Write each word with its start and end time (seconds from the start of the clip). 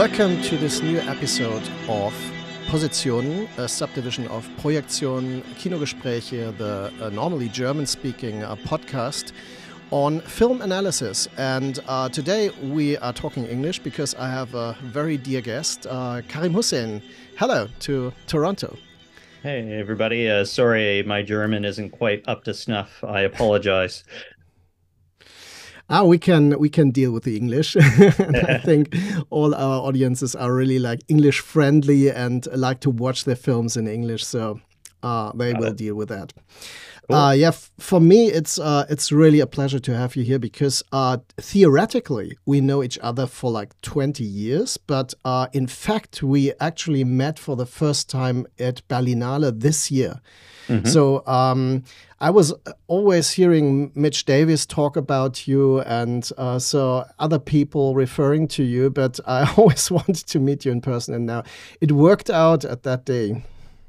Welcome 0.00 0.40
to 0.44 0.56
this 0.56 0.80
new 0.80 0.96
episode 1.00 1.62
of 1.86 2.14
Position, 2.68 3.46
a 3.58 3.68
subdivision 3.68 4.26
of 4.28 4.48
Projektion, 4.56 5.42
Kinogespräche, 5.58 6.56
the 6.56 6.90
uh, 7.02 7.10
normally 7.10 7.50
German 7.50 7.84
speaking 7.84 8.42
uh, 8.42 8.56
podcast 8.56 9.32
on 9.90 10.20
film 10.20 10.62
analysis. 10.62 11.28
And 11.36 11.80
uh, 11.86 12.08
today 12.08 12.48
we 12.62 12.96
are 12.96 13.12
talking 13.12 13.44
English 13.44 13.80
because 13.80 14.14
I 14.14 14.30
have 14.30 14.54
a 14.54 14.74
very 14.84 15.18
dear 15.18 15.42
guest, 15.42 15.86
uh, 15.86 16.22
Karim 16.28 16.54
Hussain. 16.54 17.02
Hello 17.36 17.68
to 17.80 18.10
Toronto. 18.26 18.78
Hey, 19.42 19.78
everybody. 19.78 20.30
Uh, 20.30 20.46
sorry, 20.46 21.02
my 21.02 21.20
German 21.20 21.66
isn't 21.66 21.90
quite 21.90 22.26
up 22.26 22.44
to 22.44 22.54
snuff. 22.54 23.04
I 23.04 23.20
apologize. 23.20 24.04
Ah, 25.90 26.04
we 26.04 26.18
can 26.18 26.56
we 26.58 26.68
can 26.68 26.90
deal 26.90 27.10
with 27.10 27.24
the 27.24 27.36
English. 27.36 27.76
I 27.80 28.58
think 28.64 28.96
all 29.30 29.54
our 29.54 29.80
audiences 29.88 30.34
are 30.36 30.54
really 30.54 30.78
like 30.78 31.00
English 31.08 31.40
friendly 31.40 32.10
and 32.10 32.46
like 32.54 32.80
to 32.80 32.90
watch 32.90 33.24
their 33.24 33.36
films 33.36 33.76
in 33.76 33.88
English, 33.88 34.24
so 34.24 34.60
uh, 35.02 35.32
they 35.34 35.52
Got 35.52 35.60
will 35.60 35.68
it. 35.72 35.76
deal 35.76 35.96
with 35.96 36.08
that. 36.08 36.32
Cool. 37.08 37.18
Uh, 37.18 37.32
yeah, 37.32 37.50
for 37.78 38.00
me, 38.00 38.28
it's 38.30 38.58
uh, 38.60 38.86
it's 38.88 39.10
really 39.10 39.40
a 39.40 39.46
pleasure 39.46 39.80
to 39.80 39.96
have 39.96 40.14
you 40.14 40.22
here 40.22 40.38
because 40.38 40.84
uh, 40.92 41.16
theoretically 41.38 42.38
we 42.46 42.60
know 42.60 42.84
each 42.84 42.98
other 43.02 43.26
for 43.26 43.50
like 43.50 43.74
20 43.82 44.22
years, 44.22 44.76
but 44.76 45.12
uh, 45.24 45.48
in 45.52 45.66
fact 45.66 46.22
we 46.22 46.52
actually 46.60 47.02
met 47.02 47.38
for 47.38 47.56
the 47.56 47.66
first 47.66 48.08
time 48.08 48.46
at 48.60 48.86
Berlinale 48.88 49.50
this 49.58 49.90
year. 49.90 50.20
Mm-hmm. 50.68 50.86
So 50.86 51.26
um, 51.26 51.82
I 52.22 52.28
was 52.28 52.52
always 52.86 53.30
hearing 53.30 53.92
Mitch 53.94 54.26
Davis 54.26 54.66
talk 54.66 54.96
about 54.96 55.48
you, 55.48 55.80
and 55.80 56.28
uh, 56.36 56.58
so 56.58 57.06
other 57.18 57.38
people 57.38 57.94
referring 57.94 58.46
to 58.48 58.62
you, 58.62 58.90
but 58.90 59.18
I 59.26 59.50
always 59.56 59.90
wanted 59.90 60.26
to 60.26 60.38
meet 60.38 60.66
you 60.66 60.72
in 60.72 60.82
person, 60.82 61.14
and 61.14 61.24
now 61.24 61.44
it 61.80 61.92
worked 61.92 62.28
out 62.28 62.64
at 62.66 62.82
that 62.82 63.06
day. 63.06 63.42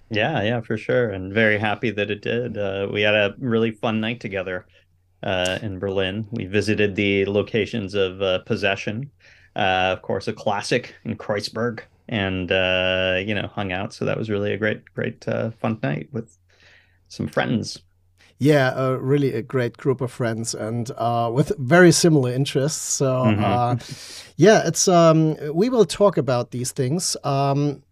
Yeah, 0.10 0.42
yeah, 0.44 0.62
for 0.62 0.78
sure. 0.78 1.10
And 1.10 1.34
very 1.34 1.58
happy 1.58 1.92
that 1.92 2.10
it 2.10 2.22
did. 2.22 2.58
Uh, 2.58 2.88
we 2.92 3.02
had 3.02 3.16
a 3.16 3.36
really 3.38 3.72
fun 3.72 4.00
night 4.00 4.22
together 4.22 4.66
uh, 5.24 5.60
in 5.62 5.80
Berlin. 5.80 6.28
We 6.32 6.46
visited 6.46 6.96
the 6.96 7.26
locations 7.26 7.96
of 7.96 8.22
uh, 8.22 8.40
Possession, 8.40 9.12
uh, 9.58 9.94
of 9.94 10.02
course, 10.04 10.30
a 10.30 10.34
classic 10.34 10.96
in 11.04 11.18
Kreuzberg, 11.18 11.82
and, 12.08 12.50
uh, 12.50 13.20
you 13.26 13.36
know, 13.36 13.48
hung 13.48 13.74
out. 13.74 13.94
So 13.94 14.06
that 14.06 14.18
was 14.18 14.30
really 14.30 14.54
a 14.54 14.58
great, 14.58 14.84
great 14.94 15.26
fun 15.60 15.80
night 15.84 16.08
with 16.14 16.38
some 17.10 17.28
friends. 17.28 17.82
Yeah, 18.42 18.70
uh, 18.70 18.98
really 19.00 19.34
a 19.36 19.44
great 19.44 19.78
group 19.78 20.02
of 20.02 20.12
friends 20.12 20.56
and 20.56 20.90
uh, 20.98 21.30
with 21.32 21.52
very 21.60 21.92
similar 21.92 22.32
interests. 22.32 22.82
So, 22.82 23.26
mm-hmm. 23.26 23.44
uh, 23.44 23.76
yeah, 24.36 24.64
it's 24.66 24.88
um, 24.88 25.36
we 25.54 25.70
will 25.70 25.86
talk 25.86 26.18
about 26.18 26.50
these 26.50 26.72
things. 26.72 27.16
Um, 27.24 27.84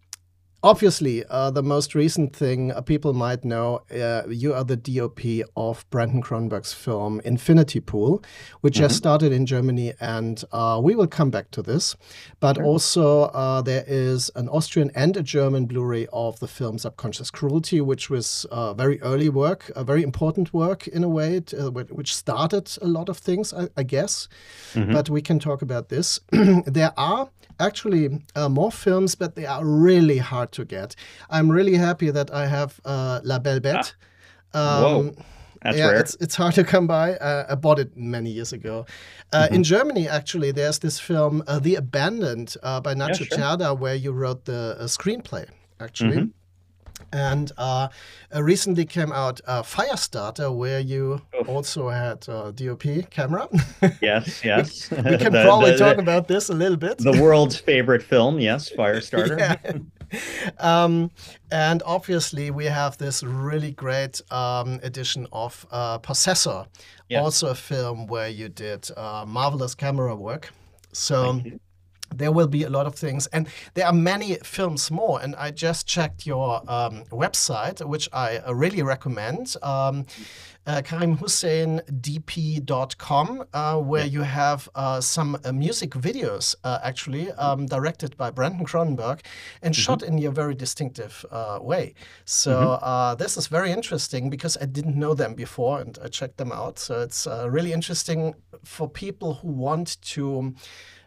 Obviously, 0.62 1.24
uh, 1.30 1.50
the 1.50 1.62
most 1.62 1.94
recent 1.94 2.36
thing 2.36 2.70
uh, 2.70 2.82
people 2.82 3.14
might 3.14 3.46
know, 3.46 3.80
uh, 3.90 4.28
you 4.28 4.52
are 4.52 4.62
the 4.62 4.76
DOP 4.76 5.20
of 5.56 5.88
Brandon 5.88 6.22
Cronenberg's 6.22 6.74
film 6.74 7.18
Infinity 7.24 7.80
Pool, 7.80 8.22
which 8.60 8.74
mm-hmm. 8.74 8.82
has 8.82 8.94
started 8.94 9.32
in 9.32 9.46
Germany, 9.46 9.94
and 10.00 10.44
uh, 10.52 10.78
we 10.82 10.94
will 10.94 11.06
come 11.06 11.30
back 11.30 11.50
to 11.52 11.62
this. 11.62 11.96
But 12.40 12.56
sure. 12.56 12.64
also, 12.66 13.22
uh, 13.22 13.62
there 13.62 13.84
is 13.86 14.30
an 14.36 14.50
Austrian 14.50 14.90
and 14.94 15.16
a 15.16 15.22
German 15.22 15.64
Blu 15.64 15.82
ray 15.82 16.06
of 16.12 16.38
the 16.40 16.48
film 16.48 16.76
Subconscious 16.76 17.30
Cruelty, 17.30 17.80
which 17.80 18.10
was 18.10 18.44
uh, 18.50 18.74
very 18.74 19.00
early 19.00 19.30
work, 19.30 19.70
a 19.74 19.82
very 19.82 20.02
important 20.02 20.52
work 20.52 20.86
in 20.86 21.02
a 21.02 21.08
way, 21.08 21.38
which 21.38 22.14
started 22.14 22.70
a 22.82 22.86
lot 22.86 23.08
of 23.08 23.16
things, 23.16 23.54
I, 23.54 23.68
I 23.78 23.82
guess. 23.82 24.28
Mm-hmm. 24.74 24.92
But 24.92 25.08
we 25.08 25.22
can 25.22 25.38
talk 25.38 25.62
about 25.62 25.88
this. 25.88 26.20
there 26.66 26.92
are 26.98 27.30
actually 27.58 28.22
more 28.36 28.72
films, 28.72 29.14
but 29.14 29.36
they 29.36 29.46
are 29.46 29.64
really 29.64 30.18
hard 30.18 30.49
hard 30.50 30.68
to 30.68 30.76
get. 30.76 30.96
I'm 31.30 31.50
really 31.50 31.76
happy 31.76 32.10
that 32.12 32.30
I 32.30 32.46
have 32.46 32.80
uh, 32.84 33.20
La 33.24 33.38
Belle 33.38 33.60
Bête. 33.60 33.94
Ah. 34.54 34.78
Um, 34.78 34.82
Whoa. 34.82 35.14
That's 35.62 35.76
yeah, 35.76 35.90
rare. 35.90 36.00
It's, 36.00 36.16
it's 36.20 36.34
hard 36.36 36.54
to 36.54 36.64
come 36.64 36.86
by. 36.86 37.16
Uh, 37.16 37.44
I 37.50 37.54
bought 37.54 37.78
it 37.78 37.94
many 37.94 38.30
years 38.30 38.54
ago. 38.54 38.86
Uh, 39.30 39.42
mm-hmm. 39.42 39.56
In 39.56 39.62
Germany, 39.62 40.08
actually, 40.08 40.52
there's 40.52 40.78
this 40.78 40.98
film, 40.98 41.42
uh, 41.46 41.58
The 41.58 41.74
Abandoned, 41.74 42.56
uh, 42.62 42.80
by 42.80 42.94
Nacho 42.94 43.28
yeah, 43.30 43.56
sure. 43.58 43.74
where 43.74 43.94
you 43.94 44.12
wrote 44.12 44.46
the 44.46 44.76
uh, 44.80 44.84
screenplay, 44.84 45.46
actually. 45.78 46.16
Mm-hmm. 46.16 46.39
And 47.12 47.50
uh, 47.56 47.88
recently 48.34 48.84
came 48.84 49.12
out 49.12 49.40
Firestarter, 49.46 50.54
where 50.54 50.80
you 50.80 51.22
Oof. 51.38 51.48
also 51.48 51.88
had 51.88 52.26
a 52.28 52.52
DOP 52.52 53.10
camera. 53.10 53.48
yes, 54.00 54.44
yes. 54.44 54.90
we, 54.90 54.96
we, 54.96 55.18
can 55.18 55.32
the, 55.32 55.42
probably 55.42 55.72
the, 55.72 55.78
talk 55.78 55.96
the, 55.96 56.02
about 56.02 56.28
this 56.28 56.48
a 56.48 56.54
little 56.54 56.76
bit. 56.76 56.98
The 56.98 57.20
world's 57.20 57.56
favorite 57.56 58.02
film, 58.02 58.38
yes, 58.38 58.70
Firestarter. 58.70 59.38
yeah. 60.12 60.50
um, 60.58 61.10
and 61.50 61.82
obviously, 61.84 62.50
we 62.50 62.66
have 62.66 62.98
this 62.98 63.22
really 63.22 63.72
great 63.72 64.20
um, 64.30 64.80
edition 64.82 65.26
of 65.32 65.66
uh, 65.70 65.98
Possessor, 65.98 66.66
yeah. 67.08 67.20
also 67.20 67.48
a 67.48 67.54
film 67.54 68.06
where 68.06 68.28
you 68.28 68.48
did 68.48 68.88
uh, 68.96 69.24
marvelous 69.26 69.74
camera 69.74 70.14
work. 70.14 70.52
So 70.92 71.40
there 72.14 72.32
will 72.32 72.48
be 72.48 72.64
a 72.64 72.70
lot 72.70 72.86
of 72.86 72.94
things 72.94 73.26
and 73.28 73.48
there 73.74 73.86
are 73.86 73.92
many 73.92 74.34
films 74.36 74.90
more 74.90 75.20
and 75.20 75.36
i 75.36 75.50
just 75.50 75.86
checked 75.86 76.26
your 76.26 76.62
um, 76.68 77.04
website 77.10 77.86
which 77.86 78.08
i 78.12 78.38
uh, 78.38 78.52
really 78.52 78.82
recommend 78.82 79.54
um, 79.62 80.04
uh, 80.66 80.82
karimhussaindp.com 80.82 83.44
uh, 83.54 83.76
where 83.76 84.04
yeah. 84.04 84.10
you 84.10 84.22
have 84.22 84.68
uh, 84.74 85.00
some 85.00 85.38
uh, 85.44 85.52
music 85.52 85.92
videos 85.92 86.56
uh, 86.64 86.80
actually 86.82 87.30
um, 87.32 87.66
directed 87.66 88.16
by 88.16 88.30
brandon 88.30 88.66
cronenberg 88.66 89.20
and 89.62 89.74
mm-hmm. 89.74 89.80
shot 89.80 90.02
in 90.02 90.18
your 90.18 90.32
very 90.32 90.54
distinctive 90.54 91.24
uh, 91.30 91.58
way 91.60 91.94
so 92.24 92.78
mm-hmm. 92.82 93.16
this 93.16 93.36
is 93.36 93.46
very 93.46 93.70
interesting 93.70 94.30
because 94.30 94.56
i 94.60 94.66
didn't 94.66 94.96
know 94.96 95.14
them 95.14 95.34
before 95.34 95.80
and 95.80 95.98
i 96.04 96.08
checked 96.08 96.36
them 96.36 96.52
out 96.52 96.78
so 96.78 97.00
it's 97.00 97.26
really 97.48 97.72
interesting 97.72 98.34
for 98.62 98.88
people 98.88 99.34
who 99.34 99.48
want 99.48 100.00
to 100.02 100.54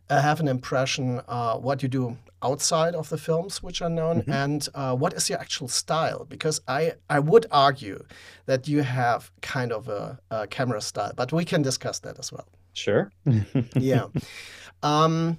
uh, 0.09 0.22
have 0.22 0.40
an 0.40 0.47
impression 0.47 1.22
uh, 1.28 1.58
what 1.58 1.81
you 1.84 1.90
do 1.90 2.18
outside 2.41 2.94
of 2.94 3.09
the 3.09 3.18
films 3.18 3.64
which 3.64 3.81
are 3.81 3.90
known 3.90 4.22
mm-hmm. 4.22 4.31
and 4.31 4.68
uh, 4.75 4.96
what 4.96 5.14
is 5.14 5.30
your 5.30 5.40
actual 5.40 5.68
style? 5.68 6.25
Because 6.25 6.62
I, 6.68 6.94
I 7.09 7.19
would 7.19 7.46
argue 7.52 8.03
that 8.46 8.68
you 8.68 8.81
have 8.81 9.31
kind 9.41 9.72
of 9.72 9.88
a, 9.88 10.19
a 10.30 10.47
camera 10.47 10.81
style 10.81 11.14
but 11.16 11.31
we 11.31 11.46
can 11.46 11.62
discuss 11.62 12.00
that 12.00 12.19
as 12.19 12.31
well. 12.31 12.47
Sure. 12.74 13.12
Yeah. 13.75 14.08
Um, 14.81 15.38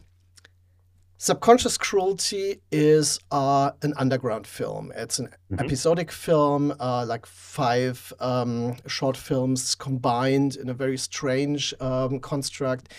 Subconscious 1.17 1.79
Cruelty 1.79 2.61
is 2.73 3.21
uh, 3.31 3.71
an 3.83 3.95
underground 3.97 4.47
film. 4.47 4.93
It's 4.97 5.21
an 5.21 5.27
mm-hmm. 5.27 5.65
episodic 5.65 6.11
film, 6.11 6.75
uh, 6.81 7.07
like 7.07 7.25
five 7.25 8.13
um, 8.19 8.77
short 8.89 9.17
films 9.17 9.75
combined 9.77 10.57
in 10.57 10.69
a 10.69 10.75
very 10.75 10.99
strange 10.99 11.73
um, 11.81 12.19
construct. 12.19 12.93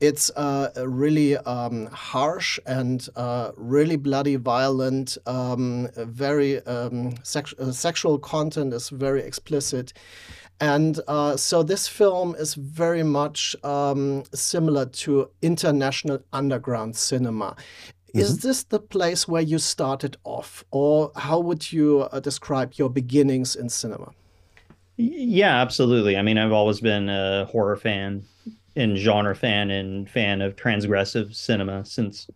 It's 0.00 0.30
uh, 0.30 0.70
really 0.86 1.36
um, 1.36 1.86
harsh 1.86 2.58
and 2.66 3.06
uh, 3.16 3.50
really 3.56 3.96
bloody, 3.96 4.36
violent. 4.36 5.18
Um, 5.26 5.88
very 5.96 6.64
um, 6.66 7.16
sex- 7.22 7.54
uh, 7.58 7.72
sexual 7.72 8.18
content 8.18 8.72
is 8.72 8.88
very 8.88 9.22
explicit. 9.22 9.92
And 10.60 11.00
uh, 11.06 11.36
so 11.36 11.62
this 11.62 11.86
film 11.86 12.34
is 12.34 12.54
very 12.54 13.02
much 13.02 13.54
um, 13.62 14.24
similar 14.34 14.86
to 14.86 15.30
international 15.40 16.18
underground 16.32 16.96
cinema. 16.96 17.54
Mm-hmm. 18.08 18.18
Is 18.18 18.38
this 18.38 18.64
the 18.64 18.80
place 18.80 19.28
where 19.28 19.42
you 19.42 19.58
started 19.58 20.16
off, 20.24 20.64
or 20.70 21.12
how 21.14 21.38
would 21.40 21.70
you 21.70 22.08
uh, 22.10 22.20
describe 22.20 22.74
your 22.74 22.90
beginnings 22.90 23.54
in 23.54 23.68
cinema? 23.68 24.10
Yeah, 24.96 25.60
absolutely. 25.60 26.16
I 26.16 26.22
mean, 26.22 26.38
I've 26.38 26.52
always 26.52 26.80
been 26.80 27.08
a 27.08 27.44
horror 27.44 27.76
fan 27.76 28.24
and 28.74 28.96
genre 28.96 29.36
fan 29.36 29.70
and 29.70 30.08
fan 30.10 30.40
of 30.40 30.56
transgressive 30.56 31.34
cinema 31.34 31.84
since 31.84 32.28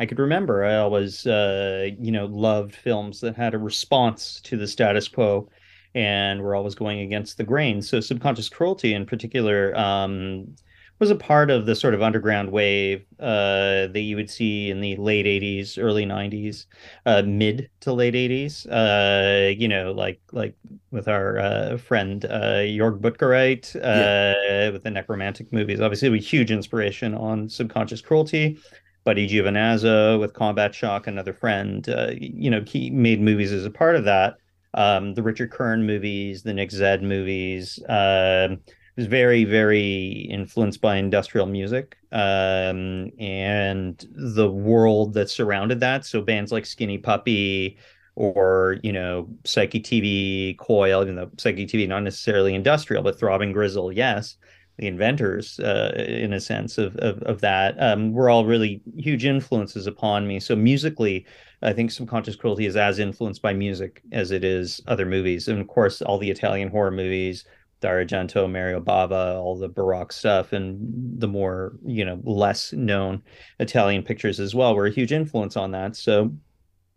I 0.00 0.06
could 0.06 0.18
remember. 0.18 0.64
I 0.64 0.76
always, 0.76 1.26
uh, 1.26 1.90
you 1.98 2.10
know, 2.10 2.26
loved 2.26 2.74
films 2.74 3.20
that 3.20 3.36
had 3.36 3.54
a 3.54 3.58
response 3.58 4.40
to 4.44 4.56
the 4.56 4.66
status 4.66 5.06
quo 5.06 5.48
and 5.94 6.42
we're 6.42 6.54
always 6.54 6.74
going 6.74 7.00
against 7.00 7.36
the 7.36 7.44
grain. 7.44 7.82
So 7.82 8.00
subconscious 8.00 8.48
cruelty 8.48 8.94
in 8.94 9.06
particular 9.06 9.76
um, 9.76 10.54
was 11.00 11.10
a 11.10 11.16
part 11.16 11.50
of 11.50 11.64
the 11.64 11.74
sort 11.74 11.94
of 11.94 12.02
underground 12.02 12.52
wave 12.52 13.04
uh, 13.18 13.88
that 13.88 14.00
you 14.00 14.16
would 14.16 14.30
see 14.30 14.70
in 14.70 14.80
the 14.80 14.94
late 14.96 15.24
80s, 15.24 15.82
early 15.82 16.04
90s, 16.04 16.66
uh, 17.06 17.22
mid 17.22 17.70
to 17.80 17.92
late 17.92 18.14
80s. 18.14 18.66
Uh, 18.70 19.48
you 19.48 19.66
know, 19.66 19.92
like 19.92 20.20
like 20.32 20.54
with 20.90 21.08
our 21.08 21.38
uh, 21.38 21.78
friend 21.78 22.26
uh, 22.26 22.60
Jörg 22.60 23.00
Buttgereit 23.00 23.74
yeah. 23.74 24.68
Uh, 24.68 24.72
with 24.72 24.84
the 24.84 24.90
Nekromantik 24.90 25.52
movies. 25.52 25.80
Obviously, 25.80 26.14
a 26.14 26.20
huge 26.20 26.50
inspiration 26.50 27.14
on 27.14 27.48
subconscious 27.48 28.02
cruelty. 28.02 28.58
Buddy 29.02 29.26
Giovinazzo 29.26 30.20
with 30.20 30.34
Combat 30.34 30.74
Shock, 30.74 31.06
another 31.06 31.32
friend, 31.32 31.86
you 32.20 32.50
know, 32.50 32.62
he 32.66 32.90
made 32.90 33.18
movies 33.18 33.50
as 33.50 33.64
a 33.64 33.70
part 33.70 33.96
of 33.96 34.04
that 34.04 34.36
um, 34.74 35.14
the 35.14 35.22
Richard 35.22 35.50
Kern 35.50 35.86
movies, 35.86 36.42
the 36.42 36.54
Nick 36.54 36.70
Zedd 36.70 37.02
movies, 37.02 37.82
uh, 37.84 38.56
was 38.96 39.06
very, 39.06 39.44
very 39.44 40.28
influenced 40.30 40.80
by 40.80 40.96
industrial 40.96 41.46
music 41.46 41.96
um, 42.12 43.10
and 43.18 44.06
the 44.12 44.50
world 44.50 45.14
that 45.14 45.30
surrounded 45.30 45.80
that. 45.80 46.04
So 46.04 46.20
bands 46.20 46.52
like 46.52 46.66
Skinny 46.66 46.98
Puppy 46.98 47.78
or, 48.14 48.78
you 48.82 48.92
know, 48.92 49.28
Psychic 49.44 49.84
TV, 49.84 50.56
Coil, 50.58 51.02
even 51.02 51.16
though 51.16 51.30
Psychic 51.38 51.68
TV 51.68 51.88
not 51.88 52.02
necessarily 52.02 52.54
industrial, 52.54 53.02
but 53.02 53.18
Throbbing 53.18 53.52
Gristle, 53.52 53.92
yes. 53.92 54.36
The 54.78 54.86
inventors, 54.86 55.60
uh, 55.60 55.92
in 55.96 56.32
a 56.32 56.40
sense, 56.40 56.78
of 56.78 56.96
of, 56.96 57.22
of 57.24 57.42
that 57.42 57.74
um, 57.82 58.12
were 58.12 58.30
all 58.30 58.46
really 58.46 58.80
huge 58.96 59.26
influences 59.26 59.86
upon 59.86 60.26
me. 60.26 60.40
So 60.40 60.56
musically, 60.56 61.26
I 61.62 61.72
think 61.72 61.90
Subconscious 61.90 62.36
Cruelty 62.36 62.66
is 62.66 62.76
as 62.76 62.98
influenced 62.98 63.42
by 63.42 63.52
music 63.52 64.02
as 64.12 64.30
it 64.30 64.44
is 64.44 64.80
other 64.86 65.06
movies, 65.06 65.48
and 65.48 65.60
of 65.60 65.68
course, 65.68 66.00
all 66.00 66.18
the 66.18 66.30
Italian 66.30 66.68
horror 66.68 66.90
movies, 66.90 67.44
Dario 67.80 68.06
Argento, 68.06 68.50
Mario 68.50 68.80
Bava, 68.80 69.36
all 69.36 69.56
the 69.56 69.68
Baroque 69.68 70.12
stuff, 70.12 70.52
and 70.52 70.78
the 71.20 71.28
more 71.28 71.72
you 71.84 72.04
know 72.04 72.20
less 72.24 72.72
known 72.72 73.22
Italian 73.58 74.02
pictures 74.02 74.40
as 74.40 74.54
well 74.54 74.74
were 74.74 74.86
a 74.86 74.90
huge 74.90 75.12
influence 75.12 75.56
on 75.56 75.70
that. 75.72 75.96
So, 75.96 76.32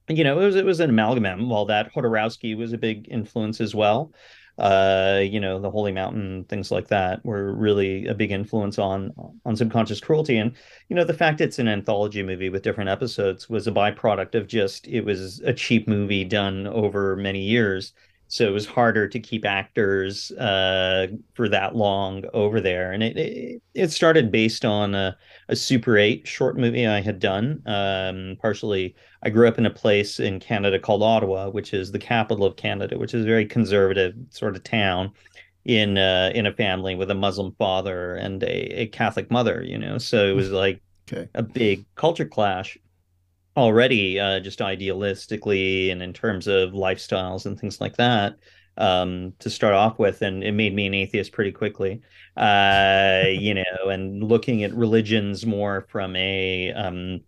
you 0.10 0.24
know, 0.24 0.40
it 0.40 0.46
was 0.46 0.56
it 0.56 0.66
was 0.66 0.80
an 0.80 0.90
amalgam. 0.90 1.50
While 1.50 1.66
that 1.66 1.94
Jodorowsky 1.94 2.56
was 2.58 2.74
a 2.74 2.78
big 2.78 3.08
influence 3.10 3.62
as 3.62 3.74
well. 3.74 4.14
Uh, 4.58 5.22
you 5.24 5.40
know, 5.40 5.60
the 5.60 5.72
Holy 5.72 5.92
Mountain, 5.92 6.46
things 6.46 6.70
like 6.70 6.88
that 6.90 7.26
were 7.26 7.54
really 7.54 8.06
a 8.08 8.14
big 8.14 8.32
influence 8.32 8.78
on 8.78 9.12
on 9.46 9.56
subconscious 9.56 10.00
cruelty. 10.00 10.38
And 10.38 10.54
you 10.90 10.96
know, 10.96 11.04
the 11.04 11.14
fact 11.14 11.42
it's 11.42 11.60
an 11.60 11.68
anthology 11.68 12.22
movie 12.22 12.50
with 12.50 12.62
different 12.64 12.90
episodes 12.90 13.50
was 13.50 13.68
a 13.68 13.72
byproduct 13.72 14.36
of 14.36 14.48
just 14.48 14.88
it 14.88 15.02
was 15.02 15.40
a 15.42 15.54
cheap 15.54 15.88
movie 15.88 16.24
done 16.24 16.68
over 16.68 17.16
many 17.16 17.42
years 17.42 17.94
so 18.34 18.48
it 18.48 18.52
was 18.52 18.66
harder 18.66 19.08
to 19.08 19.20
keep 19.20 19.46
actors 19.46 20.32
uh, 20.32 21.06
for 21.36 21.48
that 21.48 21.76
long 21.76 22.24
over 22.34 22.60
there. 22.60 22.92
And 22.92 23.04
it 23.04 23.16
it, 23.16 23.62
it 23.76 23.92
started 23.92 24.32
based 24.32 24.66
on 24.66 24.96
a, 24.96 25.16
a, 25.50 25.56
Super 25.56 26.00
8 26.00 26.28
short 26.28 26.58
movie 26.58 26.88
I 26.88 27.00
had 27.00 27.20
done. 27.20 27.62
Um, 27.68 28.36
partially, 28.42 28.96
I 29.22 29.30
grew 29.30 29.48
up 29.48 29.60
in 29.60 29.68
a 29.68 29.70
place 29.70 30.20
in 30.20 30.40
Canada 30.40 30.80
called 30.80 31.04
Ottawa, 31.04 31.52
which 31.52 31.76
is 31.76 31.92
the 31.92 32.00
capital 32.00 32.44
of 32.44 32.56
Canada, 32.56 32.98
which 32.98 33.14
is 33.14 33.24
a 33.24 33.28
very 33.28 33.46
conservative 33.46 34.16
sort 34.32 34.56
of 34.56 34.64
town 34.64 35.12
in 35.66 36.00
uh, 36.00 36.32
in 36.34 36.48
a 36.48 36.54
family 36.54 36.96
with 36.96 37.12
a 37.12 37.16
Muslim 37.16 37.54
father 37.60 38.16
and 38.16 38.42
a, 38.42 38.82
a 38.82 38.88
Catholic 38.88 39.30
mother. 39.30 39.62
You 39.62 39.78
know, 39.78 40.00
so 40.00 40.28
it 40.28 40.36
was 40.36 40.50
like 40.50 40.82
okay. 41.14 41.30
a 41.36 41.44
big 41.44 41.86
culture 41.94 42.26
clash 42.26 42.80
already 43.56 44.20
uh, 44.20 44.40
just 44.40 44.60
idealistically 44.60 45.92
and 45.92 46.02
in 46.02 46.14
terms 46.14 46.48
of 46.48 46.72
lifestyles 46.72 47.46
and 47.46 47.60
things 47.60 47.80
like 47.80 47.96
that 47.98 48.36
um, 48.78 49.34
to 49.40 49.50
start 49.50 49.74
off 49.76 50.00
with 50.00 50.22
and 50.22 50.44
it 50.44 50.54
made 50.54 50.74
me 50.74 50.88
an 50.88 50.94
atheist 50.94 51.32
pretty 51.32 51.52
quickly. 51.52 52.02
Uh, 52.36 53.26
you 53.30 53.54
know 53.54 53.90
and 53.90 54.24
looking 54.24 54.64
at 54.64 54.74
religions 54.74 55.46
more 55.46 55.86
from 55.90 56.16
a 56.16 56.72
um, 56.74 57.22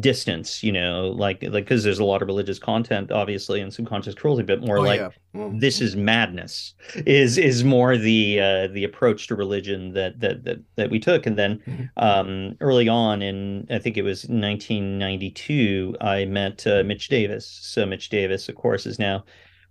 distance 0.00 0.62
you 0.62 0.72
know 0.72 1.08
like 1.08 1.42
like 1.42 1.64
because 1.64 1.84
there's 1.84 1.98
a 1.98 2.04
lot 2.04 2.22
of 2.22 2.28
religious 2.28 2.58
content 2.58 3.10
obviously 3.10 3.60
and 3.60 3.74
subconscious 3.74 4.14
cruelty 4.14 4.42
but 4.42 4.60
more 4.60 4.78
oh, 4.78 4.82
like 4.82 5.00
yeah. 5.00 5.10
mm-hmm. 5.34 5.58
this 5.58 5.80
is 5.80 5.96
madness 5.96 6.74
is 7.06 7.36
is 7.36 7.64
more 7.64 7.96
the 7.96 8.40
uh 8.40 8.66
the 8.68 8.84
approach 8.84 9.26
to 9.26 9.34
religion 9.34 9.92
that 9.92 10.18
that 10.20 10.44
that, 10.44 10.58
that 10.76 10.90
we 10.90 10.98
took 10.98 11.26
and 11.26 11.36
then 11.36 11.58
mm-hmm. 11.66 11.84
um 11.96 12.56
early 12.60 12.88
on 12.88 13.20
in 13.20 13.66
i 13.70 13.78
think 13.78 13.96
it 13.96 14.02
was 14.02 14.22
1992 14.24 15.96
i 16.00 16.24
met 16.24 16.66
uh, 16.66 16.82
mitch 16.84 17.08
davis 17.08 17.46
so 17.46 17.84
mitch 17.84 18.08
davis 18.08 18.48
of 18.48 18.54
course 18.54 18.86
is 18.86 18.98
now 18.98 19.24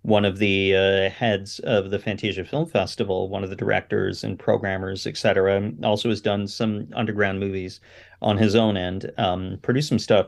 one 0.04 0.26
of 0.26 0.36
the 0.36 0.76
uh, 0.76 1.08
heads 1.08 1.60
of 1.60 1.90
the 1.90 1.98
Fantasia 1.98 2.44
Film 2.44 2.66
Festival, 2.66 3.30
one 3.30 3.42
of 3.42 3.48
the 3.48 3.56
directors 3.56 4.22
and 4.22 4.38
programmers, 4.38 5.06
etc. 5.06 5.72
Also 5.82 6.10
has 6.10 6.20
done 6.20 6.46
some 6.46 6.86
underground 6.94 7.40
movies 7.40 7.80
on 8.20 8.36
his 8.36 8.54
own 8.54 8.76
end, 8.76 9.10
um, 9.16 9.58
produced 9.62 9.88
some 9.88 9.98
stuff. 9.98 10.26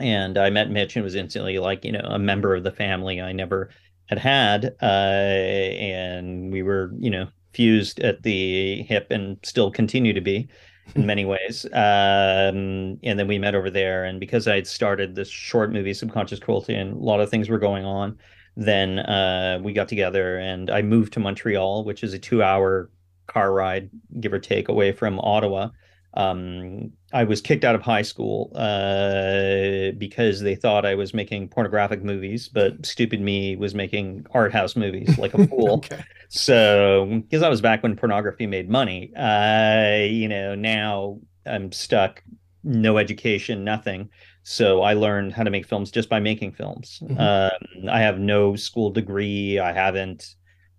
And 0.00 0.36
I 0.36 0.50
met 0.50 0.72
Mitch 0.72 0.96
and 0.96 1.04
was 1.04 1.14
instantly 1.14 1.60
like, 1.60 1.84
you 1.84 1.92
know, 1.92 2.04
a 2.06 2.18
member 2.18 2.56
of 2.56 2.64
the 2.64 2.72
family 2.72 3.20
I 3.20 3.30
never 3.30 3.70
had 4.06 4.18
had. 4.18 4.74
Uh, 4.82 4.84
and 4.84 6.52
we 6.52 6.64
were, 6.64 6.90
you 6.98 7.10
know, 7.10 7.28
fused 7.52 8.00
at 8.00 8.24
the 8.24 8.82
hip 8.82 9.12
and 9.12 9.38
still 9.44 9.70
continue 9.70 10.12
to 10.12 10.20
be 10.20 10.48
in 10.96 11.06
many 11.06 11.24
ways. 11.36 11.66
Um, 11.66 12.98
and 13.04 13.16
then 13.16 13.28
we 13.28 13.38
met 13.38 13.54
over 13.54 13.70
there. 13.70 14.04
And 14.04 14.18
because 14.18 14.48
I 14.48 14.56
had 14.56 14.66
started 14.66 15.14
this 15.14 15.28
short 15.28 15.72
movie, 15.72 15.94
Subconscious 15.94 16.40
Cruelty, 16.40 16.74
and 16.74 16.94
a 16.94 16.98
lot 16.98 17.20
of 17.20 17.30
things 17.30 17.48
were 17.48 17.60
going 17.60 17.84
on, 17.84 18.18
then 18.58 18.98
uh, 18.98 19.60
we 19.62 19.72
got 19.72 19.86
together 19.86 20.36
and 20.36 20.68
I 20.68 20.82
moved 20.82 21.12
to 21.12 21.20
Montreal, 21.20 21.84
which 21.84 22.02
is 22.02 22.12
a 22.12 22.18
two 22.18 22.42
hour 22.42 22.90
car 23.28 23.52
ride, 23.52 23.88
give 24.18 24.32
or 24.32 24.40
take, 24.40 24.68
away 24.68 24.90
from 24.90 25.20
Ottawa. 25.20 25.68
Um, 26.14 26.90
I 27.12 27.22
was 27.22 27.40
kicked 27.40 27.64
out 27.64 27.76
of 27.76 27.82
high 27.82 28.02
school 28.02 28.50
uh, 28.56 29.92
because 29.96 30.40
they 30.40 30.56
thought 30.56 30.84
I 30.84 30.96
was 30.96 31.14
making 31.14 31.50
pornographic 31.50 32.02
movies, 32.02 32.48
but 32.48 32.84
stupid 32.84 33.20
me 33.20 33.54
was 33.54 33.76
making 33.76 34.26
art 34.32 34.52
house 34.52 34.74
movies 34.74 35.16
like 35.18 35.34
a 35.34 35.46
fool. 35.48 35.74
okay. 35.74 36.02
So, 36.28 37.22
because 37.22 37.44
I 37.44 37.48
was 37.48 37.60
back 37.60 37.84
when 37.84 37.94
pornography 37.94 38.48
made 38.48 38.68
money, 38.68 39.12
uh, 39.14 40.04
you 40.04 40.26
know, 40.26 40.56
now 40.56 41.20
I'm 41.46 41.70
stuck, 41.70 42.24
no 42.64 42.98
education, 42.98 43.62
nothing. 43.62 44.10
So 44.50 44.80
I 44.80 44.94
learned 44.94 45.34
how 45.34 45.42
to 45.42 45.50
make 45.50 45.66
films 45.66 45.90
just 45.90 46.08
by 46.08 46.20
making 46.20 46.52
films. 46.52 47.02
Mm-hmm. 47.02 47.20
Um, 47.20 47.90
I 47.90 48.00
have 48.00 48.18
no 48.18 48.56
school 48.56 48.88
degree. 48.88 49.58
I 49.58 49.74
haven't. 49.74 50.36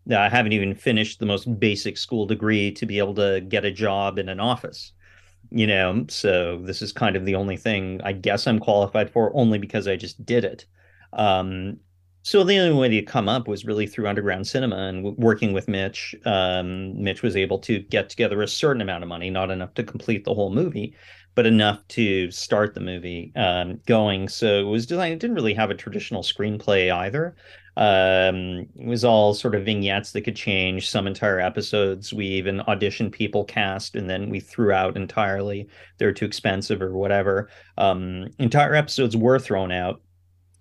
I 0.09 0.27
haven't 0.27 0.53
even 0.53 0.73
finished 0.73 1.19
the 1.19 1.27
most 1.27 1.59
basic 1.59 1.95
school 1.95 2.25
degree 2.25 2.71
to 2.71 2.87
be 2.87 2.97
able 2.97 3.13
to 3.13 3.41
get 3.41 3.65
a 3.65 3.71
job 3.71 4.17
in 4.17 4.27
an 4.27 4.39
office. 4.39 4.93
You 5.51 5.67
know, 5.67 6.05
so 6.09 6.63
this 6.63 6.81
is 6.81 6.91
kind 6.91 7.15
of 7.15 7.25
the 7.25 7.35
only 7.35 7.57
thing 7.57 8.01
I 8.03 8.13
guess 8.13 8.47
I'm 8.47 8.57
qualified 8.57 9.11
for, 9.11 9.31
only 9.35 9.59
because 9.59 9.87
I 9.87 9.97
just 9.97 10.25
did 10.25 10.45
it. 10.45 10.65
Um, 11.13 11.77
so 12.23 12.43
the 12.43 12.57
only 12.57 12.75
way 12.75 12.89
to 12.89 13.01
come 13.03 13.29
up 13.29 13.47
was 13.47 13.65
really 13.65 13.85
through 13.85 14.07
underground 14.07 14.47
cinema 14.47 14.77
and 14.77 15.03
w- 15.03 15.15
working 15.19 15.53
with 15.53 15.67
Mitch. 15.67 16.15
Um, 16.25 17.01
Mitch 17.01 17.21
was 17.21 17.35
able 17.35 17.59
to 17.59 17.79
get 17.79 18.09
together 18.09 18.41
a 18.41 18.47
certain 18.47 18.81
amount 18.81 19.03
of 19.03 19.09
money, 19.09 19.29
not 19.29 19.51
enough 19.51 19.75
to 19.75 19.83
complete 19.83 20.25
the 20.25 20.33
whole 20.33 20.51
movie, 20.51 20.95
but 21.39 21.45
enough 21.45 21.87
to 21.87 22.29
start 22.31 22.73
the 22.73 22.81
movie 22.81 23.31
um, 23.37 23.79
going. 23.85 24.27
So 24.27 24.59
it 24.59 24.69
was 24.69 24.85
designed. 24.85 25.13
It 25.13 25.19
didn't 25.19 25.37
really 25.37 25.53
have 25.53 25.71
a 25.71 25.73
traditional 25.73 26.21
screenplay 26.21 26.91
either. 26.91 27.33
Um, 27.77 28.67
it 28.75 28.85
was 28.85 29.05
all 29.05 29.33
sort 29.33 29.55
of 29.55 29.63
vignettes 29.63 30.11
that 30.11 30.23
could 30.23 30.35
change 30.35 30.89
some 30.89 31.07
entire 31.07 31.39
episodes. 31.39 32.13
We 32.13 32.25
even 32.25 32.59
auditioned 32.67 33.13
people, 33.13 33.45
cast, 33.45 33.95
and 33.95 34.09
then 34.09 34.29
we 34.29 34.41
threw 34.41 34.73
out 34.73 34.97
entirely. 34.97 35.69
They're 35.97 36.11
too 36.11 36.25
expensive 36.25 36.81
or 36.81 36.91
whatever. 36.91 37.49
Um, 37.77 38.27
entire 38.37 38.75
episodes 38.75 39.15
were 39.15 39.39
thrown 39.39 39.71
out 39.71 40.01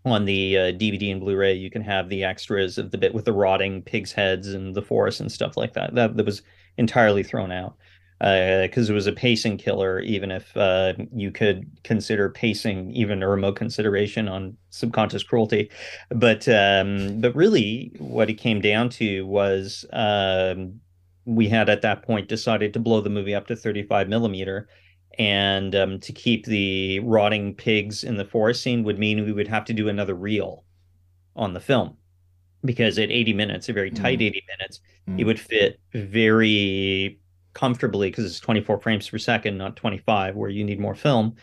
on 0.04 0.26
the 0.26 0.56
uh, 0.56 0.60
DVD 0.74 1.10
and 1.10 1.20
Blu-ray, 1.20 1.54
you 1.54 1.72
can 1.72 1.82
have 1.82 2.08
the 2.08 2.22
extras 2.22 2.78
of 2.78 2.92
the 2.92 2.98
bit 2.98 3.12
with 3.14 3.24
the 3.24 3.32
rotting 3.32 3.82
pigs' 3.82 4.12
heads 4.12 4.54
and 4.54 4.76
the 4.76 4.82
forest 4.82 5.18
and 5.18 5.32
stuff 5.32 5.56
like 5.56 5.72
that. 5.72 5.96
That 5.96 6.16
that 6.16 6.24
was 6.24 6.42
entirely 6.76 7.24
thrown 7.24 7.50
out 7.50 7.76
because 8.20 8.90
uh, 8.90 8.92
it 8.92 8.94
was 8.94 9.06
a 9.06 9.12
pacing 9.12 9.58
killer, 9.58 10.00
even 10.00 10.30
if 10.30 10.56
uh, 10.56 10.94
you 11.14 11.30
could 11.30 11.70
consider 11.84 12.28
pacing 12.28 12.90
even 12.92 13.22
a 13.22 13.28
remote 13.28 13.54
consideration 13.56 14.28
on 14.28 14.56
subconscious 14.70 15.22
cruelty. 15.22 15.70
But 16.10 16.48
um, 16.48 17.20
but 17.20 17.34
really, 17.36 17.92
what 17.98 18.28
it 18.28 18.34
came 18.34 18.60
down 18.60 18.88
to 18.90 19.24
was 19.26 19.84
um, 19.92 20.80
we 21.24 21.48
had 21.48 21.68
at 21.68 21.82
that 21.82 22.02
point 22.02 22.28
decided 22.28 22.72
to 22.72 22.80
blow 22.80 23.00
the 23.00 23.10
movie 23.10 23.34
up 23.34 23.46
to 23.48 23.56
35 23.56 24.08
millimeter. 24.08 24.68
And 25.18 25.74
um, 25.74 26.00
to 26.00 26.12
keep 26.12 26.46
the 26.46 27.00
rotting 27.00 27.54
pigs 27.54 28.04
in 28.04 28.16
the 28.16 28.24
forest 28.24 28.62
scene 28.62 28.84
would 28.84 29.00
mean 29.00 29.24
we 29.24 29.32
would 29.32 29.48
have 29.48 29.64
to 29.64 29.72
do 29.72 29.88
another 29.88 30.14
reel 30.14 30.64
on 31.34 31.54
the 31.54 31.60
film 31.60 31.96
because 32.64 32.98
at 32.98 33.10
80 33.10 33.32
minutes, 33.32 33.68
a 33.68 33.72
very 33.72 33.90
tight 33.90 34.18
mm. 34.18 34.26
80 34.26 34.44
minutes, 34.58 34.80
mm. 35.08 35.18
it 35.18 35.24
would 35.24 35.40
fit 35.40 35.80
very 35.92 37.18
comfortably 37.58 38.08
because 38.08 38.24
it's 38.24 38.38
24 38.38 38.78
frames 38.78 39.08
per 39.08 39.18
second, 39.18 39.58
not 39.58 39.74
25, 39.74 40.36
where 40.36 40.48
you 40.48 40.62
need 40.62 40.78
more 40.78 40.94
film. 40.94 41.34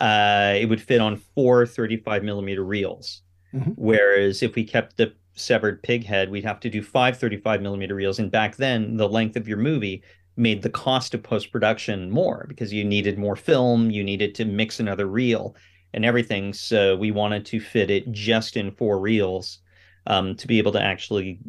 Uh, 0.00 0.54
it 0.56 0.66
would 0.66 0.80
fit 0.80 1.00
on 1.00 1.16
four 1.16 1.66
35 1.66 2.22
millimeter 2.22 2.64
reels. 2.64 3.22
Mm-hmm. 3.52 3.72
Whereas 3.72 4.42
if 4.42 4.54
we 4.54 4.62
kept 4.62 4.96
the 4.96 5.12
severed 5.34 5.82
pig 5.82 6.04
head, 6.04 6.30
we'd 6.30 6.44
have 6.44 6.60
to 6.60 6.70
do 6.70 6.80
five 6.80 7.18
35 7.18 7.60
millimeter 7.60 7.94
reels. 7.96 8.20
And 8.20 8.30
back 8.30 8.54
then, 8.54 8.96
the 8.96 9.08
length 9.08 9.36
of 9.36 9.48
your 9.48 9.58
movie 9.58 10.04
made 10.36 10.62
the 10.62 10.70
cost 10.70 11.12
of 11.12 11.24
post 11.24 11.50
production 11.50 12.08
more 12.08 12.46
because 12.48 12.72
you 12.72 12.84
needed 12.84 13.18
more 13.18 13.36
film, 13.36 13.90
you 13.90 14.04
needed 14.04 14.34
to 14.36 14.44
mix 14.44 14.78
another 14.78 15.06
reel 15.06 15.56
and 15.92 16.04
everything. 16.04 16.52
So 16.52 16.94
we 16.94 17.10
wanted 17.10 17.46
to 17.46 17.58
fit 17.58 17.90
it 17.90 18.10
just 18.12 18.56
in 18.56 18.70
four 18.70 19.00
reels 19.00 19.58
um, 20.06 20.36
to 20.36 20.46
be 20.46 20.58
able 20.58 20.72
to 20.72 20.82
actually 20.82 21.40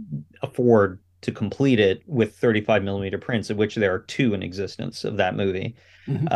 afford 0.41 0.99
to 1.25 1.31
complete 1.31 1.79
it 1.79 2.01
with 2.07 2.35
35 2.37 2.83
millimeter 2.83 3.17
prints, 3.17 3.49
of 3.49 3.57
which 3.57 3.75
there 3.75 3.93
are 3.93 3.99
two 3.99 4.33
in 4.33 4.41
existence 4.41 5.03
of 5.03 5.17
that 5.17 5.35
movie. 5.35 5.75
Mm-hmm. 6.07 6.27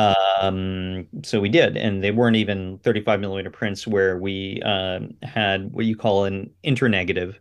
Um, 0.46 1.08
so 1.24 1.40
we 1.40 1.50
did, 1.50 1.78
and 1.78 2.04
they 2.04 2.12
weren't 2.12 2.36
even 2.36 2.80
35 2.80 3.20
millimeter 3.20 3.50
prints 3.50 3.88
where 3.88 4.18
we 4.18 4.62
um, 4.64 5.14
had 5.24 5.72
what 5.72 5.86
you 5.86 5.96
call 5.96 6.26
an 6.26 6.52
internegative. 6.64 7.40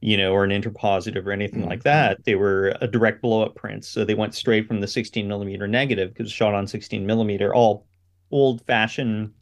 you 0.00 0.18
know, 0.18 0.34
or 0.34 0.44
an 0.44 0.50
interpositive 0.50 1.24
or 1.24 1.32
anything 1.32 1.60
mm-hmm. 1.60 1.70
like 1.70 1.82
that. 1.84 2.22
They 2.24 2.34
were 2.34 2.76
a 2.82 2.86
direct 2.86 3.22
blow 3.22 3.42
up 3.42 3.54
print. 3.54 3.86
So 3.86 4.04
they 4.04 4.14
went 4.14 4.34
straight 4.34 4.68
from 4.68 4.80
the 4.82 4.86
16 4.86 5.26
millimeter 5.26 5.66
negative 5.66 6.12
because 6.12 6.30
shot 6.30 6.52
on 6.52 6.66
16 6.66 7.06
millimeter, 7.06 7.54
all 7.54 7.86
old 8.30 8.60
fashioned, 8.66 9.32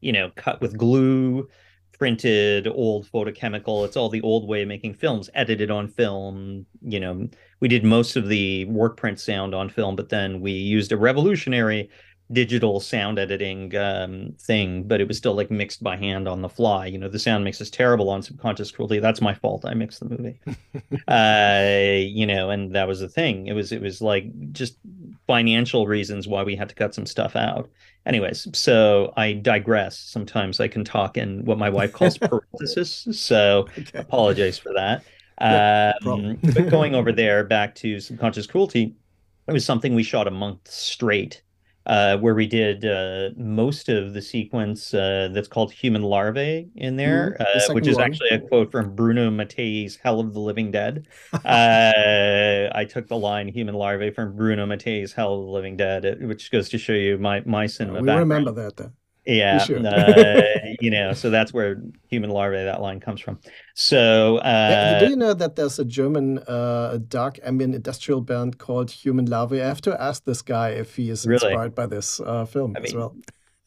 you 0.00 0.12
know, 0.12 0.30
cut 0.36 0.60
with 0.60 0.78
glue, 0.78 1.48
printed, 2.00 2.66
old 2.66 3.06
photochemical. 3.12 3.84
It's 3.84 3.96
all 3.96 4.08
the 4.08 4.22
old 4.22 4.48
way 4.48 4.62
of 4.62 4.68
making 4.68 4.94
films, 4.94 5.28
edited 5.34 5.70
on 5.70 5.86
film. 5.86 6.64
You 6.80 6.98
know, 6.98 7.28
we 7.60 7.68
did 7.68 7.84
most 7.84 8.16
of 8.16 8.26
the 8.26 8.64
work 8.64 8.96
print 8.96 9.20
sound 9.20 9.54
on 9.54 9.68
film, 9.68 9.96
but 9.96 10.08
then 10.08 10.40
we 10.40 10.52
used 10.52 10.92
a 10.92 10.96
revolutionary 10.96 11.90
digital 12.32 12.80
sound 12.80 13.18
editing 13.18 13.74
um, 13.76 14.34
thing, 14.38 14.84
but 14.84 15.00
it 15.00 15.08
was 15.08 15.16
still 15.16 15.34
like 15.34 15.50
mixed 15.50 15.82
by 15.82 15.96
hand 15.96 16.28
on 16.28 16.42
the 16.42 16.48
fly. 16.48 16.86
You 16.86 16.98
know, 16.98 17.08
the 17.08 17.18
sound 17.18 17.44
mix 17.44 17.60
is 17.60 17.70
terrible 17.70 18.08
on 18.08 18.22
Subconscious 18.22 18.70
Cruelty. 18.70 18.98
That's 19.00 19.20
my 19.20 19.34
fault. 19.34 19.64
I 19.64 19.74
mixed 19.74 20.00
the 20.00 20.08
movie. 20.08 20.40
uh, 21.08 22.06
you 22.06 22.26
know, 22.26 22.50
and 22.50 22.74
that 22.74 22.86
was 22.86 23.00
the 23.00 23.08
thing. 23.08 23.46
It 23.46 23.54
was 23.54 23.72
it 23.72 23.82
was 23.82 24.00
like 24.00 24.52
just 24.52 24.76
financial 25.26 25.86
reasons 25.86 26.28
why 26.28 26.42
we 26.42 26.56
had 26.56 26.68
to 26.68 26.74
cut 26.74 26.94
some 26.94 27.06
stuff 27.06 27.36
out. 27.36 27.68
Anyways, 28.06 28.48
so 28.52 29.12
I 29.16 29.34
digress. 29.34 29.98
Sometimes 29.98 30.60
I 30.60 30.68
can 30.68 30.84
talk 30.84 31.16
in 31.16 31.44
what 31.44 31.58
my 31.58 31.68
wife 31.68 31.92
calls 31.92 32.16
parenthesis. 32.18 33.06
So 33.12 33.68
okay. 33.78 33.98
apologize 33.98 34.58
for 34.58 34.72
that. 34.74 35.04
Um, 35.42 36.36
but 36.42 36.68
going 36.68 36.94
over 36.94 37.12
there 37.12 37.44
back 37.44 37.74
to 37.76 37.98
Subconscious 37.98 38.46
Cruelty, 38.46 38.94
it 39.48 39.52
was 39.52 39.64
something 39.64 39.94
we 39.94 40.02
shot 40.02 40.28
a 40.28 40.30
month 40.30 40.70
straight 40.70 41.40
uh, 41.86 42.16
where 42.18 42.34
we 42.34 42.46
did 42.46 42.84
uh, 42.84 43.30
most 43.36 43.88
of 43.88 44.12
the 44.14 44.22
sequence 44.22 44.92
uh, 44.94 45.28
that's 45.32 45.48
called 45.48 45.72
Human 45.72 46.02
Larvae 46.02 46.68
in 46.76 46.96
there, 46.96 47.36
mm, 47.40 47.68
the 47.68 47.74
which 47.74 47.86
is 47.86 47.96
one. 47.96 48.04
actually 48.06 48.28
a 48.30 48.38
quote 48.40 48.70
from 48.70 48.94
Bruno 48.94 49.30
Mattei's 49.30 49.96
Hell 49.96 50.20
of 50.20 50.32
the 50.34 50.40
Living 50.40 50.70
Dead. 50.70 51.06
Uh, 51.44 52.70
I 52.74 52.84
took 52.84 53.08
the 53.08 53.16
line 53.16 53.48
Human 53.48 53.74
Larvae 53.74 54.10
from 54.10 54.36
Bruno 54.36 54.66
Mattei's 54.66 55.12
Hell 55.12 55.34
of 55.40 55.46
the 55.46 55.50
Living 55.52 55.76
Dead, 55.76 56.26
which 56.26 56.50
goes 56.50 56.68
to 56.70 56.78
show 56.78 56.92
you 56.92 57.18
my, 57.18 57.40
my 57.46 57.66
cinema 57.66 58.00
We 58.00 58.06
background. 58.06 58.20
remember 58.30 58.52
that, 58.52 58.76
though. 58.76 58.92
Yeah, 59.30 59.58
sure. 59.58 59.86
uh, 59.86 60.42
you 60.80 60.90
know, 60.90 61.12
so 61.12 61.30
that's 61.30 61.52
where 61.52 61.80
human 62.08 62.30
larvae 62.30 62.64
that 62.64 62.80
line 62.80 62.98
comes 62.98 63.20
from. 63.20 63.38
So, 63.74 64.38
uh, 64.38 64.98
do 64.98 65.08
you 65.08 65.16
know 65.16 65.34
that 65.34 65.54
there's 65.54 65.78
a 65.78 65.84
German 65.84 66.38
uh, 66.40 66.98
dark 67.06 67.38
ambient 67.44 67.76
industrial 67.76 68.22
band 68.22 68.58
called 68.58 68.90
Human 68.90 69.26
Larvae? 69.26 69.62
I 69.62 69.68
have 69.68 69.82
to 69.82 70.02
ask 70.02 70.24
this 70.24 70.42
guy 70.42 70.70
if 70.70 70.96
he 70.96 71.10
is 71.10 71.26
really? 71.26 71.46
inspired 71.46 71.76
by 71.76 71.86
this 71.86 72.20
uh, 72.20 72.44
film 72.44 72.74
I 72.76 72.80
as 72.80 72.92
mean, 72.92 72.98
well. 73.00 73.16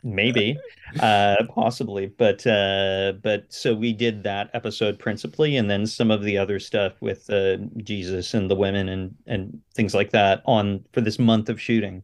maybe, 0.04 0.58
uh, 1.00 1.38
possibly, 1.48 2.08
but 2.08 2.46
uh, 2.46 3.14
but 3.24 3.46
so 3.48 3.74
we 3.74 3.94
did 3.94 4.24
that 4.24 4.50
episode 4.54 5.00
principally, 5.00 5.56
and 5.56 5.70
then 5.70 5.88
some 5.88 6.12
of 6.12 6.24
the 6.24 6.38
other 6.38 6.60
stuff 6.60 6.94
with 7.00 7.30
Jesus 7.78 8.34
and 8.34 8.52
the 8.52 8.56
women 8.56 8.90
and 8.90 9.16
and 9.28 9.62
things 9.76 9.94
like 9.94 10.12
that 10.12 10.42
on 10.46 10.84
for 10.92 11.00
this 11.00 11.20
month 11.20 11.48
of 11.48 11.62
shooting 11.62 12.04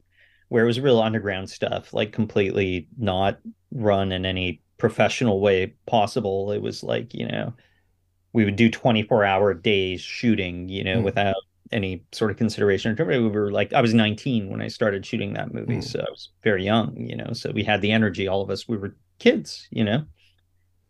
where 0.50 0.64
it 0.64 0.68
was 0.68 0.80
real 0.80 1.00
underground 1.00 1.50
stuff, 1.50 1.94
like 1.94 2.12
completely 2.12 2.88
not 2.98 3.40
run 3.72 4.12
in 4.12 4.26
any 4.26 4.62
professional 4.78 5.40
way 5.40 5.74
possible. 5.86 6.52
It 6.52 6.62
was 6.62 6.84
like, 6.84 7.14
you 7.14 7.28
know, 7.28 7.54
we 8.34 8.46
would 8.46 8.56
do 8.56 8.70
24 8.70 9.24
hour 9.24 9.54
days 9.54 10.02
shooting, 10.02 10.68
you 10.70 10.84
know, 10.84 10.98
mm. 10.98 11.04
without 11.04 11.36
any 11.72 12.04
sort 12.12 12.32
of 12.32 12.38
consideration. 12.38 12.96
We 12.98 13.20
were 13.20 13.52
like, 13.52 13.74
I 13.74 13.82
was 13.82 13.94
19 13.94 14.50
when 14.50 14.62
I 14.62 14.68
started 14.68 15.06
shooting 15.06 15.34
that 15.34 15.54
movie. 15.54 15.78
Mm. 15.78 15.84
So 15.84 16.00
I 16.00 16.10
was 16.10 16.30
very 16.44 16.66
young, 16.66 16.96
you 16.98 17.16
know, 17.16 17.32
so 17.34 17.52
we 17.52 17.64
had 17.64 17.82
the 17.82 17.92
energy, 17.92 18.28
all 18.28 18.42
of 18.42 18.50
us, 18.50 18.68
we 18.68 18.78
were 18.78 18.96
kids, 19.20 19.68
you 19.72 19.84
know. 19.84 20.06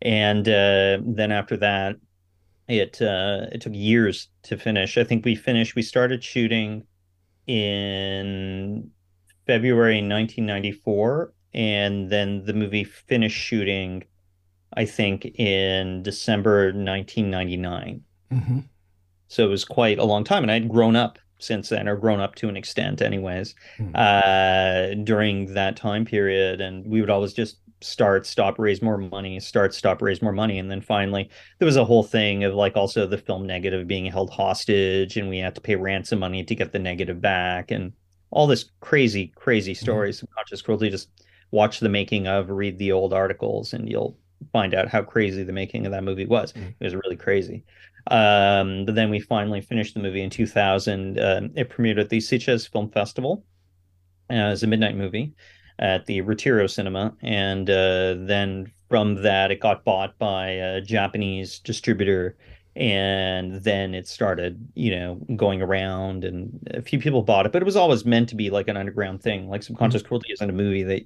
And 0.02 0.48
uh, 0.48 1.00
then 1.06 1.32
after 1.32 1.58
that, 1.58 1.98
it 2.70 3.02
uh, 3.02 3.48
it 3.52 3.62
took 3.62 3.74
years 3.74 4.30
to 4.44 4.58
finish. 4.58 4.98
I 4.98 5.04
think 5.04 5.26
we 5.26 5.36
finished. 5.36 5.76
We 5.76 5.82
started 5.82 6.24
shooting 6.24 6.86
in 7.48 8.92
February 9.50 9.96
1994, 9.96 11.34
and 11.56 12.12
then 12.12 12.46
the 12.46 12.54
movie 12.54 12.84
finished 12.84 13.36
shooting, 13.36 14.04
I 14.78 14.86
think, 14.86 15.26
in 15.40 16.04
December 16.04 16.66
1999. 16.66 18.04
Mm-hmm. 18.32 18.60
So 19.28 19.44
it 19.44 19.50
was 19.50 19.66
quite 19.66 19.98
a 19.98 20.04
long 20.04 20.24
time, 20.24 20.44
and 20.44 20.52
I'd 20.52 20.70
grown 20.70 20.96
up 20.96 21.18
since 21.40 21.70
then, 21.70 21.88
or 21.88 21.96
grown 21.96 22.20
up 22.20 22.36
to 22.36 22.48
an 22.48 22.56
extent, 22.56 23.02
anyways, 23.02 23.56
mm-hmm. 23.80 23.96
uh, 23.96 25.04
during 25.04 25.52
that 25.56 25.76
time 25.76 26.06
period. 26.06 26.62
And 26.62 26.86
we 26.86 27.02
would 27.02 27.10
always 27.10 27.34
just 27.34 27.58
start, 27.82 28.28
stop, 28.28 28.60
raise 28.60 28.84
more 28.84 29.00
money, 29.00 29.40
start, 29.40 29.74
stop, 29.74 30.00
raise 30.00 30.22
more 30.22 30.32
money. 30.32 30.60
And 30.60 30.70
then 30.70 30.82
finally, 30.82 31.28
there 31.58 31.66
was 31.66 31.76
a 31.76 31.86
whole 31.86 32.04
thing 32.04 32.44
of 32.44 32.54
like 32.54 32.76
also 32.76 33.08
the 33.08 33.18
film 33.18 33.48
negative 33.48 33.88
being 33.88 34.06
held 34.06 34.30
hostage, 34.30 35.18
and 35.18 35.28
we 35.28 35.40
had 35.40 35.56
to 35.56 35.62
pay 35.62 35.76
ransom 35.76 36.20
money 36.20 36.44
to 36.44 36.54
get 36.54 36.72
the 36.72 36.78
negative 36.78 37.20
back. 37.20 37.72
And 37.72 37.94
all 38.32 38.48
this 38.48 38.72
crazy, 38.80 39.32
crazy 39.36 39.74
mm-hmm. 39.74 39.84
stories, 39.84 40.18
mm-hmm. 40.18 40.26
subconscious 40.28 40.62
cruelty. 40.62 40.90
Just 40.90 41.10
watch 41.52 41.80
the 41.80 41.90
making 41.90 42.28
of, 42.28 42.50
read 42.50 42.78
the 42.78 42.92
old 42.92 43.14
articles, 43.14 43.74
and 43.74 43.90
you'll 43.90 44.18
find 44.54 44.74
out 44.74 44.88
how 44.88 45.02
crazy 45.02 45.44
the 45.44 45.54
making 45.54 45.86
of 45.86 45.92
that 45.92 46.04
movie 46.04 46.26
was. 46.26 46.54
Mm-hmm. 46.54 46.70
It 46.80 46.84
was 46.84 46.96
really 46.96 47.16
crazy. 47.16 47.64
Um, 48.08 48.86
but 48.86 48.96
then 48.96 49.10
we 49.10 49.20
finally 49.20 49.62
finished 49.62 49.94
the 49.94 50.00
movie 50.00 50.22
in 50.22 50.30
2000. 50.30 51.20
Uh, 51.20 51.38
um, 51.38 51.52
it 51.56 51.70
premiered 51.70 52.00
at 52.00 52.10
the 52.10 52.18
Sitges 52.18 52.70
Film 52.70 52.90
Festival 52.90 53.44
uh, 54.30 54.34
as 54.34 54.64
a 54.64 54.68
midnight 54.68 54.96
movie 54.96 55.34
at 55.80 56.06
the 56.06 56.22
Retiro 56.22 56.68
Cinema, 56.68 57.16
and 57.22 57.70
uh, 57.70 58.16
then 58.18 58.72
from 58.90 59.22
that 59.22 59.52
it 59.52 59.60
got 59.60 59.86
bought 59.86 60.18
by 60.18 60.50
a 60.50 60.82
Japanese 60.82 61.60
distributor 61.60 62.36
and 62.80 63.56
then 63.64 63.94
it 63.94 64.08
started 64.08 64.66
you 64.74 64.90
know 64.90 65.16
going 65.36 65.62
around 65.62 66.24
and 66.24 66.66
a 66.74 66.82
few 66.82 66.98
people 66.98 67.22
bought 67.22 67.46
it 67.46 67.52
but 67.52 67.62
it 67.62 67.66
was 67.66 67.76
always 67.76 68.06
meant 68.06 68.30
to 68.30 68.36
be 68.36 68.50
like 68.50 68.70
an 68.70 68.78
underground 68.78 69.22
thing 69.22 69.50
like 69.50 69.62
subconscious 69.62 70.02
mm-hmm. 70.02 70.08
cruelty 70.08 70.32
isn't 70.32 70.50
a 70.50 70.54
movie 70.54 70.84
that 70.84 71.04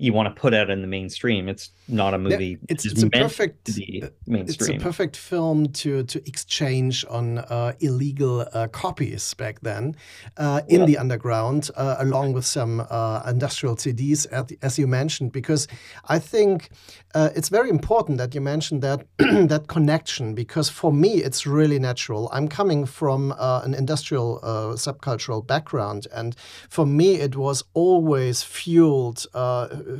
you 0.00 0.14
want 0.14 0.34
to 0.34 0.40
put 0.40 0.54
out 0.54 0.70
in 0.70 0.80
the 0.80 0.86
mainstream. 0.86 1.46
It's 1.48 1.70
not 1.86 2.14
a 2.14 2.18
movie. 2.18 2.46
Yeah, 2.46 2.66
it's, 2.70 2.86
it's 2.86 3.02
a 3.02 3.10
perfect 3.10 3.68
It's 3.68 4.68
a 4.68 4.78
perfect 4.78 5.16
film 5.16 5.68
to 5.80 6.04
to 6.04 6.18
exchange 6.26 7.04
on 7.10 7.38
uh, 7.38 7.72
illegal 7.80 8.46
uh, 8.52 8.68
copies 8.68 9.34
back 9.34 9.60
then 9.60 9.94
uh, 10.38 10.62
in 10.68 10.80
yeah. 10.80 10.86
the 10.86 10.98
underground, 10.98 11.70
uh, 11.76 11.96
along 11.98 12.32
with 12.32 12.46
some 12.46 12.86
uh, 12.90 13.22
industrial 13.26 13.76
CDs, 13.76 14.26
as 14.62 14.78
you 14.78 14.86
mentioned, 14.86 15.32
because 15.32 15.68
I 16.08 16.18
think 16.18 16.70
uh, 17.14 17.28
it's 17.36 17.50
very 17.50 17.68
important 17.68 18.16
that 18.18 18.34
you 18.34 18.40
mentioned 18.40 18.80
that 18.82 19.06
that 19.18 19.66
connection. 19.68 20.34
Because 20.34 20.70
for 20.70 20.92
me, 20.92 21.22
it's 21.22 21.46
really 21.46 21.78
natural. 21.78 22.30
I'm 22.32 22.48
coming 22.48 22.86
from 22.86 23.34
an 23.38 23.74
industrial 23.74 24.40
subcultural 24.76 25.46
background, 25.46 26.06
and 26.14 26.34
for 26.70 26.86
me, 26.86 27.16
it 27.16 27.36
was 27.36 27.64
always 27.74 28.42
fueled 28.42 29.26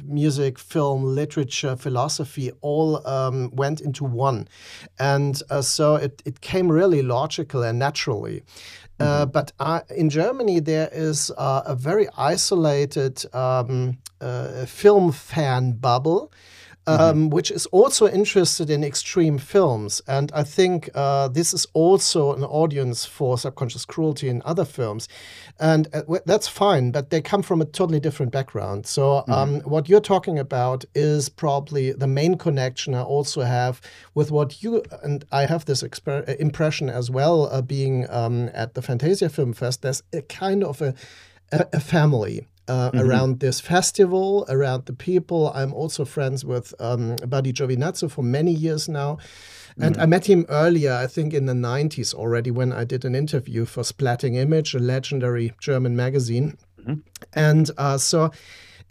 music, 0.04 0.59
film, 0.59 1.04
literature, 1.04 1.76
philosophy 1.76 2.50
all 2.61 3.06
um, 3.06 3.50
went 3.54 3.80
into 3.80 4.04
one. 4.04 4.49
And 4.99 5.42
uh, 5.50 5.62
so 5.62 5.97
it, 5.97 6.23
it 6.25 6.40
came 6.40 6.70
really 6.70 7.02
logical 7.02 7.62
and 7.62 7.78
naturally. 7.78 8.42
Uh, 8.99 9.23
mm-hmm. 9.23 9.30
but 9.30 9.52
uh, 9.59 9.80
in 9.97 10.11
Germany, 10.11 10.61
there 10.61 10.90
is 10.92 11.32
uh, 11.38 11.62
a 11.64 11.75
very 11.75 12.06
isolated 12.18 13.25
um, 13.35 13.99
uh, 14.20 14.66
film 14.66 15.11
fan 15.12 15.73
bubble. 15.73 16.30
Um, 16.87 16.99
mm-hmm. 16.99 17.28
which 17.28 17.50
is 17.50 17.66
also 17.66 18.08
interested 18.08 18.70
in 18.70 18.82
extreme 18.82 19.38
films. 19.38 20.00
And 20.06 20.32
I 20.32 20.42
think 20.42 20.88
uh, 20.94 21.28
this 21.28 21.52
is 21.52 21.66
also 21.75 22.34
an 22.34 22.44
audience 22.44 23.04
for 23.04 23.38
subconscious 23.38 23.84
cruelty 23.84 24.28
in 24.28 24.42
other 24.44 24.64
films. 24.64 25.08
And 25.58 25.88
uh, 25.92 26.02
that's 26.25 26.49
fine, 26.49 26.90
but 26.90 27.10
they 27.10 27.20
come 27.20 27.42
from 27.42 27.60
a 27.60 27.64
totally 27.64 28.00
different 28.00 28.32
background. 28.32 28.87
So, 28.87 29.02
mm-hmm. 29.02 29.32
um, 29.32 29.60
what 29.60 29.88
you're 29.88 30.00
talking 30.00 30.38
about 30.38 30.84
is 30.94 31.28
probably 31.28 31.92
the 31.92 32.06
main 32.06 32.37
connection 32.37 32.94
I 32.94 33.02
also 33.02 33.42
have 33.42 33.80
with 34.14 34.30
what 34.30 34.62
you 34.62 34.82
and 35.02 35.25
I 35.30 35.46
have 35.46 35.66
this 35.66 35.82
exper- 35.82 36.28
uh, 36.28 36.34
impression 36.38 36.88
as 36.88 37.10
well, 37.10 37.49
uh, 37.52 37.62
being 37.62 38.08
um, 38.10 38.50
at 38.54 38.75
the 38.75 38.82
Fantasia 38.82 39.28
Film 39.28 39.52
Fest. 39.52 39.82
There's 39.82 40.02
a 40.12 40.22
kind 40.22 40.64
of 40.64 40.80
a, 40.80 40.94
a 41.52 41.80
family 41.80 42.46
uh, 42.70 42.90
mm-hmm. 42.90 43.00
around 43.00 43.40
this 43.40 43.58
festival, 43.60 44.46
around 44.48 44.86
the 44.86 44.92
people. 44.92 45.52
I'm 45.54 45.74
also 45.74 46.04
friends 46.04 46.44
with 46.44 46.72
um, 46.78 47.16
Buddy 47.26 47.52
Giovinazzo 47.52 48.08
for 48.08 48.22
many 48.22 48.52
years 48.52 48.88
now. 48.88 49.18
And 49.80 49.94
mm-hmm. 49.94 50.02
I 50.02 50.06
met 50.06 50.26
him 50.26 50.46
earlier, 50.48 50.92
I 50.92 51.08
think 51.08 51.34
in 51.34 51.46
the 51.46 51.52
90s 51.52 52.14
already, 52.14 52.50
when 52.52 52.72
I 52.72 52.84
did 52.84 53.04
an 53.04 53.16
interview 53.16 53.64
for 53.64 53.82
Splatting 53.82 54.36
Image, 54.36 54.74
a 54.74 54.78
legendary 54.78 55.52
German 55.60 55.96
magazine. 55.96 56.58
Mm-hmm. 56.78 57.00
And 57.32 57.70
uh, 57.76 57.98
so 57.98 58.30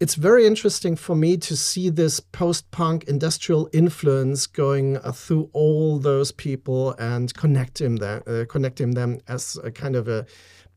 it's 0.01 0.15
very 0.15 0.45
interesting 0.45 0.97
for 0.97 1.15
me 1.15 1.37
to 1.37 1.55
see 1.55 1.89
this 1.89 2.19
post 2.19 2.69
punk 2.71 3.05
industrial 3.05 3.69
influence 3.71 4.45
going 4.45 4.97
uh, 4.97 5.13
through 5.13 5.49
all 5.53 5.99
those 5.99 6.33
people 6.33 6.95
and 6.99 7.33
connect 7.33 7.79
him, 7.79 7.97
there, 7.97 8.23
uh, 8.27 8.43
connect 8.49 8.81
him 8.81 8.91
them 8.91 9.19
as 9.27 9.57
a 9.63 9.71
kind 9.71 9.95
of 9.95 10.09
a 10.09 10.25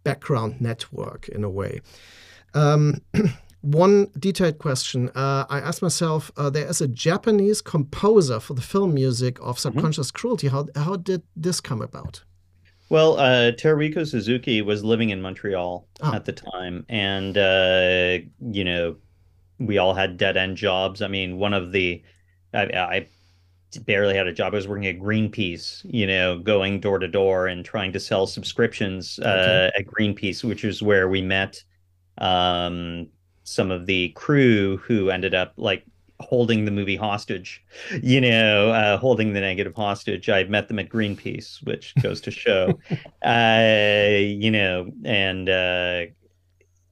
background 0.04 0.60
network 0.60 1.28
in 1.28 1.42
a 1.42 1.50
way. 1.50 1.80
Um, 2.54 3.02
one 3.62 4.10
detailed 4.18 4.58
question. 4.58 5.08
Uh, 5.10 5.46
I 5.48 5.60
asked 5.60 5.82
myself, 5.82 6.30
uh, 6.36 6.50
there 6.50 6.66
is 6.66 6.80
a 6.80 6.88
Japanese 6.88 7.60
composer 7.60 8.40
for 8.40 8.54
the 8.54 8.62
film 8.62 8.94
music 8.94 9.38
of 9.38 9.56
mm-hmm. 9.56 9.58
Subconscious 9.58 10.08
mm-hmm. 10.08 10.18
Cruelty. 10.18 10.48
How, 10.48 10.66
how 10.76 10.96
did 10.96 11.22
this 11.36 11.60
come 11.60 11.80
about? 11.80 12.22
Well, 12.92 13.18
uh, 13.18 13.52
Teruhiko 13.52 14.06
Suzuki 14.06 14.60
was 14.60 14.84
living 14.84 15.10
in 15.10 15.22
Montreal 15.22 15.88
oh. 16.02 16.12
at 16.12 16.26
the 16.26 16.32
time, 16.32 16.84
and 16.90 17.38
uh, 17.38 18.18
you 18.50 18.64
know, 18.64 18.96
we 19.58 19.78
all 19.78 19.94
had 19.94 20.18
dead 20.18 20.36
end 20.36 20.58
jobs. 20.58 21.00
I 21.00 21.08
mean, 21.08 21.38
one 21.38 21.54
of 21.54 21.72
the 21.72 22.02
I, 22.52 22.64
I, 22.64 23.08
barely 23.86 24.14
had 24.14 24.26
a 24.26 24.32
job. 24.34 24.52
I 24.52 24.56
was 24.56 24.68
working 24.68 24.86
at 24.88 24.98
Greenpeace, 24.98 25.80
you 25.84 26.06
know, 26.06 26.38
going 26.38 26.80
door 26.80 26.98
to 26.98 27.08
door 27.08 27.46
and 27.46 27.64
trying 27.64 27.94
to 27.94 28.00
sell 28.00 28.26
subscriptions 28.26 29.18
uh, 29.20 29.70
okay. 29.70 29.70
at 29.78 29.86
Greenpeace, 29.86 30.44
which 30.44 30.62
is 30.62 30.82
where 30.82 31.08
we 31.08 31.22
met 31.22 31.62
um, 32.18 33.08
some 33.44 33.70
of 33.70 33.86
the 33.86 34.10
crew 34.10 34.76
who 34.78 35.10
ended 35.10 35.34
up 35.34 35.54
like 35.56 35.84
holding 36.20 36.64
the 36.64 36.70
movie 36.70 36.96
hostage, 36.96 37.62
you 38.02 38.20
know, 38.20 38.70
uh, 38.70 38.96
holding 38.96 39.32
the 39.32 39.40
negative 39.40 39.74
hostage. 39.74 40.28
I 40.28 40.44
met 40.44 40.68
them 40.68 40.78
at 40.78 40.88
Greenpeace, 40.88 41.64
which 41.64 41.94
goes 42.02 42.20
to 42.22 42.30
show, 42.30 42.78
uh, 43.24 44.18
you 44.18 44.50
know, 44.50 44.90
and 45.04 45.48
uh, 45.48 46.04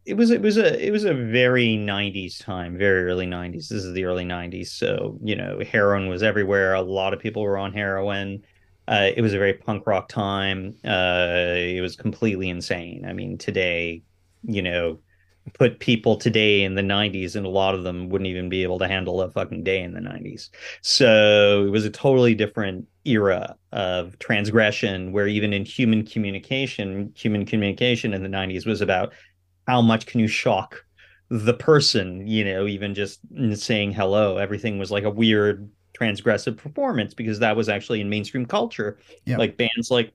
it 0.04 0.14
was 0.14 0.30
it 0.30 0.42
was 0.42 0.56
a 0.56 0.84
it 0.84 0.90
was 0.90 1.04
a 1.04 1.14
very 1.14 1.76
90s 1.76 2.42
time, 2.42 2.76
very 2.76 3.04
early 3.04 3.26
90s. 3.26 3.68
This 3.68 3.84
is 3.84 3.92
the 3.94 4.04
early 4.04 4.24
90s, 4.24 4.68
so 4.68 5.18
you 5.22 5.36
know, 5.36 5.60
heroin 5.70 6.08
was 6.08 6.22
everywhere. 6.22 6.74
A 6.74 6.82
lot 6.82 7.14
of 7.14 7.20
people 7.20 7.42
were 7.42 7.58
on 7.58 7.72
heroin. 7.72 8.42
Uh, 8.88 9.10
it 9.16 9.22
was 9.22 9.34
a 9.34 9.38
very 9.38 9.54
punk 9.54 9.86
rock 9.86 10.08
time. 10.08 10.74
Uh, 10.84 11.54
it 11.54 11.80
was 11.80 11.94
completely 11.94 12.48
insane. 12.48 13.04
I 13.06 13.12
mean, 13.12 13.38
today, 13.38 14.02
you 14.42 14.62
know, 14.62 14.98
put 15.54 15.80
people 15.80 16.16
today 16.16 16.62
in 16.62 16.74
the 16.74 16.82
90s 16.82 17.34
and 17.34 17.46
a 17.46 17.48
lot 17.48 17.74
of 17.74 17.82
them 17.82 18.08
wouldn't 18.08 18.28
even 18.28 18.48
be 18.48 18.62
able 18.62 18.78
to 18.78 18.86
handle 18.86 19.20
a 19.22 19.30
fucking 19.30 19.64
day 19.64 19.82
in 19.82 19.92
the 19.92 20.00
90s 20.00 20.50
so 20.82 21.64
it 21.66 21.70
was 21.70 21.84
a 21.84 21.90
totally 21.90 22.34
different 22.34 22.86
era 23.04 23.56
of 23.72 24.18
transgression 24.18 25.12
where 25.12 25.26
even 25.26 25.52
in 25.52 25.64
human 25.64 26.04
communication 26.04 27.12
human 27.16 27.46
communication 27.46 28.12
in 28.12 28.22
the 28.22 28.28
90s 28.28 28.66
was 28.66 28.80
about 28.80 29.12
how 29.66 29.80
much 29.80 30.06
can 30.06 30.20
you 30.20 30.28
shock 30.28 30.84
the 31.30 31.54
person 31.54 32.26
you 32.26 32.44
know 32.44 32.66
even 32.66 32.94
just 32.94 33.20
saying 33.54 33.92
hello. 33.92 34.36
Everything 34.36 34.78
was 34.78 34.90
like 34.90 35.04
a 35.04 35.10
weird 35.10 35.70
transgressive 35.98 36.56
performance 36.56 37.14
because 37.14 37.38
that 37.38 37.56
was 37.56 37.68
actually 37.68 38.00
in 38.00 38.10
mainstream 38.10 38.46
culture. 38.46 38.98
Yep. 39.26 39.38
like 39.38 39.56
bands 39.56 39.90
like 39.90 40.12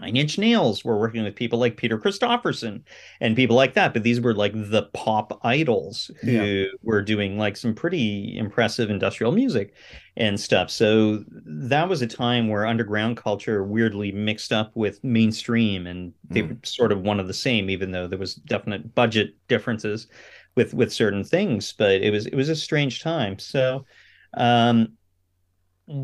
Nine 0.00 0.16
Inch 0.16 0.38
Nails 0.38 0.84
were 0.84 0.98
working 0.98 1.24
with 1.24 1.34
people 1.34 1.58
like 1.58 1.76
Peter 1.76 1.98
Christopherson 1.98 2.84
and 3.20 3.36
people 3.36 3.56
like 3.56 3.74
that. 3.74 3.92
But 3.92 4.02
these 4.02 4.20
were 4.20 4.34
like 4.34 4.52
the 4.54 4.88
pop 4.94 5.40
idols 5.44 6.10
who 6.20 6.30
yeah. 6.30 6.64
were 6.82 7.02
doing 7.02 7.38
like 7.38 7.56
some 7.56 7.74
pretty 7.74 8.36
impressive 8.36 8.90
industrial 8.90 9.32
music 9.32 9.74
and 10.16 10.38
stuff. 10.38 10.70
So 10.70 11.24
that 11.44 11.88
was 11.88 12.02
a 12.02 12.06
time 12.06 12.48
where 12.48 12.66
underground 12.66 13.16
culture 13.16 13.64
weirdly 13.64 14.12
mixed 14.12 14.52
up 14.52 14.74
with 14.74 15.02
mainstream 15.02 15.86
and 15.86 16.12
they 16.28 16.42
mm. 16.42 16.50
were 16.50 16.56
sort 16.64 16.92
of 16.92 17.00
one 17.00 17.20
of 17.20 17.26
the 17.26 17.34
same, 17.34 17.70
even 17.70 17.90
though 17.90 18.06
there 18.06 18.18
was 18.18 18.34
definite 18.34 18.94
budget 18.94 19.34
differences 19.48 20.08
with 20.54 20.74
with 20.74 20.92
certain 20.92 21.24
things. 21.24 21.72
But 21.76 22.02
it 22.02 22.10
was 22.10 22.26
it 22.26 22.34
was 22.34 22.48
a 22.48 22.56
strange 22.56 23.02
time. 23.02 23.38
So 23.38 23.84
um 24.34 24.92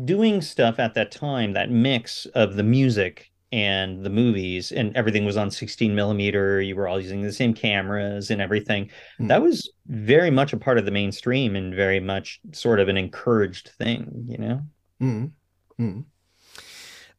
doing 0.05 0.41
stuff 0.41 0.79
at 0.79 0.95
that 0.95 1.11
time, 1.11 1.53
that 1.53 1.69
mix 1.69 2.25
of 2.27 2.55
the 2.55 2.63
music 2.63 3.31
and 3.55 4.03
the 4.03 4.09
movies 4.09 4.73
and 4.73 4.93
everything 4.97 5.23
was 5.23 5.37
on 5.37 5.49
16 5.49 5.95
millimeter 5.95 6.61
you 6.61 6.75
were 6.75 6.89
all 6.89 6.99
using 6.99 7.21
the 7.21 7.31
same 7.31 7.53
cameras 7.53 8.29
and 8.29 8.41
everything 8.41 8.89
mm. 9.17 9.29
that 9.29 9.41
was 9.41 9.71
very 9.87 10.29
much 10.29 10.51
a 10.51 10.57
part 10.57 10.77
of 10.77 10.83
the 10.83 10.91
mainstream 10.91 11.55
and 11.55 11.73
very 11.73 12.01
much 12.01 12.41
sort 12.51 12.81
of 12.81 12.89
an 12.89 12.97
encouraged 12.97 13.69
thing 13.69 14.25
you 14.27 14.37
know 14.37 14.61
mm. 15.01 15.31
Mm. 15.79 16.03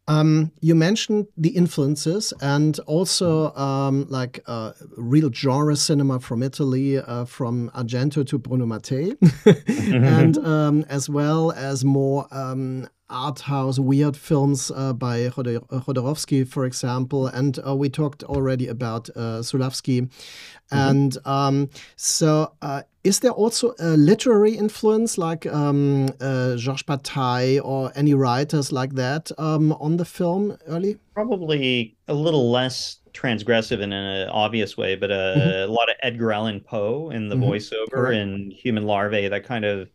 Um, 0.08 0.52
you 0.60 0.74
mentioned 0.76 1.26
the 1.36 1.48
influences 1.48 2.32
and 2.40 2.78
also 2.80 3.52
um, 3.54 4.06
like 4.08 4.38
uh, 4.46 4.72
real 4.96 5.32
genre 5.32 5.74
cinema 5.74 6.20
from 6.20 6.44
Italy, 6.44 6.98
uh, 6.98 7.24
from 7.24 7.70
Argento 7.74 8.24
to 8.28 8.38
Bruno 8.38 8.66
Mattei, 8.66 9.16
and 9.66 10.38
um, 10.38 10.84
as 10.88 11.08
well 11.08 11.50
as 11.52 11.84
more 11.84 12.28
um, 12.30 12.88
art 13.08 13.40
house 13.40 13.78
weird 13.78 14.16
films 14.16 14.70
uh, 14.74 14.92
by 14.92 15.28
Jodorowsky, 15.28 16.46
for 16.46 16.64
example, 16.64 17.26
and 17.26 17.58
uh, 17.66 17.74
we 17.74 17.88
talked 17.88 18.22
already 18.24 18.68
about 18.68 19.08
uh, 19.10 19.40
Zulawski. 19.40 20.02
Mm-hmm. 20.02 20.76
And 20.76 21.18
um, 21.24 21.70
so, 21.96 22.52
uh, 22.62 22.82
is 23.04 23.20
there 23.20 23.30
also 23.30 23.74
a 23.78 23.96
literary 23.96 24.54
influence 24.54 25.16
like 25.16 25.46
um, 25.46 26.08
uh, 26.20 26.56
Georges 26.56 26.82
Bataille 26.82 27.60
or 27.60 27.92
any 27.94 28.14
writers 28.14 28.72
like 28.72 28.94
that 28.94 29.30
um, 29.38 29.72
on 29.74 29.96
the 29.96 30.04
film 30.04 30.58
early? 30.66 30.98
Probably 31.14 31.96
a 32.08 32.14
little 32.14 32.50
less 32.50 32.98
transgressive 33.12 33.80
in 33.80 33.92
an 33.92 34.28
obvious 34.28 34.76
way, 34.76 34.96
but 34.96 35.10
uh, 35.10 35.36
mm-hmm. 35.36 35.70
a 35.70 35.72
lot 35.72 35.88
of 35.88 35.96
Edgar 36.02 36.32
Allan 36.32 36.60
Poe 36.60 37.10
in 37.10 37.28
the 37.28 37.36
mm-hmm. 37.36 37.44
voiceover 37.44 38.14
and 38.14 38.52
Human 38.52 38.84
Larvae, 38.84 39.28
that 39.28 39.44
kind 39.44 39.64
of 39.64 39.88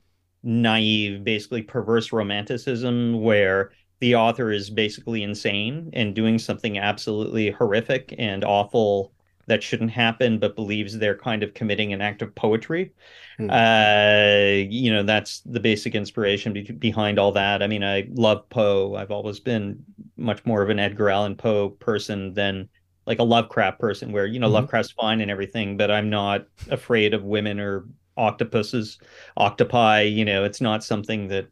naive, 0.43 1.23
basically 1.23 1.61
perverse 1.61 2.11
romanticism 2.11 3.21
where 3.21 3.71
the 3.99 4.15
author 4.15 4.51
is 4.51 4.69
basically 4.69 5.23
insane 5.23 5.89
and 5.93 6.15
doing 6.15 6.39
something 6.39 6.79
absolutely 6.79 7.51
horrific 7.51 8.15
and 8.17 8.43
awful 8.43 9.13
that 9.47 9.61
shouldn't 9.61 9.91
happen, 9.91 10.39
but 10.39 10.55
believes 10.55 10.97
they're 10.97 11.17
kind 11.17 11.43
of 11.43 11.53
committing 11.53 11.93
an 11.93 12.01
act 12.01 12.21
of 12.21 12.33
poetry. 12.35 12.91
Mm. 13.39 13.49
Uh, 13.51 14.67
you 14.69 14.91
know, 14.91 15.03
that's 15.03 15.41
the 15.41 15.59
basic 15.59 15.93
inspiration 15.93 16.53
be- 16.53 16.63
behind 16.63 17.19
all 17.19 17.31
that. 17.33 17.61
I 17.61 17.67
mean, 17.67 17.83
I 17.83 18.07
love 18.13 18.47
Poe. 18.49 18.95
I've 18.95 19.11
always 19.11 19.39
been 19.39 19.83
much 20.17 20.45
more 20.45 20.61
of 20.61 20.69
an 20.69 20.79
Edgar 20.79 21.09
Allan 21.09 21.35
Poe 21.35 21.69
person 21.69 22.33
than 22.33 22.69
like 23.05 23.19
a 23.19 23.23
Lovecraft 23.23 23.79
person, 23.79 24.11
where 24.11 24.25
you 24.25 24.39
know 24.39 24.47
mm-hmm. 24.47 24.55
Lovecraft's 24.55 24.91
fine 24.91 25.21
and 25.21 25.31
everything, 25.31 25.75
but 25.75 25.91
I'm 25.91 26.09
not 26.09 26.45
afraid 26.69 27.13
of 27.13 27.23
women 27.23 27.59
or 27.59 27.85
octopuses, 28.21 28.99
octopi. 29.37 30.01
You 30.01 30.23
know, 30.23 30.43
it's 30.43 30.61
not 30.61 30.83
something 30.83 31.27
that 31.29 31.47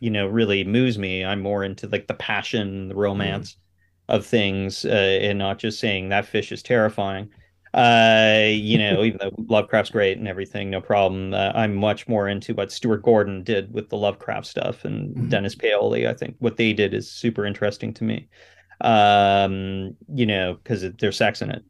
you 0.00 0.10
know 0.10 0.26
really 0.26 0.64
moves 0.64 0.98
me. 0.98 1.24
I'm 1.24 1.40
more 1.40 1.64
into 1.64 1.88
like 1.88 2.06
the 2.06 2.14
passion, 2.14 2.88
the 2.88 2.94
romance 2.94 3.52
mm. 3.52 4.14
of 4.14 4.26
things, 4.26 4.84
uh, 4.84 5.18
and 5.22 5.38
not 5.38 5.58
just 5.58 5.80
saying 5.80 6.08
that 6.08 6.26
fish 6.26 6.52
is 6.52 6.62
terrifying. 6.62 7.30
Uh, 7.74 8.46
you 8.50 8.78
know, 8.78 9.02
even 9.04 9.18
though 9.20 9.32
Lovecraft's 9.48 9.90
great 9.90 10.18
and 10.18 10.28
everything, 10.28 10.70
no 10.70 10.80
problem. 10.80 11.34
Uh, 11.34 11.52
I'm 11.54 11.74
much 11.74 12.08
more 12.08 12.28
into 12.28 12.54
what 12.54 12.72
Stuart 12.72 13.02
Gordon 13.02 13.42
did 13.42 13.72
with 13.72 13.88
the 13.90 13.96
Lovecraft 13.96 14.46
stuff 14.46 14.84
and 14.84 15.14
mm-hmm. 15.14 15.28
Dennis 15.28 15.54
Paoli. 15.54 16.06
I 16.06 16.14
think 16.14 16.36
what 16.38 16.56
they 16.56 16.72
did 16.72 16.94
is 16.94 17.10
super 17.10 17.44
interesting 17.44 17.92
to 17.94 18.04
me. 18.04 18.28
Um, 18.80 19.96
you 20.14 20.24
know, 20.24 20.54
because 20.54 20.84
there's 21.00 21.16
sex 21.16 21.42
in 21.42 21.50
it 21.50 21.64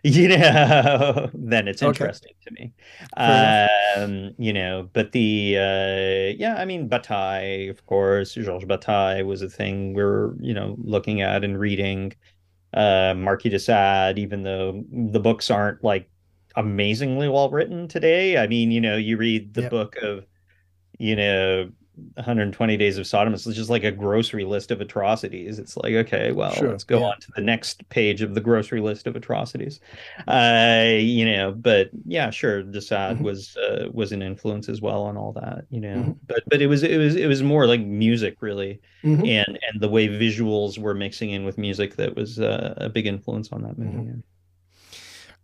you 0.04 0.28
know, 0.28 1.30
then 1.34 1.68
it's 1.68 1.82
interesting 1.82 2.32
okay. 2.46 2.56
to 2.56 2.62
me. 2.62 2.72
Um, 3.16 4.34
you 4.38 4.52
know, 4.52 4.88
but 4.92 5.12
the 5.12 5.56
uh, 5.58 6.36
yeah, 6.38 6.56
I 6.58 6.64
mean, 6.64 6.88
Bataille, 6.88 7.68
of 7.68 7.84
course, 7.86 8.34
Georges 8.34 8.68
Bataille 8.68 9.24
was 9.24 9.42
a 9.42 9.48
thing 9.48 9.94
we 9.94 10.02
are 10.02 10.36
you 10.40 10.54
know 10.54 10.76
looking 10.78 11.20
at 11.20 11.44
and 11.44 11.58
reading. 11.58 12.12
Uh, 12.74 13.14
Marquis 13.16 13.48
de 13.48 13.58
Sade, 13.58 14.18
even 14.18 14.42
though 14.42 14.84
the 14.92 15.18
books 15.18 15.50
aren't 15.50 15.82
like 15.82 16.08
amazingly 16.56 17.28
well 17.28 17.50
written 17.50 17.88
today. 17.88 18.36
I 18.36 18.46
mean, 18.46 18.70
you 18.70 18.80
know, 18.80 18.96
you 18.96 19.16
read 19.16 19.54
the 19.54 19.62
yep. 19.62 19.70
book 19.70 19.96
of, 20.02 20.26
you 20.98 21.16
know, 21.16 21.70
120 22.14 22.76
days 22.76 22.98
of 22.98 23.06
Sodom 23.06 23.34
is 23.34 23.44
just 23.44 23.70
like 23.70 23.84
a 23.84 23.92
grocery 23.92 24.44
list 24.44 24.70
of 24.70 24.80
atrocities. 24.80 25.58
It's 25.58 25.76
like, 25.76 25.94
okay, 25.94 26.32
well, 26.32 26.52
sure. 26.52 26.70
let's 26.70 26.84
go 26.84 27.00
yeah. 27.00 27.06
on 27.06 27.20
to 27.20 27.32
the 27.34 27.42
next 27.42 27.88
page 27.88 28.22
of 28.22 28.34
the 28.34 28.40
grocery 28.40 28.80
list 28.80 29.06
of 29.06 29.16
atrocities. 29.16 29.80
Uh, 30.26 30.96
you 30.98 31.24
know, 31.24 31.52
but 31.52 31.90
yeah, 32.04 32.30
sure, 32.30 32.62
Sade 32.80 33.16
mm-hmm. 33.16 33.24
was 33.24 33.56
uh, 33.56 33.88
was 33.92 34.12
an 34.12 34.22
influence 34.22 34.68
as 34.68 34.80
well 34.80 35.02
on 35.02 35.16
all 35.16 35.32
that, 35.32 35.64
you 35.70 35.80
know. 35.80 35.96
Mm-hmm. 35.96 36.12
But 36.26 36.42
but 36.48 36.62
it 36.62 36.66
was 36.66 36.82
it 36.82 36.98
was 36.98 37.16
it 37.16 37.26
was 37.26 37.42
more 37.42 37.66
like 37.66 37.80
music 37.80 38.36
really, 38.40 38.80
mm-hmm. 39.04 39.24
and 39.24 39.58
and 39.70 39.80
the 39.80 39.88
way 39.88 40.08
visuals 40.08 40.78
were 40.78 40.94
mixing 40.94 41.30
in 41.30 41.44
with 41.44 41.58
music 41.58 41.96
that 41.96 42.16
was 42.16 42.40
uh, 42.40 42.74
a 42.76 42.88
big 42.88 43.06
influence 43.06 43.52
on 43.52 43.62
that 43.62 43.78
movie. 43.78 43.96
Mm-hmm. 43.96 44.20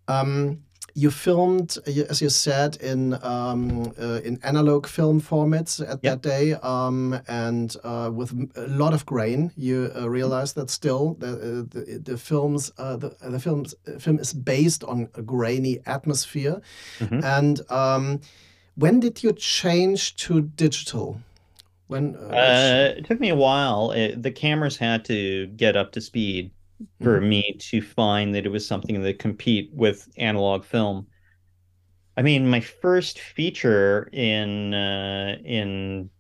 Um, 0.06 0.62
you 0.94 1.10
filmed, 1.10 1.76
as 1.86 2.22
you 2.22 2.28
said, 2.28 2.76
in 2.76 3.14
um, 3.24 3.92
uh, 4.00 4.20
in 4.24 4.38
analog 4.44 4.86
film 4.86 5.20
formats 5.20 5.80
at 5.80 5.98
yep. 6.02 6.02
that 6.02 6.22
day, 6.22 6.52
um, 6.62 7.20
and 7.26 7.76
uh, 7.82 8.10
with 8.14 8.30
a 8.54 8.68
lot 8.68 8.94
of 8.94 9.04
grain. 9.04 9.50
You 9.56 9.90
uh, 9.96 10.08
realize 10.08 10.52
that 10.52 10.70
still 10.70 11.14
the 11.18 11.32
uh, 11.32 11.64
the, 11.68 12.00
the 12.04 12.16
films 12.16 12.72
uh, 12.78 12.96
the 12.96 13.16
the 13.20 13.40
films 13.40 13.74
film 13.98 14.20
is 14.20 14.32
based 14.32 14.84
on 14.84 15.08
a 15.14 15.22
grainy 15.22 15.80
atmosphere. 15.84 16.62
Mm-hmm. 17.00 17.24
And 17.24 17.60
um, 17.70 18.20
when 18.76 19.00
did 19.00 19.24
you 19.24 19.32
change 19.32 20.14
to 20.16 20.42
digital? 20.42 21.20
When 21.88 22.16
uh, 22.16 22.94
it 22.96 23.04
took 23.04 23.20
me 23.20 23.30
a 23.30 23.36
while. 23.36 23.90
It, 23.90 24.22
the 24.22 24.30
cameras 24.30 24.76
had 24.76 25.04
to 25.06 25.48
get 25.48 25.76
up 25.76 25.92
to 25.92 26.00
speed 26.00 26.50
for 27.02 27.18
mm-hmm. 27.18 27.28
me 27.28 27.56
to 27.58 27.80
find 27.80 28.34
that 28.34 28.46
it 28.46 28.50
was 28.50 28.66
something 28.66 29.02
that 29.02 29.18
compete 29.18 29.70
with 29.72 30.08
analog 30.16 30.64
film. 30.64 31.06
I 32.16 32.22
mean, 32.22 32.48
my 32.48 32.60
first 32.60 33.18
feature 33.20 34.08
in 34.12 34.74
uh, 34.74 35.36
in 35.44 36.10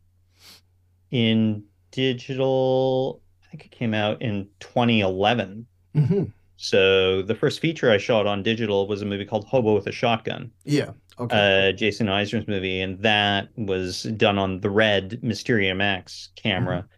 in 1.10 1.64
digital, 1.92 3.22
I 3.44 3.50
think 3.50 3.66
it 3.66 3.70
came 3.70 3.94
out 3.94 4.20
in 4.20 4.48
2011. 4.60 5.66
hmm 5.94 6.24
So 6.56 7.22
the 7.22 7.34
first 7.34 7.60
feature 7.60 7.90
I 7.90 7.98
shot 7.98 8.26
on 8.26 8.42
digital 8.42 8.88
was 8.88 9.02
a 9.02 9.04
movie 9.04 9.24
called 9.24 9.46
Hobo 9.46 9.74
with 9.74 9.86
a 9.86 9.92
Shotgun, 9.92 10.50
Yeah. 10.64 10.90
Okay. 11.18 11.68
uh, 11.68 11.72
Jason 11.72 12.08
Eisener's 12.08 12.48
movie, 12.48 12.80
and 12.80 12.98
that 13.00 13.48
was 13.56 14.02
done 14.16 14.38
on 14.38 14.60
the 14.60 14.70
Red 14.70 15.22
Mysterium 15.22 15.80
X 15.80 16.30
camera. 16.34 16.88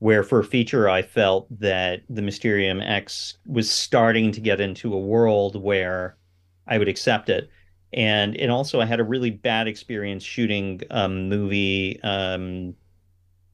Where 0.00 0.24
for 0.24 0.40
a 0.40 0.44
feature, 0.44 0.88
I 0.90 1.02
felt 1.02 1.48
that 1.60 2.02
the 2.10 2.22
Mysterium 2.22 2.80
X 2.82 3.38
was 3.46 3.70
starting 3.70 4.32
to 4.32 4.40
get 4.40 4.60
into 4.60 4.94
a 4.94 4.98
world 5.00 5.56
where 5.62 6.18
I 6.66 6.78
would 6.78 6.88
accept 6.88 7.30
it. 7.30 7.50
And 7.92 8.36
and 8.36 8.50
also 8.50 8.80
I 8.80 8.86
had 8.86 9.00
a 9.00 9.04
really 9.04 9.30
bad 9.30 9.68
experience 9.68 10.24
shooting 10.24 10.82
a 10.90 11.08
movie 11.08 12.00
um, 12.02 12.74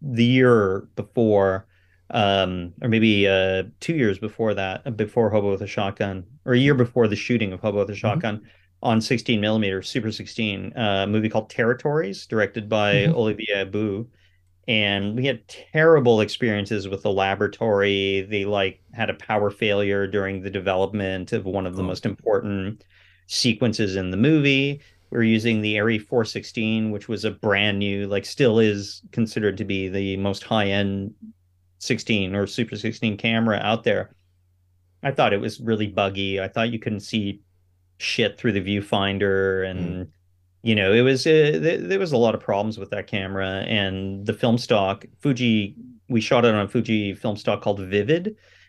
the 0.02 0.24
year 0.24 0.88
before, 0.96 1.66
um, 2.10 2.74
or 2.82 2.88
maybe 2.88 3.26
uh, 3.28 3.64
two 3.80 3.94
years 3.96 4.18
before 4.18 4.54
that, 4.54 4.96
before 4.96 5.30
Hobo 5.30 5.50
with 5.52 5.62
a 5.62 5.66
Shotgun, 5.66 6.26
or 6.44 6.54
a 6.54 6.58
year 6.58 6.74
before 6.74 7.08
the 7.08 7.16
shooting 7.16 7.52
of 7.52 7.60
Hobo 7.60 7.80
with 7.80 7.90
a 7.90 7.94
hmm 8.02 8.20
Shotgun 8.20 8.42
on 8.82 9.00
16 9.00 9.40
millimeter, 9.40 9.82
Super 9.82 10.12
16, 10.12 10.72
uh, 10.76 11.04
a 11.04 11.06
movie 11.06 11.28
called 11.30 11.50
Territories, 11.50 12.26
directed 12.26 12.68
by 12.68 13.06
hmm 13.06 13.08
Olivier 13.08 13.64
Abbou 13.64 14.06
and 14.68 15.16
we 15.16 15.26
had 15.26 15.46
terrible 15.48 16.20
experiences 16.20 16.88
with 16.88 17.02
the 17.02 17.12
laboratory. 17.12 18.22
They 18.28 18.44
like 18.44 18.80
had 18.92 19.10
a 19.10 19.14
power 19.14 19.50
failure 19.50 20.06
during 20.06 20.42
the 20.42 20.50
development 20.50 21.32
of 21.32 21.44
one 21.44 21.66
of 21.66 21.76
the 21.76 21.82
Oh. 21.82 21.86
most 21.86 22.04
important 22.06 22.84
sequences 23.26 23.96
in 23.96 24.10
the 24.10 24.16
movie. 24.16 24.80
We 25.10 25.18
were 25.18 25.22
using 25.24 25.60
the 25.60 25.76
Arri 25.76 26.00
416, 26.00 26.90
which 26.90 27.08
was 27.08 27.24
a 27.24 27.30
brand 27.30 27.78
new, 27.78 28.06
like 28.08 28.24
still 28.24 28.58
is 28.58 29.02
considered 29.12 29.56
to 29.58 29.64
be 29.64 29.88
the 29.88 30.16
most 30.16 30.42
high-end 30.42 31.14
16 31.78 32.34
or 32.34 32.46
Super 32.46 32.76
16 32.76 33.16
camera 33.16 33.58
out 33.58 33.84
there. 33.84 34.10
I 35.02 35.12
thought 35.12 35.32
it 35.32 35.40
was 35.40 35.60
really 35.60 35.86
buggy. 35.86 36.40
I 36.40 36.48
thought 36.48 36.72
you 36.72 36.78
couldn't 36.80 37.00
see 37.00 37.40
shit 37.98 38.36
through 38.36 38.52
the 38.52 38.60
viewfinder 38.60 39.64
Mm. 39.78 40.08
You 40.68 40.74
know 40.74 40.92
it 40.92 41.02
was 41.02 41.26
uh, 41.26 41.58
th- 41.64 41.80
there 41.90 41.98
was 42.06 42.12
a 42.12 42.16
lot 42.16 42.34
of 42.34 42.40
problems 42.40 42.76
with 42.78 42.90
that 42.90 43.06
camera 43.06 43.64
and 43.80 44.26
the 44.26 44.32
film 44.42 44.58
stock 44.58 45.04
Fuji 45.22 45.74
we 46.08 46.20
shot 46.20 46.44
it 46.44 46.54
on 46.54 46.64
a 46.66 46.68
Fuji 46.68 47.14
film 47.14 47.36
stock 47.36 47.62
called 47.62 47.80
Vivid 47.80 48.24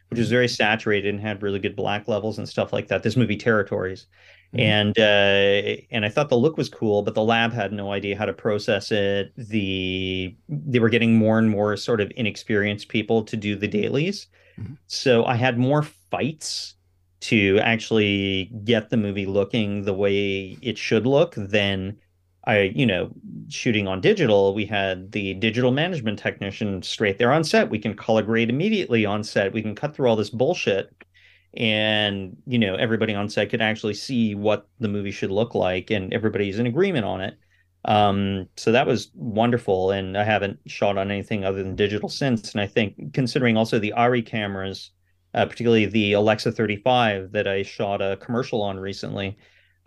which 0.10 0.20
was 0.20 0.28
Mhm. 0.30 0.38
very 0.38 0.48
saturated 0.48 1.10
and 1.14 1.20
had 1.22 1.44
really 1.44 1.60
good 1.60 1.76
black 1.76 2.08
levels 2.08 2.38
and 2.38 2.48
stuff 2.48 2.72
like 2.72 2.88
that 2.90 3.04
this 3.04 3.18
movie 3.18 3.36
Territories 3.38 4.08
Mhm. 4.54 4.60
and 4.62 4.96
uh 5.00 5.82
and 5.92 6.06
I 6.06 6.10
thought 6.10 6.30
the 6.30 6.38
look 6.46 6.56
was 6.58 6.70
cool 6.70 7.02
but 7.02 7.16
the 7.16 7.24
lab 7.34 7.52
had 7.54 7.72
no 7.74 7.92
idea 7.92 8.16
how 8.18 8.26
to 8.26 8.34
process 8.34 8.92
it 8.92 9.34
the 9.36 10.36
they 10.74 10.80
were 10.80 10.90
getting 10.96 11.16
more 11.16 11.38
and 11.40 11.50
more 11.50 11.76
sort 11.78 12.00
of 12.02 12.12
inexperienced 12.16 12.88
people 12.90 13.24
to 13.24 13.36
do 13.36 13.56
the 13.56 13.68
dailies 13.68 14.28
Mhm. 14.60 14.78
so 14.88 15.26
I 15.26 15.36
had 15.36 15.58
more 15.58 15.84
fights 16.12 16.76
to 17.20 17.60
actually 17.60 18.52
get 18.64 18.90
the 18.90 18.98
movie 18.98 19.26
looking 19.26 19.84
the 19.84 19.94
way 19.94 20.58
it 20.62 20.78
should 20.78 21.08
look 21.08 21.36
than 21.36 21.98
I, 22.46 22.72
you 22.74 22.86
know, 22.86 23.10
shooting 23.50 23.90
on 23.90 24.00
digital. 24.00 24.54
We 24.54 24.66
had 24.66 25.12
the 25.12 25.34
digital 25.34 25.72
management 25.72 26.18
technician 26.18 26.82
straight 26.82 27.18
there 27.18 27.34
on 27.34 27.44
set. 27.44 27.70
We 27.70 27.80
can 27.80 27.94
color 27.94 28.22
grade 28.22 28.50
immediately 28.50 29.06
on 29.06 29.24
set. 29.24 29.52
We 29.52 29.62
can 29.62 29.76
cut 29.76 29.94
through 29.94 30.08
all 30.08 30.16
this 30.16 30.30
bullshit. 30.30 30.90
And, 31.56 32.38
you 32.46 32.58
know, 32.58 32.76
everybody 32.76 33.14
on 33.16 33.30
set 33.30 33.50
could 33.50 33.62
actually 33.62 33.96
see 33.96 34.34
what 34.34 34.68
the 34.80 34.88
movie 34.88 35.12
should 35.12 35.32
look 35.32 35.56
like, 35.56 35.90
and 35.90 36.14
everybody's 36.14 36.60
in 36.60 36.68
agreement 36.68 37.04
on 37.04 37.20
it. 37.20 37.38
Um, 37.86 38.48
so 38.56 38.72
that 38.72 38.88
was 38.88 39.12
wonderful. 39.14 39.92
And 39.92 40.18
I 40.18 40.24
haven't 40.24 40.60
shot 40.68 40.98
on 40.98 41.12
anything 41.12 41.44
other 41.44 41.64
than 41.64 41.76
digital 41.76 42.10
since. 42.10 42.54
And 42.54 42.62
I 42.62 42.68
think 42.68 43.14
considering 43.14 43.58
also 43.58 43.78
the 43.80 43.94
Arri 43.98 44.26
cameras, 44.26 44.92
uh, 45.34 45.46
particularly 45.46 45.86
the 45.86 46.14
Alexa 46.14 46.52
35 46.52 47.32
that 47.32 47.48
I 47.48 47.64
shot 47.64 48.02
a 48.02 48.18
commercial 48.18 48.62
on 48.62 48.80
recently. 48.80 49.38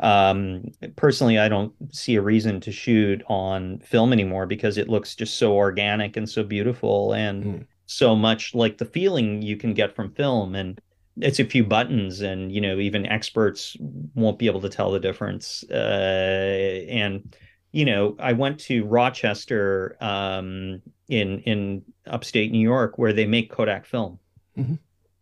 Um, 0.01 0.65
personally, 0.97 1.39
I 1.39 1.49
don't 1.49 1.73
see 1.93 2.15
a 2.17 2.23
reason 2.23 2.61
to 2.61 2.73
shoot 2.73 3.23
on 3.29 3.81
film 3.81 4.13
anymore 4.13 4.47
because 4.47 4.79
it 4.79 4.89
looks 4.89 5.15
just 5.15 5.37
so 5.37 5.53
organic 5.55 6.17
and 6.17 6.29
so 6.29 6.43
beautiful 6.43 7.13
and 7.13 7.45
Mm. 7.45 7.67
so 7.87 8.17
much 8.17 8.55
like 8.55 8.79
the 8.79 8.85
feeling 8.87 9.43
you 9.43 9.57
can 9.57 9.75
get 9.75 9.95
from 9.95 10.13
film. 10.15 10.55
And 10.55 10.81
it's 11.21 11.39
a 11.41 11.45
few 11.45 11.65
buttons, 11.65 12.23
and 12.23 12.51
you 12.51 12.61
know, 12.63 12.79
even 12.79 13.05
experts 13.05 13.77
won't 14.15 14.39
be 14.39 14.47
able 14.47 14.61
to 14.63 14.71
tell 14.71 14.91
the 14.91 15.01
difference. 15.01 15.65
Uh, 15.71 16.85
and 16.89 17.35
you 17.73 17.85
know, 17.85 18.17
I 18.19 18.33
went 18.33 18.59
to 18.61 18.85
Rochester 18.85 19.97
um, 20.01 20.81
in 21.09 21.41
in 21.41 21.83
upstate 22.07 22.53
New 22.53 22.59
York 22.61 22.97
where 22.97 23.13
they 23.13 23.27
make 23.27 23.51
Kodak 23.51 23.85
film 23.85 24.19
Mhm. 24.59 24.79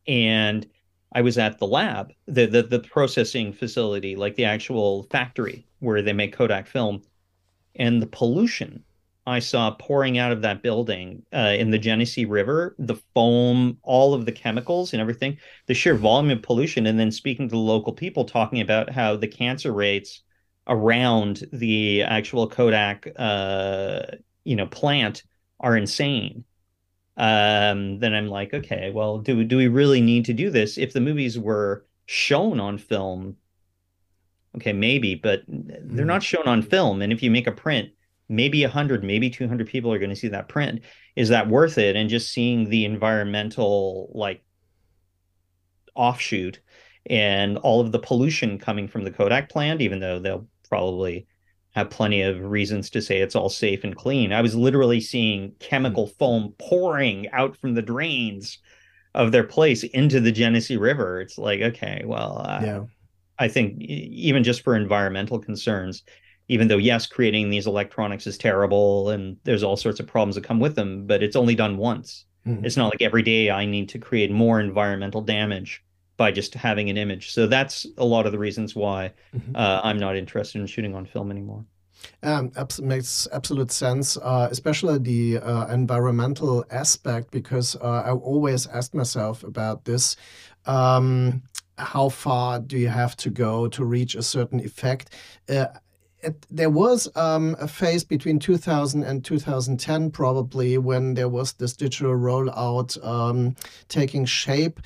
And 0.09 0.67
I 1.13 1.21
was 1.21 1.39
at 1.39 1.59
the 1.59 1.67
lab, 1.67 2.13
the, 2.27 2.47
the 2.47 2.63
the 2.63 2.81
processing 2.81 3.53
facility, 3.53 4.17
like 4.17 4.35
the 4.35 4.45
actual 4.47 5.05
factory 5.05 5.67
where 5.79 6.03
they 6.03 6.13
make 6.13 6.33
Kodak 6.33 6.67
film, 6.67 7.03
and 7.77 8.03
the 8.03 8.07
pollution 8.07 8.85
I 9.27 9.41
saw 9.41 9.71
pouring 9.73 10.17
out 10.17 10.33
of 10.33 10.41
that 10.43 10.63
building 10.63 11.23
uh, 11.35 11.55
in 11.59 11.71
the 11.71 11.79
Genesee 11.79 12.25
River, 12.25 12.75
the 12.79 12.97
foam, 13.15 13.77
all 13.83 14.15
of 14.15 14.25
the 14.25 14.33
chemicals 14.33 14.95
and 14.95 15.03
everything, 15.03 15.37
the 15.67 15.75
sheer 15.75 15.95
volume 15.95 16.31
of 16.31 16.43
pollution, 16.43 16.87
and 16.87 16.99
then 16.99 17.11
speaking 17.11 17.47
to 17.49 17.53
the 17.53 17.59
local 17.59 17.93
people, 17.93 18.25
talking 18.25 18.63
about 18.63 18.91
how 18.91 19.17
the 19.17 19.29
cancer 19.29 19.73
rates 19.73 20.23
around 20.67 21.47
the 21.53 22.03
actual 22.03 22.49
Kodak, 22.49 23.07
uh, 23.17 24.01
you 24.45 24.57
know, 24.57 24.67
plant 24.67 25.25
are 25.61 25.77
insane 25.77 26.45
um, 27.19 27.99
then 27.99 28.15
I'm 28.15 28.29
like, 28.29 28.55
okay, 28.55 28.91
well, 28.95 29.19
do 29.19 29.43
do 29.45 29.57
we 29.57 29.67
really 29.67 30.01
need 30.01 30.25
to 30.27 30.33
do 30.33 30.51
this? 30.51 30.79
If 30.79 30.93
the 30.93 31.01
movies 31.01 31.39
were 31.39 31.85
shown 32.07 32.61
on 32.61 32.79
film, 32.79 33.37
okay, 34.57 34.73
maybe, 34.73 35.17
but 35.17 35.43
they're 35.49 36.05
not 36.05 36.23
shown 36.23 36.47
on 36.47 36.63
film. 36.63 37.03
And 37.03 37.13
if 37.13 37.23
you 37.23 37.31
make 37.31 37.49
a 37.49 37.53
print, 37.53 37.91
maybe 38.29 38.63
100, 38.63 39.03
maybe 39.03 39.31
200 39.31 39.67
people 39.67 39.93
are 39.93 39.99
going 39.99 40.11
to 40.11 40.17
see 40.17 40.29
that 40.29 40.49
print. 40.49 40.83
Is 41.17 41.29
that 41.31 41.49
worth 41.49 41.77
it? 41.77 41.97
And 41.97 42.09
just 42.09 42.31
seeing 42.33 42.71
the 42.71 42.85
environmental 42.85 44.13
like 44.15 44.45
offshoot 45.97 46.61
and 47.11 47.59
all 47.59 47.81
of 47.81 47.91
the 47.91 47.99
pollution 47.99 48.59
coming 48.59 48.87
from 48.87 49.03
the 49.03 49.11
Kodak 49.11 49.49
plant, 49.49 49.81
even 49.81 49.99
though 49.99 50.21
they'll 50.21 50.47
probably 50.69 51.27
have 51.75 51.91
plenty 51.91 52.23
of 52.23 52.41
reasons 52.41 52.91
to 52.91 53.03
say 53.03 53.19
it's 53.21 53.37
all 53.37 53.49
safe 53.49 53.85
and 53.85 53.95
clean. 53.95 54.33
I 54.33 54.41
was 54.41 54.55
literally 54.55 55.01
seeing 55.01 55.53
chemical 55.61 56.07
foam 56.07 56.55
pouring 56.59 57.29
out 57.31 57.57
from 57.57 57.75
the 57.75 57.83
drains 57.83 58.59
of 59.15 59.33
their 59.33 59.45
place 59.45 59.83
into 59.85 60.21
the 60.21 60.33
Genesee 60.33 60.77
River. 60.77 61.21
It's 61.21 61.39
like, 61.39 61.61
okay, 61.61 62.03
well, 62.05 62.39
uh, 62.45 62.61
Yeah. 62.63 62.85
I 63.39 63.47
think 63.49 63.81
even 63.81 64.43
just 64.43 64.63
for 64.65 64.75
environmental 64.75 65.39
concerns, 65.39 66.03
even 66.49 66.67
though, 66.67 66.79
yes, 66.79 67.07
creating 67.07 67.51
these 67.51 67.67
electronics 67.69 68.27
is 68.27 68.37
terrible 68.39 69.11
and 69.11 69.37
there's 69.45 69.63
all 69.63 69.77
sorts 69.77 70.01
of 70.01 70.07
problems 70.09 70.35
that 70.35 70.45
come 70.45 70.59
with 70.59 70.75
them, 70.75 71.07
but 71.07 71.23
it's 71.23 71.37
only 71.37 71.55
done 71.55 71.77
once. 71.77 72.25
Mhm. 72.47 72.65
It's 72.65 72.77
not 72.77 72.91
like 72.91 73.03
every 73.03 73.23
day 73.23 73.51
I 73.51 73.65
need 73.67 73.91
to 73.91 73.99
create 73.99 74.31
more 74.31 74.59
environmental 74.59 75.21
damage 75.21 75.85
by 76.19 76.31
just 76.31 76.53
having 76.55 76.91
an 76.91 76.99
image. 76.99 77.33
So 77.33 77.47
that's 77.47 77.87
a 77.97 78.05
lot 78.05 78.27
of 78.27 78.33
the 78.33 78.39
reasons 78.39 78.77
why 78.77 79.13
Mhm. 79.35 79.57
uh, 79.57 79.81
I'm 79.83 79.99
not 79.99 80.17
interested 80.17 80.61
in 80.61 80.67
shooting 80.67 80.95
on 80.95 81.07
film 81.07 81.31
anymore. 81.31 81.65
Um, 82.23 82.53
abs- 82.57 82.81
makes 82.83 83.27
absolute 83.33 83.73
sense, 83.73 84.17
uh, 84.19 84.49
especially 84.51 84.99
the 84.99 85.39
uh, 85.39 85.67
environmental 85.73 86.65
aspect, 86.71 87.31
because 87.31 87.77
uh, 87.77 88.03
I 88.07 88.13
always 88.13 88.67
asked 88.67 88.95
myself 88.95 89.43
about 89.45 89.85
this. 89.85 90.17
Um, 90.67 91.43
how 91.79 92.09
far 92.09 92.59
do 92.61 92.77
you 92.77 92.89
have 92.89 93.17
to 93.19 93.31
go 93.31 93.69
to 93.69 93.85
reach 93.85 94.15
a 94.17 94.23
certain 94.23 94.61
effect? 94.61 95.15
Uh, 95.49 95.67
it, 96.21 96.47
there 96.51 96.71
was 96.71 97.09
um, 97.17 97.57
a 97.61 97.69
phase 97.69 98.03
between 98.05 98.41
2000 98.41 99.05
and 99.05 99.25
2010, 99.25 100.11
probably, 100.11 100.77
when 100.77 101.15
there 101.15 101.29
was 101.29 101.53
this 101.55 101.75
digital 101.77 102.13
rollout 102.13 102.99
um, 103.07 103.55
taking 103.89 104.25
shape. 104.25 104.81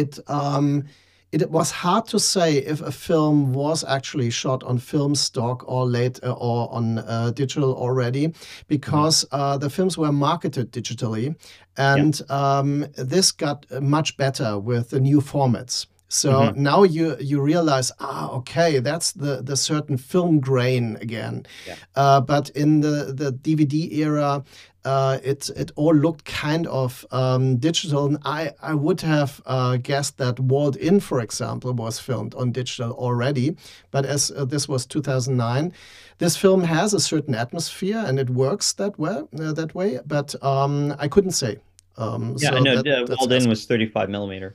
It 0.00 0.18
um, 0.28 0.84
it 1.32 1.50
was 1.50 1.70
hard 1.70 2.06
to 2.06 2.18
say 2.18 2.58
if 2.72 2.80
a 2.80 2.90
film 2.90 3.52
was 3.52 3.84
actually 3.84 4.30
shot 4.30 4.62
on 4.64 4.78
film 4.78 5.14
stock 5.14 5.64
or 5.66 5.84
late 5.98 6.20
uh, 6.22 6.32
or 6.32 6.68
on 6.72 6.98
uh, 6.98 7.32
digital 7.34 7.74
already 7.74 8.32
because 8.68 9.26
uh, 9.32 9.58
the 9.58 9.68
films 9.70 9.98
were 9.98 10.12
marketed 10.12 10.70
digitally 10.72 11.34
and 11.76 12.22
um, 12.30 12.86
this 12.96 13.32
got 13.32 13.66
uh, 13.70 13.80
much 13.80 14.16
better 14.16 14.58
with 14.58 14.88
the 14.90 15.00
new 15.00 15.20
formats 15.20 15.86
so 16.08 16.30
Mhm. 16.30 16.56
now 16.56 16.84
you 16.84 17.16
you 17.20 17.42
realize 17.46 17.92
ah 17.98 18.30
okay 18.38 18.80
that's 18.80 19.12
the 19.12 19.42
the 19.42 19.56
certain 19.56 19.98
film 19.98 20.40
grain 20.40 20.96
again 21.00 21.44
Yeah. 21.66 21.76
uh, 21.96 22.20
but 22.20 22.50
in 22.54 22.80
the 22.80 23.12
the 23.20 23.32
dvd 23.32 23.74
era 23.92 24.42
uh, 24.86 25.18
it 25.24 25.50
it 25.56 25.72
all 25.74 25.94
looked 25.94 26.24
kind 26.24 26.66
of 26.68 27.04
um, 27.10 27.56
digital. 27.56 28.06
And 28.06 28.18
I 28.24 28.52
I 28.62 28.74
would 28.74 29.00
have 29.00 29.42
uh, 29.44 29.76
guessed 29.76 30.16
that 30.18 30.38
Walled 30.38 30.76
In, 30.76 31.00
for 31.00 31.20
example, 31.20 31.72
was 31.72 31.98
filmed 31.98 32.34
on 32.34 32.52
digital 32.52 32.92
already. 32.92 33.56
But 33.90 34.06
as 34.06 34.30
uh, 34.30 34.44
this 34.44 34.68
was 34.68 34.86
2009, 34.86 35.72
this 36.18 36.36
film 36.36 36.62
has 36.62 36.94
a 36.94 37.00
certain 37.00 37.34
atmosphere 37.34 38.02
and 38.06 38.18
it 38.18 38.30
works 38.30 38.72
that 38.74 38.98
way. 38.98 39.24
Uh, 39.38 39.52
that 39.52 39.74
way. 39.74 39.98
But 40.06 40.34
um, 40.42 40.94
I 40.98 41.08
couldn't 41.08 41.32
say. 41.32 41.58
Um, 41.98 42.36
yeah, 42.38 42.50
so 42.50 42.56
I 42.56 42.60
know. 42.60 42.82
That, 42.82 43.16
Walled 43.18 43.32
In 43.32 43.48
was 43.48 43.66
35 43.66 44.08
millimeter. 44.08 44.54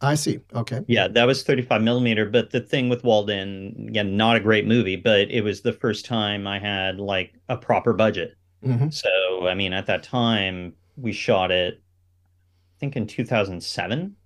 I 0.00 0.14
see. 0.14 0.40
Okay. 0.54 0.80
Yeah, 0.86 1.08
that 1.08 1.24
was 1.26 1.42
35 1.42 1.82
millimeter. 1.82 2.26
But 2.26 2.50
the 2.50 2.60
thing 2.60 2.88
with 2.88 3.02
Walled 3.02 3.30
In, 3.30 3.86
again, 3.88 4.16
not 4.16 4.36
a 4.36 4.40
great 4.40 4.66
movie, 4.66 4.96
but 4.96 5.30
it 5.30 5.42
was 5.42 5.62
the 5.62 5.72
first 5.72 6.04
time 6.04 6.46
I 6.46 6.58
had 6.58 6.98
like 6.98 7.34
a 7.48 7.56
proper 7.56 7.92
budget. 7.92 8.36
Mm-hmm. 8.64 8.90
So, 8.90 9.08
I 9.44 9.54
mean, 9.54 9.72
at 9.72 9.86
that 9.86 10.02
time, 10.02 10.74
we 10.96 11.12
shot 11.12 11.50
it, 11.50 11.74
I 11.74 12.78
think 12.78 12.96
in 12.96 13.06
2007, 13.06 14.16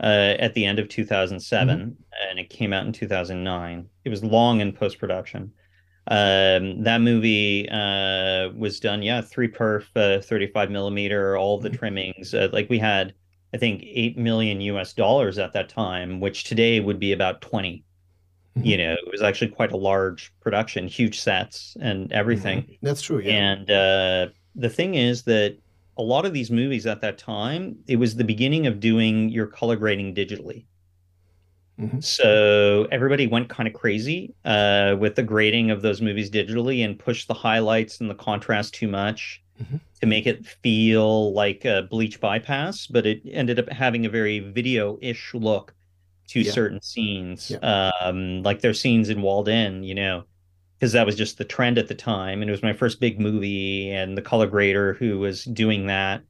uh, 0.00 0.06
at 0.06 0.54
the 0.54 0.64
end 0.64 0.78
of 0.78 0.88
2007, 0.88 1.78
mm-hmm. 1.78 2.28
and 2.30 2.38
it 2.38 2.50
came 2.50 2.72
out 2.72 2.86
in 2.86 2.92
2009. 2.92 3.88
It 4.04 4.08
was 4.08 4.22
long 4.24 4.60
in 4.60 4.72
post 4.72 4.98
production. 4.98 5.52
Um, 6.06 6.82
that 6.82 7.00
movie 7.00 7.68
uh, 7.70 8.50
was 8.56 8.78
done, 8.78 9.02
yeah, 9.02 9.22
three 9.22 9.48
perf, 9.48 9.84
uh, 9.96 10.20
35 10.20 10.70
millimeter, 10.70 11.36
all 11.36 11.58
the 11.58 11.68
mm-hmm. 11.68 11.78
trimmings. 11.78 12.34
Uh, 12.34 12.48
like 12.52 12.68
we 12.68 12.78
had 12.78 13.14
I 13.54 13.56
think, 13.56 13.84
8 13.86 14.18
million 14.18 14.60
US 14.62 14.92
dollars 14.92 15.38
at 15.38 15.52
that 15.52 15.68
time, 15.68 16.18
which 16.18 16.42
today 16.42 16.80
would 16.80 16.98
be 16.98 17.12
about 17.12 17.40
20. 17.40 17.84
Mm-hmm. 18.58 18.66
You 18.66 18.76
know, 18.76 18.92
it 18.94 19.12
was 19.12 19.22
actually 19.22 19.52
quite 19.52 19.70
a 19.70 19.76
large 19.76 20.34
production, 20.40 20.88
huge 20.88 21.20
sets 21.20 21.76
and 21.80 22.12
everything. 22.12 22.62
Mm-hmm. 22.62 22.86
That's 22.86 23.00
true. 23.00 23.20
Yeah. 23.20 23.32
And 23.32 23.70
uh, 23.70 24.26
the 24.54 24.70
thing 24.70 24.94
is 24.94 25.22
that 25.24 25.56
a 25.96 26.02
lot 26.02 26.24
of 26.24 26.32
these 26.32 26.50
movies 26.50 26.86
at 26.86 27.00
that 27.00 27.18
time, 27.18 27.76
it 27.86 27.96
was 27.96 28.16
the 28.16 28.24
beginning 28.24 28.66
of 28.66 28.80
doing 28.80 29.28
your 29.28 29.46
color 29.46 29.76
grading 29.76 30.14
digitally. 30.14 30.64
Mm-hmm. 31.78 32.00
So 32.00 32.86
everybody 32.92 33.26
went 33.26 33.48
kind 33.48 33.66
of 33.66 33.74
crazy 33.74 34.34
uh, 34.44 34.96
with 34.98 35.16
the 35.16 35.22
grading 35.22 35.70
of 35.70 35.82
those 35.82 36.00
movies 36.00 36.30
digitally 36.30 36.84
and 36.84 36.98
pushed 36.98 37.26
the 37.26 37.34
highlights 37.34 38.00
and 38.00 38.08
the 38.08 38.14
contrast 38.14 38.74
too 38.74 38.88
much 38.88 39.42
mm-hmm. 39.60 39.76
to 40.00 40.06
make 40.06 40.26
it 40.26 40.46
feel 40.46 41.32
like 41.32 41.64
a 41.64 41.82
bleach 41.90 42.20
bypass, 42.20 42.86
but 42.86 43.06
it 43.06 43.22
ended 43.30 43.58
up 43.58 43.68
having 43.70 44.06
a 44.06 44.08
very 44.08 44.38
video-ish 44.38 45.34
look 45.34 45.74
to 46.28 46.40
yeah. 46.40 46.52
certain 46.52 46.80
scenes. 46.80 47.50
Yeah. 47.50 47.90
Um, 48.00 48.42
like 48.42 48.60
there's 48.60 48.80
scenes 48.80 49.08
in 49.08 49.20
Walled 49.20 49.48
In, 49.48 49.82
you 49.82 49.94
know, 49.94 50.24
because 50.84 50.92
that 50.92 51.06
was 51.06 51.16
just 51.16 51.38
the 51.38 51.46
trend 51.46 51.78
at 51.78 51.88
the 51.88 51.94
time, 51.94 52.42
and 52.42 52.50
it 52.50 52.52
was 52.52 52.62
my 52.62 52.74
first 52.74 53.00
big 53.00 53.18
movie, 53.18 53.90
and 53.90 54.18
the 54.18 54.22
color 54.22 54.46
grader 54.46 54.92
who 54.92 55.18
was 55.18 55.44
doing 55.44 55.86
that 55.86 56.22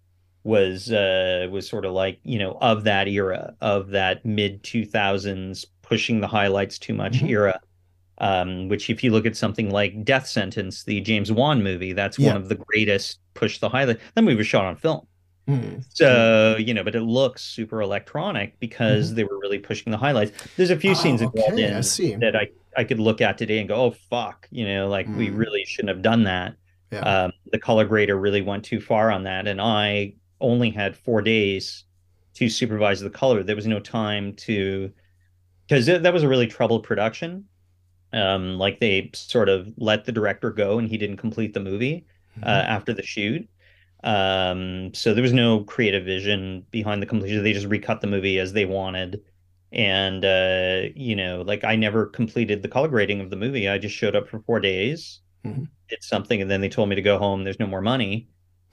was 0.44 0.92
uh 0.92 1.48
was 1.50 1.68
sort 1.68 1.84
of 1.84 1.92
like 1.92 2.20
you 2.22 2.38
know 2.38 2.56
of 2.60 2.84
that 2.84 3.08
era 3.08 3.52
of 3.62 3.88
that 3.88 4.24
mid 4.24 4.62
2000s 4.62 5.64
pushing 5.82 6.20
the 6.20 6.28
highlights 6.28 6.78
too 6.78 6.92
much 6.92 7.14
mm-hmm. 7.14 7.28
era 7.28 7.60
um, 8.18 8.68
which 8.68 8.90
if 8.90 9.02
you 9.02 9.10
look 9.10 9.26
at 9.26 9.36
something 9.36 9.70
like 9.70 10.04
Death 10.04 10.28
Sentence, 10.28 10.84
the 10.84 11.00
James 11.00 11.32
Wan 11.32 11.64
movie, 11.64 11.92
that's 11.92 12.16
yeah. 12.16 12.28
one 12.28 12.36
of 12.36 12.48
the 12.48 12.54
greatest 12.54 13.18
push 13.34 13.58
the 13.58 13.68
highlight. 13.68 13.98
That 14.14 14.22
movie 14.22 14.36
was 14.36 14.46
shot 14.46 14.64
on 14.66 14.76
film. 14.76 15.04
Mm-hmm. 15.48 15.80
So, 15.90 16.56
you 16.58 16.72
know, 16.72 16.84
but 16.84 16.94
it 16.94 17.02
looks 17.02 17.42
super 17.42 17.82
electronic 17.82 18.58
because 18.60 19.08
mm-hmm. 19.08 19.16
they 19.16 19.24
were 19.24 19.38
really 19.40 19.58
pushing 19.58 19.90
the 19.90 19.98
highlights. 19.98 20.32
There's 20.56 20.70
a 20.70 20.76
few 20.76 20.92
oh, 20.92 20.94
scenes 20.94 21.22
involved 21.22 21.54
okay, 21.54 21.64
in 21.64 21.74
I 21.74 22.18
that 22.20 22.36
I, 22.36 22.48
I 22.76 22.84
could 22.84 23.00
look 23.00 23.20
at 23.20 23.38
today 23.38 23.58
and 23.58 23.68
go, 23.68 23.74
oh, 23.76 23.90
fuck, 23.90 24.48
you 24.50 24.66
know, 24.66 24.88
like 24.88 25.06
mm. 25.06 25.16
we 25.16 25.30
really 25.30 25.64
shouldn't 25.64 25.94
have 25.94 26.02
done 26.02 26.24
that. 26.24 26.56
Yeah. 26.90 27.00
Um, 27.00 27.32
the 27.52 27.58
color 27.58 27.84
grader 27.84 28.16
really 28.18 28.42
went 28.42 28.64
too 28.64 28.80
far 28.80 29.10
on 29.10 29.24
that. 29.24 29.46
And 29.46 29.60
I 29.60 30.14
only 30.40 30.70
had 30.70 30.96
four 30.96 31.22
days 31.22 31.84
to 32.34 32.48
supervise 32.48 33.00
the 33.00 33.10
color. 33.10 33.42
There 33.42 33.56
was 33.56 33.66
no 33.66 33.80
time 33.80 34.34
to, 34.34 34.92
because 35.66 35.87
that 35.87 36.12
was 36.12 36.22
a 36.22 36.28
really 36.28 36.46
troubled 36.46 36.84
production. 36.84 37.44
Um, 38.12 38.58
like 38.58 38.78
they 38.78 39.10
sort 39.14 39.48
of 39.48 39.72
let 39.76 40.04
the 40.04 40.12
director 40.12 40.50
go 40.52 40.78
and 40.78 40.88
he 40.88 40.96
didn't 40.96 41.16
complete 41.16 41.52
the 41.52 41.60
movie 41.60 42.06
uh, 42.42 42.46
mm-hmm. 42.46 42.70
after 42.70 42.92
the 42.92 43.02
shoot. 43.02 43.48
Um, 44.04 44.92
so 44.94 45.14
there 45.14 45.22
was 45.22 45.32
no 45.32 45.64
creative 45.64 46.04
vision 46.04 46.64
behind 46.70 47.02
the 47.02 47.06
completion. 47.06 47.42
They 47.42 47.52
just 47.52 47.66
recut 47.66 48.02
the 48.02 48.06
movie 48.06 48.38
as 48.38 48.52
they 48.52 48.66
wanted. 48.66 49.22
And, 49.74 50.24
uh, 50.24 50.92
you 50.94 51.16
know, 51.16 51.42
like 51.44 51.64
I 51.64 51.74
never 51.74 52.06
completed 52.06 52.62
the 52.62 52.68
color 52.68 52.87
grading 52.88 53.20
of 53.20 53.30
the 53.30 53.37
movie. 53.37 53.68
I 53.68 53.76
just 53.76 53.94
showed 53.94 54.14
up 54.14 54.28
for 54.28 54.38
four 54.40 54.60
days, 54.60 55.20
mm-hmm. 55.44 55.64
did 55.88 56.02
something, 56.02 56.40
and 56.40 56.48
then 56.48 56.60
they 56.60 56.68
told 56.68 56.88
me 56.88 56.94
to 56.94 57.02
go 57.02 57.18
home. 57.18 57.42
There's 57.42 57.58
no 57.58 57.66
more 57.66 57.82
money. 57.82 58.28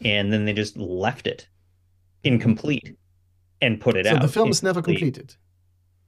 And 0.06 0.32
then 0.32 0.46
they 0.46 0.54
just 0.54 0.78
left 0.78 1.26
it 1.26 1.48
incomplete 2.24 2.96
and 3.62 3.82
put 3.82 3.96
it 3.98 4.06
so 4.06 4.12
out. 4.12 4.22
So 4.22 4.28
the 4.28 4.34
film 4.34 4.50
is 4.50 4.62
never 4.62 4.82
completed? 4.82 5.36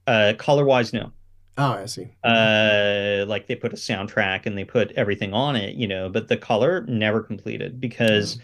Uh, 0.06 0.34
color 0.38 0.64
wise, 0.64 0.92
no. 0.92 1.12
Oh, 1.58 1.72
I 1.72 1.86
see. 1.86 2.08
Uh, 2.22 3.24
like 3.26 3.46
they 3.48 3.56
put 3.56 3.72
a 3.72 3.76
soundtrack 3.76 4.46
and 4.46 4.56
they 4.56 4.64
put 4.64 4.92
everything 4.92 5.32
on 5.32 5.56
it, 5.56 5.74
you 5.74 5.88
know, 5.88 6.08
but 6.08 6.28
the 6.28 6.36
color 6.36 6.84
never 6.88 7.20
completed 7.20 7.80
because, 7.80 8.38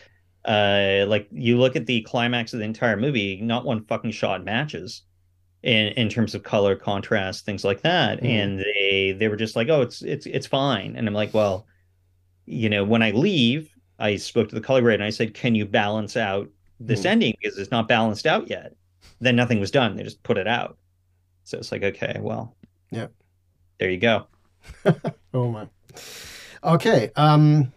mm. 0.47 1.05
uh, 1.05 1.07
like 1.07 1.29
you 1.31 1.59
look 1.59 1.77
at 1.77 1.87
the 1.87 2.03
climax 2.03 2.53
of 2.53 2.59
the 2.59 2.65
entire 2.65 2.97
movie, 2.97 3.41
not 3.41 3.65
one 3.65 3.85
fucking 3.85 4.13
shot 4.13 4.45
matches 4.45 5.03
in 5.63 5.89
in 5.89 6.09
terms 6.09 6.35
of 6.35 6.43
color, 6.43 6.75
contrast, 6.77 7.45
things 7.45 7.65
like 7.65 7.83
that, 7.83 8.21
mm. 8.21 8.29
and 8.29 8.61
they 8.61 9.15
they 9.19 9.29
were 9.29 9.37
just 9.37 9.57
like, 9.57 9.69
oh, 9.69 9.83
it's 9.83 10.03
it's 10.03 10.27
it's 10.27 10.47
fine, 10.47 10.97
and 10.97 11.07
I'm 11.07 11.15
like, 11.15 11.35
well, 11.35 11.67
you 12.47 12.69
know, 12.69 12.85
when 12.85 13.03
I 13.03 13.11
leave, 13.11 13.75
I 13.99 14.17
spoke 14.17 14.49
to 14.49 14.55
the 14.55 14.61
color 14.61 14.83
grade 14.83 15.01
and 15.01 15.07
I 15.07 15.11
said, 15.11 15.35
can 15.35 15.55
you 15.55 15.67
balance 15.67 16.17
out 16.17 16.49
this 16.79 17.03
mm. 17.03 17.07
ending 17.07 17.35
because 17.41 17.59
it's 17.59 17.71
not 17.71 17.89
balanced 17.89 18.27
out 18.27 18.49
yet? 18.49 18.75
Then 19.21 19.37
nothing 19.37 19.61
was 19.61 19.71
done; 19.71 19.97
they 19.97 20.03
just 20.03 20.23
put 20.23 20.39
it 20.39 20.49
out. 20.49 20.79
So 21.45 21.59
it's 21.59 21.73
like, 21.73 21.83
okay, 21.83 22.17
well 22.21 22.55
yeah. 22.91 23.07
There 23.79 23.91
you 23.91 23.99
go. 23.99 24.27
oh 25.35 25.51
my. 25.51 25.67
Okay. 26.63 27.11
Um, 27.17 27.73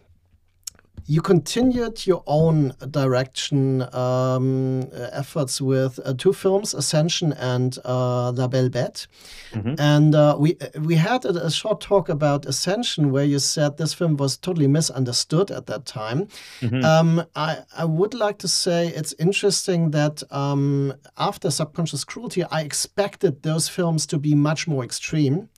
you 1.06 1.20
continued 1.20 2.06
your 2.06 2.22
own 2.26 2.74
direction 2.90 3.82
um, 3.94 4.88
efforts 5.12 5.60
with 5.60 6.00
uh, 6.04 6.14
two 6.16 6.32
films, 6.32 6.72
Ascension 6.72 7.32
and 7.34 7.78
uh, 7.84 8.32
La 8.32 8.48
Belle 8.48 8.70
Bête. 8.70 9.06
Mm-hmm. 9.52 9.74
And 9.78 10.14
uh, 10.14 10.36
we 10.38 10.56
we 10.80 10.96
had 10.96 11.24
a, 11.24 11.46
a, 11.46 11.50
short 11.50 11.80
talk 11.80 12.08
about 12.08 12.46
Ascension 12.46 13.12
where 13.12 13.24
you 13.24 13.38
said 13.38 13.76
this 13.76 13.92
film 13.92 14.16
was 14.16 14.36
totally 14.36 14.66
misunderstood 14.66 15.50
at 15.50 15.66
that 15.66 15.84
time. 15.84 16.26
Mm-hmm. 16.60 16.84
Um, 16.84 17.26
I, 17.36 17.58
I 17.76 17.84
would 17.84 18.14
like 18.14 18.38
to 18.38 18.48
say 18.48 18.88
it's 18.88 19.14
interesting 19.18 19.90
that 19.90 20.22
um, 20.32 20.94
after 21.18 21.50
Subconscious 21.50 22.04
Cruelty, 22.04 22.44
I 22.44 22.62
expected 22.62 23.42
those 23.42 23.68
films 23.68 24.06
to 24.06 24.18
be 24.18 24.34
much 24.34 24.66
more 24.66 24.82
extreme. 24.82 25.48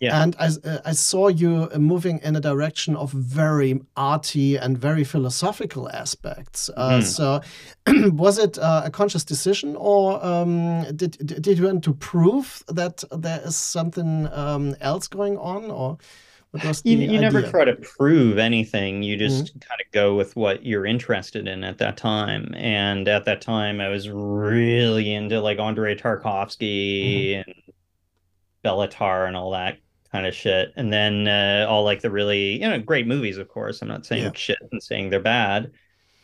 Yeah. 0.00 0.22
And 0.22 0.36
I, 0.38 0.50
I 0.84 0.92
saw 0.92 1.28
you 1.28 1.70
moving 1.78 2.18
in 2.22 2.36
a 2.36 2.40
direction 2.40 2.96
of 2.96 3.12
very 3.12 3.80
arty 3.96 4.56
and 4.56 4.76
very 4.76 4.95
very 4.96 5.04
philosophical 5.04 5.90
aspects. 5.90 6.70
Uh, 6.76 7.00
mm. 7.00 7.02
So, 7.02 7.40
was 8.12 8.38
it 8.38 8.58
uh, 8.58 8.82
a 8.86 8.90
conscious 8.90 9.24
decision, 9.24 9.76
or 9.76 10.24
um, 10.24 10.84
did 10.96 11.12
did 11.42 11.58
you 11.58 11.64
want 11.64 11.84
to 11.84 11.92
prove 11.94 12.62
that 12.68 13.04
there 13.12 13.42
is 13.44 13.56
something 13.56 14.28
um, 14.32 14.74
else 14.80 15.08
going 15.08 15.36
on, 15.38 15.70
or? 15.70 15.98
you, 16.84 16.96
you 16.96 17.20
never 17.20 17.42
try 17.42 17.66
to 17.66 17.74
prove 17.74 18.38
anything. 18.38 19.02
You 19.02 19.18
just 19.18 19.44
mm-hmm. 19.44 19.58
kind 19.58 19.80
of 19.84 19.92
go 19.92 20.14
with 20.14 20.36
what 20.36 20.64
you're 20.64 20.86
interested 20.86 21.46
in 21.46 21.62
at 21.62 21.76
that 21.78 21.98
time. 21.98 22.54
And 22.56 23.06
at 23.08 23.26
that 23.26 23.42
time, 23.42 23.78
I 23.78 23.88
was 23.88 24.08
really 24.08 25.12
into 25.12 25.38
like 25.42 25.58
Andrei 25.58 25.96
Tarkovsky 25.96 27.34
mm-hmm. 27.34 27.50
and 27.50 27.74
Béla 28.64 28.88
Tarr 28.88 29.26
and 29.26 29.36
all 29.36 29.50
that 29.50 29.76
kind 30.16 30.26
of 30.26 30.34
shit. 30.34 30.72
And 30.76 30.90
then 30.90 31.28
uh, 31.28 31.66
all 31.68 31.84
like 31.84 32.00
the 32.00 32.10
really, 32.10 32.60
you 32.60 32.68
know, 32.68 32.80
great 32.80 33.06
movies, 33.06 33.36
of 33.36 33.48
course. 33.48 33.82
I'm 33.82 33.88
not 33.88 34.06
saying 34.06 34.24
yeah. 34.24 34.30
shit 34.34 34.58
and 34.72 34.82
saying 34.82 35.10
they're 35.10 35.20
bad. 35.20 35.72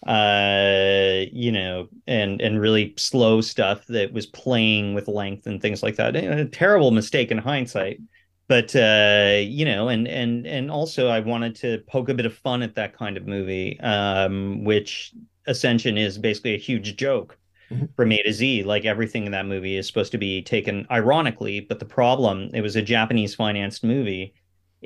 Uh, 0.06 1.26
you 1.30 1.52
know, 1.52 1.88
and 2.06 2.40
and 2.40 2.58
really 2.60 2.94
slow 2.96 3.40
stuff 3.40 3.86
that 3.86 4.12
was 4.12 4.26
playing 4.26 4.94
with 4.94 5.08
length 5.08 5.46
and 5.46 5.60
things 5.60 5.82
like 5.82 5.96
that. 5.96 6.16
A 6.16 6.46
terrible 6.46 6.90
mistake 6.90 7.30
in 7.30 7.38
hindsight. 7.38 8.00
But 8.48 8.74
uh, 8.74 9.40
you 9.42 9.64
know, 9.64 9.88
and 9.88 10.08
and 10.08 10.46
and 10.46 10.70
also 10.70 11.08
I 11.08 11.20
wanted 11.20 11.54
to 11.56 11.78
poke 11.86 12.08
a 12.08 12.14
bit 12.14 12.26
of 12.26 12.34
fun 12.34 12.62
at 12.62 12.74
that 12.74 12.96
kind 12.96 13.16
of 13.16 13.26
movie, 13.26 13.78
um, 13.80 14.64
which 14.64 15.12
Ascension 15.46 15.98
is 15.98 16.18
basically 16.18 16.54
a 16.54 16.58
huge 16.58 16.96
joke. 16.96 17.38
from 17.96 18.12
A 18.12 18.22
to 18.22 18.32
Z. 18.32 18.64
Like 18.64 18.84
everything 18.84 19.26
in 19.26 19.32
that 19.32 19.46
movie 19.46 19.76
is 19.76 19.86
supposed 19.86 20.12
to 20.12 20.18
be 20.18 20.42
taken 20.42 20.86
ironically, 20.90 21.60
but 21.60 21.78
the 21.78 21.84
problem 21.84 22.50
it 22.54 22.60
was 22.60 22.76
a 22.76 22.82
Japanese 22.82 23.34
financed 23.34 23.84
movie, 23.84 24.34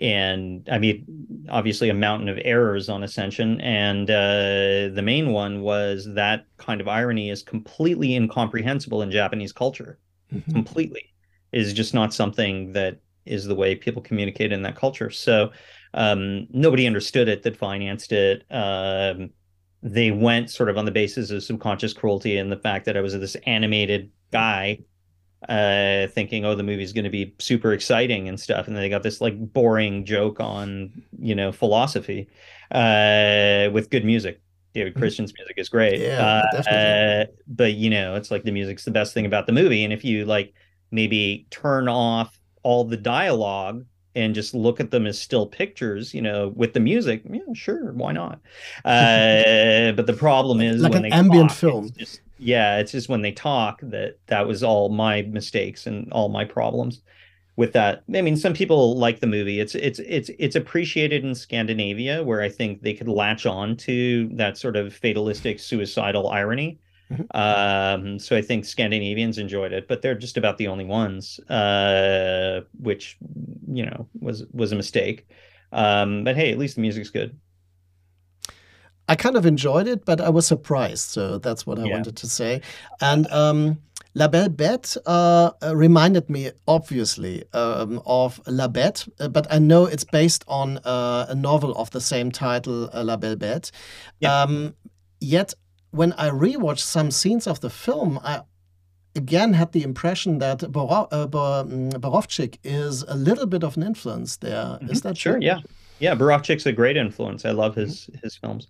and 0.00 0.68
I 0.70 0.78
mean, 0.78 1.46
obviously 1.48 1.88
a 1.88 1.94
mountain 1.94 2.28
of 2.28 2.38
errors 2.44 2.88
on 2.88 3.02
Ascension, 3.02 3.60
and 3.60 4.10
uh, 4.10 4.94
the 4.94 5.02
main 5.02 5.30
one 5.30 5.62
was 5.62 6.06
that 6.14 6.46
kind 6.58 6.80
of 6.80 6.88
irony 6.88 7.30
is 7.30 7.42
completely 7.42 8.14
incomprehensible 8.14 9.02
in 9.02 9.10
Japanese 9.10 9.52
culture. 9.52 9.98
Mm-hmm. 10.32 10.52
Completely 10.52 11.14
is 11.52 11.72
just 11.72 11.94
not 11.94 12.12
something 12.12 12.72
that 12.72 12.98
is 13.24 13.44
the 13.44 13.54
way 13.54 13.74
people 13.74 14.02
communicate 14.02 14.52
in 14.52 14.62
that 14.62 14.76
culture. 14.76 15.10
So 15.10 15.50
um, 15.94 16.46
nobody 16.50 16.86
understood 16.86 17.28
it 17.28 17.42
that 17.42 17.56
financed 17.56 18.12
it. 18.12 18.44
Um, 18.50 19.30
they 19.82 20.10
went 20.10 20.50
sort 20.50 20.68
of 20.68 20.76
on 20.76 20.84
the 20.84 20.90
basis 20.90 21.30
of 21.30 21.42
subconscious 21.42 21.92
cruelty 21.92 22.38
and 22.38 22.50
the 22.50 22.56
fact 22.56 22.86
that 22.86 22.96
I 22.96 23.00
was 23.00 23.12
this 23.12 23.36
animated 23.46 24.10
guy 24.32 24.80
uh 25.48 26.06
thinking 26.08 26.46
oh 26.46 26.54
the 26.54 26.62
movie's 26.62 26.94
going 26.94 27.04
to 27.04 27.10
be 27.10 27.34
super 27.38 27.72
exciting 27.74 28.26
and 28.26 28.40
stuff 28.40 28.66
and 28.66 28.74
then 28.74 28.82
they 28.82 28.88
got 28.88 29.02
this 29.02 29.20
like 29.20 29.38
boring 29.52 30.04
joke 30.04 30.40
on 30.40 30.90
you 31.18 31.34
know 31.34 31.52
philosophy 31.52 32.28
uh 32.70 33.68
with 33.72 33.90
good 33.90 34.04
music. 34.04 34.40
David 34.72 34.92
mm-hmm. 34.92 35.00
Christian's 35.00 35.32
music 35.38 35.54
is 35.56 35.70
great. 35.70 36.00
Yeah, 36.00 36.42
uh, 36.70 37.24
but 37.46 37.74
you 37.74 37.90
know 37.90 38.14
it's 38.14 38.30
like 38.30 38.44
the 38.44 38.50
music's 38.50 38.84
the 38.84 38.90
best 38.90 39.14
thing 39.14 39.26
about 39.26 39.46
the 39.46 39.52
movie 39.52 39.84
and 39.84 39.92
if 39.92 40.04
you 40.04 40.24
like 40.24 40.54
maybe 40.90 41.46
turn 41.50 41.88
off 41.88 42.38
all 42.62 42.84
the 42.84 42.96
dialogue 42.96 43.84
and 44.16 44.34
just 44.34 44.54
look 44.54 44.80
at 44.80 44.90
them 44.90 45.06
as 45.06 45.20
still 45.20 45.46
pictures, 45.46 46.14
you 46.14 46.22
know, 46.22 46.52
with 46.56 46.72
the 46.72 46.80
music, 46.80 47.22
yeah, 47.30 47.40
sure, 47.52 47.92
why 47.92 48.12
not? 48.12 48.40
Uh, 48.84 49.92
but 49.92 50.06
the 50.06 50.16
problem 50.16 50.60
is 50.60 50.80
like 50.80 50.94
an 50.94 51.06
ambient 51.06 51.50
talk, 51.50 51.58
film. 51.58 51.86
It's 51.86 51.96
just, 51.96 52.20
yeah, 52.38 52.78
it's 52.78 52.92
just 52.92 53.08
when 53.08 53.22
they 53.22 53.32
talk 53.32 53.80
that 53.82 54.18
that 54.28 54.46
was 54.46 54.62
all 54.62 54.88
my 54.88 55.22
mistakes 55.22 55.86
and 55.86 56.10
all 56.12 56.28
my 56.28 56.44
problems 56.44 57.02
with 57.56 57.72
that. 57.72 58.04
I 58.14 58.22
mean, 58.22 58.36
some 58.36 58.54
people 58.54 58.96
like 58.96 59.20
the 59.20 59.26
movie. 59.26 59.60
It's 59.60 59.74
it's 59.74 59.98
it's 60.00 60.30
it's 60.38 60.56
appreciated 60.56 61.24
in 61.24 61.34
Scandinavia, 61.34 62.22
where 62.22 62.40
I 62.40 62.48
think 62.48 62.82
they 62.82 62.94
could 62.94 63.08
latch 63.08 63.44
on 63.46 63.76
to 63.78 64.28
that 64.34 64.56
sort 64.56 64.76
of 64.76 64.94
fatalistic, 64.94 65.58
suicidal 65.58 66.28
irony. 66.28 66.78
Mm-hmm. 67.10 67.36
Um, 67.36 68.18
so 68.18 68.36
I 68.36 68.42
think 68.42 68.64
Scandinavians 68.64 69.38
enjoyed 69.38 69.72
it, 69.72 69.86
but 69.88 70.02
they're 70.02 70.14
just 70.14 70.36
about 70.36 70.58
the 70.58 70.68
only 70.68 70.84
ones, 70.84 71.38
uh, 71.48 72.62
which 72.80 73.16
you 73.68 73.86
know 73.86 74.08
was 74.20 74.44
was 74.52 74.72
a 74.72 74.76
mistake. 74.76 75.28
Um, 75.72 76.24
but 76.24 76.36
hey, 76.36 76.52
at 76.52 76.58
least 76.58 76.76
the 76.76 76.80
music's 76.80 77.10
good. 77.10 77.38
I 79.08 79.14
kind 79.14 79.36
of 79.36 79.46
enjoyed 79.46 79.86
it, 79.86 80.04
but 80.04 80.20
I 80.20 80.30
was 80.30 80.46
surprised. 80.46 81.10
So 81.10 81.38
that's 81.38 81.64
what 81.64 81.78
I 81.78 81.84
yeah. 81.84 81.94
wanted 81.94 82.16
to 82.16 82.28
say. 82.28 82.60
And 83.00 83.30
um, 83.30 83.78
La 84.14 84.26
Belle 84.26 84.48
Bête 84.48 84.96
uh, 85.06 85.52
reminded 85.74 86.28
me, 86.28 86.50
obviously, 86.66 87.44
um, 87.52 88.02
of 88.04 88.40
La 88.46 88.66
Bête, 88.66 89.08
but 89.32 89.46
I 89.52 89.58
know 89.58 89.84
it's 89.84 90.04
based 90.04 90.44
on 90.48 90.78
uh, 90.78 91.26
a 91.28 91.34
novel 91.34 91.72
of 91.76 91.90
the 91.90 92.00
same 92.00 92.32
title, 92.32 92.90
uh, 92.92 93.04
La 93.04 93.16
Belle 93.16 93.36
Bête. 93.36 93.70
Yeah. 94.18 94.42
Um, 94.42 94.74
yet 95.20 95.54
when 95.96 96.12
I 96.14 96.28
rewatched 96.28 96.80
some 96.80 97.10
scenes 97.10 97.46
of 97.46 97.60
the 97.60 97.70
film, 97.70 98.20
I 98.22 98.42
again 99.14 99.54
had 99.54 99.72
the 99.72 99.82
impression 99.82 100.38
that 100.38 100.70
Boro- 100.70 101.08
uh, 101.10 101.26
mm, 101.26 101.92
Borowczyk 101.94 102.58
is 102.62 103.02
a 103.02 103.14
little 103.16 103.46
bit 103.46 103.64
of 103.64 103.76
an 103.76 103.82
influence 103.82 104.36
there. 104.36 104.56
Mm-hmm. 104.56 104.90
Is 104.90 105.02
that 105.02 105.16
sure? 105.16 105.34
True? 105.34 105.42
Yeah, 105.42 105.60
yeah. 105.98 106.14
Borowczyk's 106.14 106.66
a 106.66 106.72
great 106.72 106.96
influence. 106.96 107.44
I 107.44 107.50
love 107.50 107.74
his 107.74 108.02
mm-hmm. 108.02 108.18
his 108.22 108.36
films, 108.36 108.68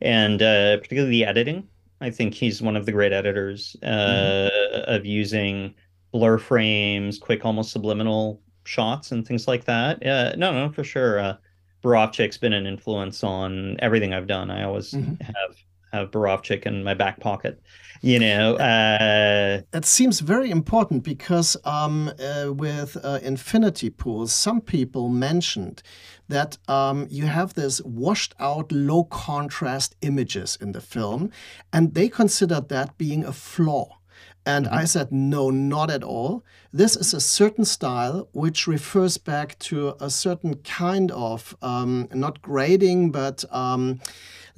and 0.00 0.40
uh, 0.40 0.76
particularly 0.78 1.10
the 1.10 1.24
editing. 1.24 1.66
I 2.00 2.10
think 2.10 2.32
he's 2.32 2.62
one 2.62 2.76
of 2.76 2.86
the 2.86 2.92
great 2.92 3.12
editors 3.12 3.76
uh, 3.82 3.86
mm-hmm. 3.86 4.94
of 4.94 5.04
using 5.04 5.74
blur 6.12 6.38
frames, 6.38 7.18
quick, 7.18 7.44
almost 7.44 7.72
subliminal 7.72 8.40
shots, 8.64 9.10
and 9.10 9.26
things 9.26 9.48
like 9.48 9.64
that. 9.64 10.04
Uh, 10.06 10.34
no, 10.36 10.52
no, 10.52 10.72
for 10.72 10.84
sure. 10.84 11.18
Uh, 11.18 11.34
Borowczyk's 11.82 12.38
been 12.38 12.52
an 12.52 12.66
influence 12.66 13.24
on 13.24 13.76
everything 13.80 14.12
I've 14.14 14.26
done. 14.26 14.50
I 14.50 14.64
always 14.64 14.92
mm-hmm. 14.92 15.14
have 15.22 15.56
have 15.92 16.10
Borowczyk 16.10 16.66
in 16.66 16.84
my 16.84 16.94
back 16.94 17.20
pocket. 17.20 17.60
You 18.00 18.20
know, 18.20 18.54
uh, 18.56 19.62
it 19.72 19.84
seems 19.84 20.20
very 20.20 20.50
important 20.50 21.02
because 21.02 21.56
um, 21.64 22.12
uh, 22.20 22.52
with 22.52 22.96
uh, 23.02 23.18
infinity 23.22 23.90
pools, 23.90 24.32
some 24.32 24.60
people 24.60 25.08
mentioned 25.08 25.82
that 26.28 26.58
um, 26.68 27.08
you 27.10 27.26
have 27.26 27.54
this 27.54 27.82
washed 27.82 28.34
out, 28.38 28.70
low 28.70 29.04
contrast 29.04 29.96
images 30.02 30.56
in 30.60 30.72
the 30.72 30.80
film, 30.80 31.30
and 31.72 31.94
they 31.94 32.08
considered 32.08 32.68
that 32.68 32.96
being 32.98 33.24
a 33.24 33.32
flaw. 33.32 33.98
And 34.46 34.66
mm-hmm. 34.66 34.74
I 34.74 34.84
said, 34.84 35.10
no, 35.10 35.50
not 35.50 35.90
at 35.90 36.04
all. 36.04 36.44
This 36.72 36.96
is 36.96 37.12
a 37.12 37.20
certain 37.20 37.64
style 37.64 38.28
which 38.32 38.66
refers 38.66 39.18
back 39.18 39.58
to 39.60 39.96
a 40.00 40.08
certain 40.08 40.56
kind 40.56 41.10
of, 41.10 41.56
um, 41.62 42.08
not 42.14 42.42
grading, 42.42 43.10
but 43.10 43.44
um, 43.50 44.00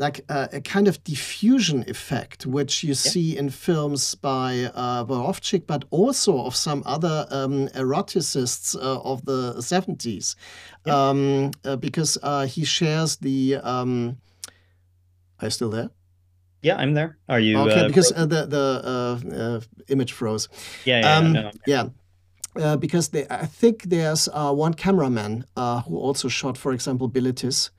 like 0.00 0.24
a, 0.30 0.48
a, 0.54 0.60
kind 0.62 0.88
of 0.88 1.04
diffusion 1.04 1.84
effect, 1.86 2.46
which 2.46 2.82
you 2.82 2.88
yeah. 2.88 3.10
see 3.12 3.36
in 3.36 3.50
films 3.50 4.14
by 4.14 4.70
uh, 4.74 5.04
Borowczyk, 5.04 5.66
but 5.66 5.84
also 5.90 6.46
of 6.46 6.56
some 6.56 6.82
other 6.86 7.26
um, 7.30 7.68
eroticists 7.74 8.74
uh, 8.74 9.00
of 9.02 9.26
the 9.26 9.54
70s, 9.58 10.36
yeah. 10.86 11.08
um, 11.08 11.50
uh, 11.64 11.76
because 11.76 12.16
uh, 12.22 12.46
he 12.46 12.64
shares 12.64 13.16
the. 13.16 13.56
Um, 13.62 14.16
are 15.40 15.46
you 15.46 15.50
still 15.50 15.70
there? 15.70 15.90
Yeah, 16.62 16.76
I'm 16.76 16.94
there. 16.94 17.18
Are 17.28 17.40
you? 17.40 17.58
Okay, 17.58 17.80
uh, 17.80 17.86
because 17.86 18.12
uh, 18.12 18.26
the 18.26 18.46
the 18.46 19.66
image 19.88 20.12
froze. 20.12 20.48
Yeah, 20.84 21.00
yeah, 21.00 21.16
um, 21.16 21.32
no, 21.32 21.50
yeah. 21.66 21.88
Uh, 22.56 22.76
because 22.76 23.10
they, 23.10 23.26
I 23.30 23.46
think 23.46 23.84
there's 23.84 24.28
uh, 24.32 24.52
one 24.52 24.74
cameraman 24.74 25.44
uh, 25.56 25.82
who 25.82 25.96
also 25.96 26.26
shot, 26.28 26.58
for 26.58 26.72
example, 26.72 27.08
Bilitis, 27.08 27.70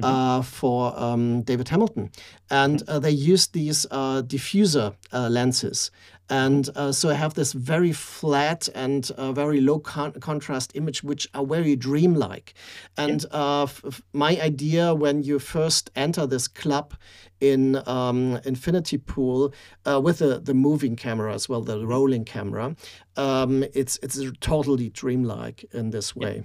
mm-hmm. 0.00 0.04
Uh, 0.04 0.42
for 0.42 0.98
um, 0.98 1.42
David 1.42 1.68
Hamilton. 1.68 2.10
And 2.50 2.82
uh, 2.88 2.98
they 2.98 3.10
used 3.10 3.52
these 3.52 3.86
uh, 3.90 4.22
diffuser 4.22 4.94
lenses. 5.12 5.90
And 6.30 6.70
so 6.92 7.10
I 7.10 7.14
have 7.14 7.34
this 7.34 7.52
very 7.52 7.92
flat 7.92 8.68
and 8.74 9.06
very 9.18 9.60
low 9.60 9.78
con- 9.78 10.12
contrast 10.12 10.72
image, 10.74 11.04
which 11.04 11.28
are 11.34 11.44
very 11.44 11.76
dreamlike. 11.76 12.54
And 12.96 13.26
f- 13.30 14.02
my 14.14 14.40
idea 14.40 14.94
when 14.94 15.22
you 15.22 15.38
first 15.38 15.90
enter 15.94 16.26
this 16.26 16.48
club 16.48 16.94
in 17.40 17.86
um, 17.86 18.40
Infinity 18.44 18.98
Pool 18.98 19.52
uh, 19.86 20.00
with 20.00 20.18
the, 20.18 20.40
the 20.40 20.54
moving 20.54 20.96
camera 20.96 21.34
as 21.34 21.46
well, 21.48 21.60
the 21.60 21.86
rolling 21.86 22.24
camera. 22.24 22.74
Um, 23.16 23.64
it's 23.74 23.98
it's 24.02 24.18
totally 24.40 24.88
dreamlike 24.88 25.64
in 25.72 25.90
this 25.90 26.16
way. 26.16 26.36
Yeah, 26.36 26.42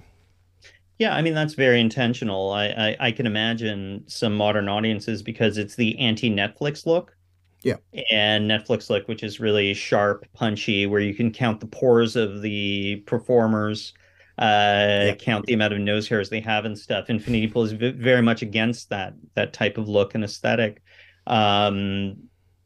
I 1.14 1.22
mean 1.22 1.34
that's 1.34 1.54
very 1.54 1.80
intentional. 1.80 2.52
I, 2.52 2.66
I, 2.66 2.96
I 3.00 3.12
can 3.12 3.26
imagine 3.26 4.04
some 4.06 4.36
modern 4.36 4.68
audiences 4.68 5.22
because 5.22 5.56
it's 5.56 5.74
the 5.74 5.98
anti-Netflix 5.98 6.84
look. 6.86 7.16
Yeah. 7.62 7.76
And 8.10 8.50
Netflix 8.50 8.90
look, 8.90 9.08
which 9.08 9.22
is 9.22 9.40
really 9.40 9.74
sharp, 9.74 10.26
punchy, 10.34 10.86
where 10.86 11.00
you 11.00 11.14
can 11.14 11.32
count 11.32 11.60
the 11.60 11.66
pores 11.66 12.16
of 12.16 12.42
the 12.42 12.96
performers, 13.06 13.92
uh, 14.38 14.44
yeah. 14.44 15.14
count 15.18 15.46
the 15.46 15.54
amount 15.54 15.72
of 15.72 15.80
nose 15.80 16.08
hairs 16.08 16.30
they 16.30 16.40
have 16.40 16.64
and 16.64 16.78
stuff. 16.78 17.10
Infinity 17.10 17.48
Pool 17.48 17.64
is 17.64 17.72
v- 17.72 17.90
very 17.92 18.22
much 18.22 18.42
against 18.42 18.88
that 18.90 19.14
that 19.34 19.52
type 19.52 19.78
of 19.78 19.88
look 19.88 20.14
and 20.14 20.24
aesthetic. 20.24 20.82
Um, 21.26 22.16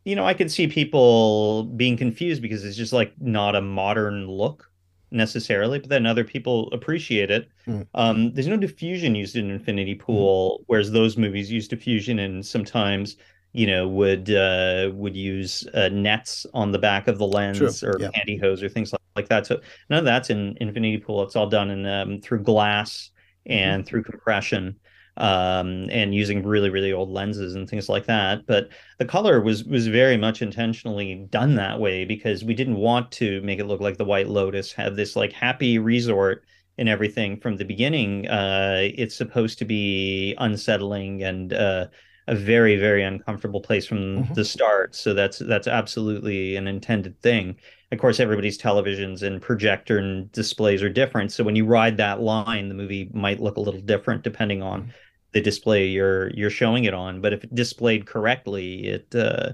you 0.04 0.14
know, 0.16 0.26
I 0.26 0.34
could 0.34 0.50
see 0.50 0.66
people 0.66 1.64
being 1.64 1.96
confused 1.96 2.42
because 2.42 2.64
it's 2.64 2.76
just 2.76 2.92
like 2.92 3.12
not 3.20 3.56
a 3.56 3.60
modern 3.60 4.28
look 4.28 4.70
necessarily, 5.14 5.78
but 5.78 5.88
then 5.88 6.06
other 6.06 6.24
people 6.24 6.68
appreciate 6.72 7.30
it. 7.30 7.48
Mm. 7.66 7.86
Um, 7.94 8.32
there's 8.32 8.48
no 8.48 8.56
diffusion 8.56 9.14
used 9.14 9.36
in 9.36 9.50
Infinity 9.50 9.94
hmm. 9.94 10.00
Pool, 10.00 10.58
mm. 10.58 10.64
whereas 10.66 10.90
those 10.92 11.16
movies 11.16 11.50
use 11.50 11.68
diffusion 11.68 12.18
and 12.18 12.44
sometimes 12.44 13.16
you 13.52 13.66
know 13.66 13.86
would 13.88 14.30
uh, 14.30 14.90
would 14.92 15.16
use 15.16 15.66
uh, 15.74 15.88
nets 15.88 16.44
on 16.52 16.72
the 16.72 16.78
back 16.78 17.08
of 17.08 17.18
the 17.18 17.26
lens 17.26 17.82
or 17.82 17.96
yeah. 17.98 18.08
pantyhose 18.08 18.62
or 18.62 18.68
things 18.68 18.92
like, 18.92 19.00
like 19.16 19.28
that. 19.28 19.46
So 19.46 19.60
none 19.88 20.00
of 20.00 20.04
that's 20.04 20.30
in 20.30 20.56
Infinity 20.60 20.98
Pool. 20.98 21.22
It's 21.22 21.36
all 21.36 21.48
done 21.48 21.70
in 21.70 21.86
um, 21.86 22.20
through 22.20 22.42
glass 22.42 23.10
and 23.46 23.82
mm-hmm. 23.82 23.88
through 23.88 24.02
compression 24.02 24.76
um, 25.16 25.88
and 25.90 26.14
using 26.14 26.42
really 26.42 26.70
really 26.70 26.92
old 26.92 27.10
lenses 27.10 27.54
and 27.54 27.68
things 27.68 27.88
like 27.88 28.06
that. 28.06 28.46
But 28.46 28.68
the 28.98 29.04
color 29.04 29.40
was 29.40 29.64
was 29.64 29.86
very 29.86 30.16
much 30.16 30.42
intentionally 30.42 31.26
done 31.30 31.54
that 31.56 31.78
way 31.78 32.04
because 32.04 32.44
we 32.44 32.54
didn't 32.54 32.76
want 32.76 33.12
to 33.12 33.40
make 33.42 33.58
it 33.58 33.66
look 33.66 33.80
like 33.80 33.96
the 33.96 34.04
White 34.04 34.28
Lotus 34.28 34.72
have 34.72 34.96
this 34.96 35.16
like 35.16 35.32
happy 35.32 35.78
resort 35.78 36.44
and 36.78 36.88
everything 36.88 37.38
from 37.40 37.56
the 37.56 37.64
beginning. 37.64 38.26
Uh, 38.28 38.88
it's 38.94 39.14
supposed 39.14 39.58
to 39.58 39.64
be 39.64 40.34
unsettling 40.38 41.22
and 41.22 41.52
uh, 41.52 41.86
a 42.26 42.34
very 42.34 42.76
very 42.76 43.04
uncomfortable 43.04 43.60
place 43.60 43.86
from 43.86 43.98
mm-hmm. 43.98 44.34
the 44.34 44.44
start. 44.44 44.96
So 44.96 45.14
that's 45.14 45.38
that's 45.38 45.68
absolutely 45.68 46.56
an 46.56 46.66
intended 46.66 47.20
thing. 47.22 47.56
Of 47.92 48.00
course, 48.00 48.18
everybody's 48.18 48.58
televisions 48.58 49.22
and 49.22 49.40
projector 49.40 49.98
and 49.98 50.32
displays 50.32 50.82
are 50.82 50.88
different. 50.88 51.30
So 51.30 51.44
when 51.44 51.54
you 51.54 51.64
ride 51.64 51.96
that 51.98 52.20
line, 52.20 52.68
the 52.68 52.74
movie 52.74 53.08
might 53.14 53.38
look 53.38 53.56
a 53.56 53.60
little 53.60 53.80
different 53.80 54.24
depending 54.24 54.60
on 54.60 54.82
mm-hmm 54.82 54.90
the 55.34 55.40
display 55.40 55.88
you're 55.88 56.30
you're 56.30 56.48
showing 56.48 56.84
it 56.84 56.94
on. 56.94 57.20
But 57.20 57.34
if 57.34 57.44
displayed 57.52 58.06
correctly, 58.06 58.86
it 58.86 59.14
uh, 59.14 59.52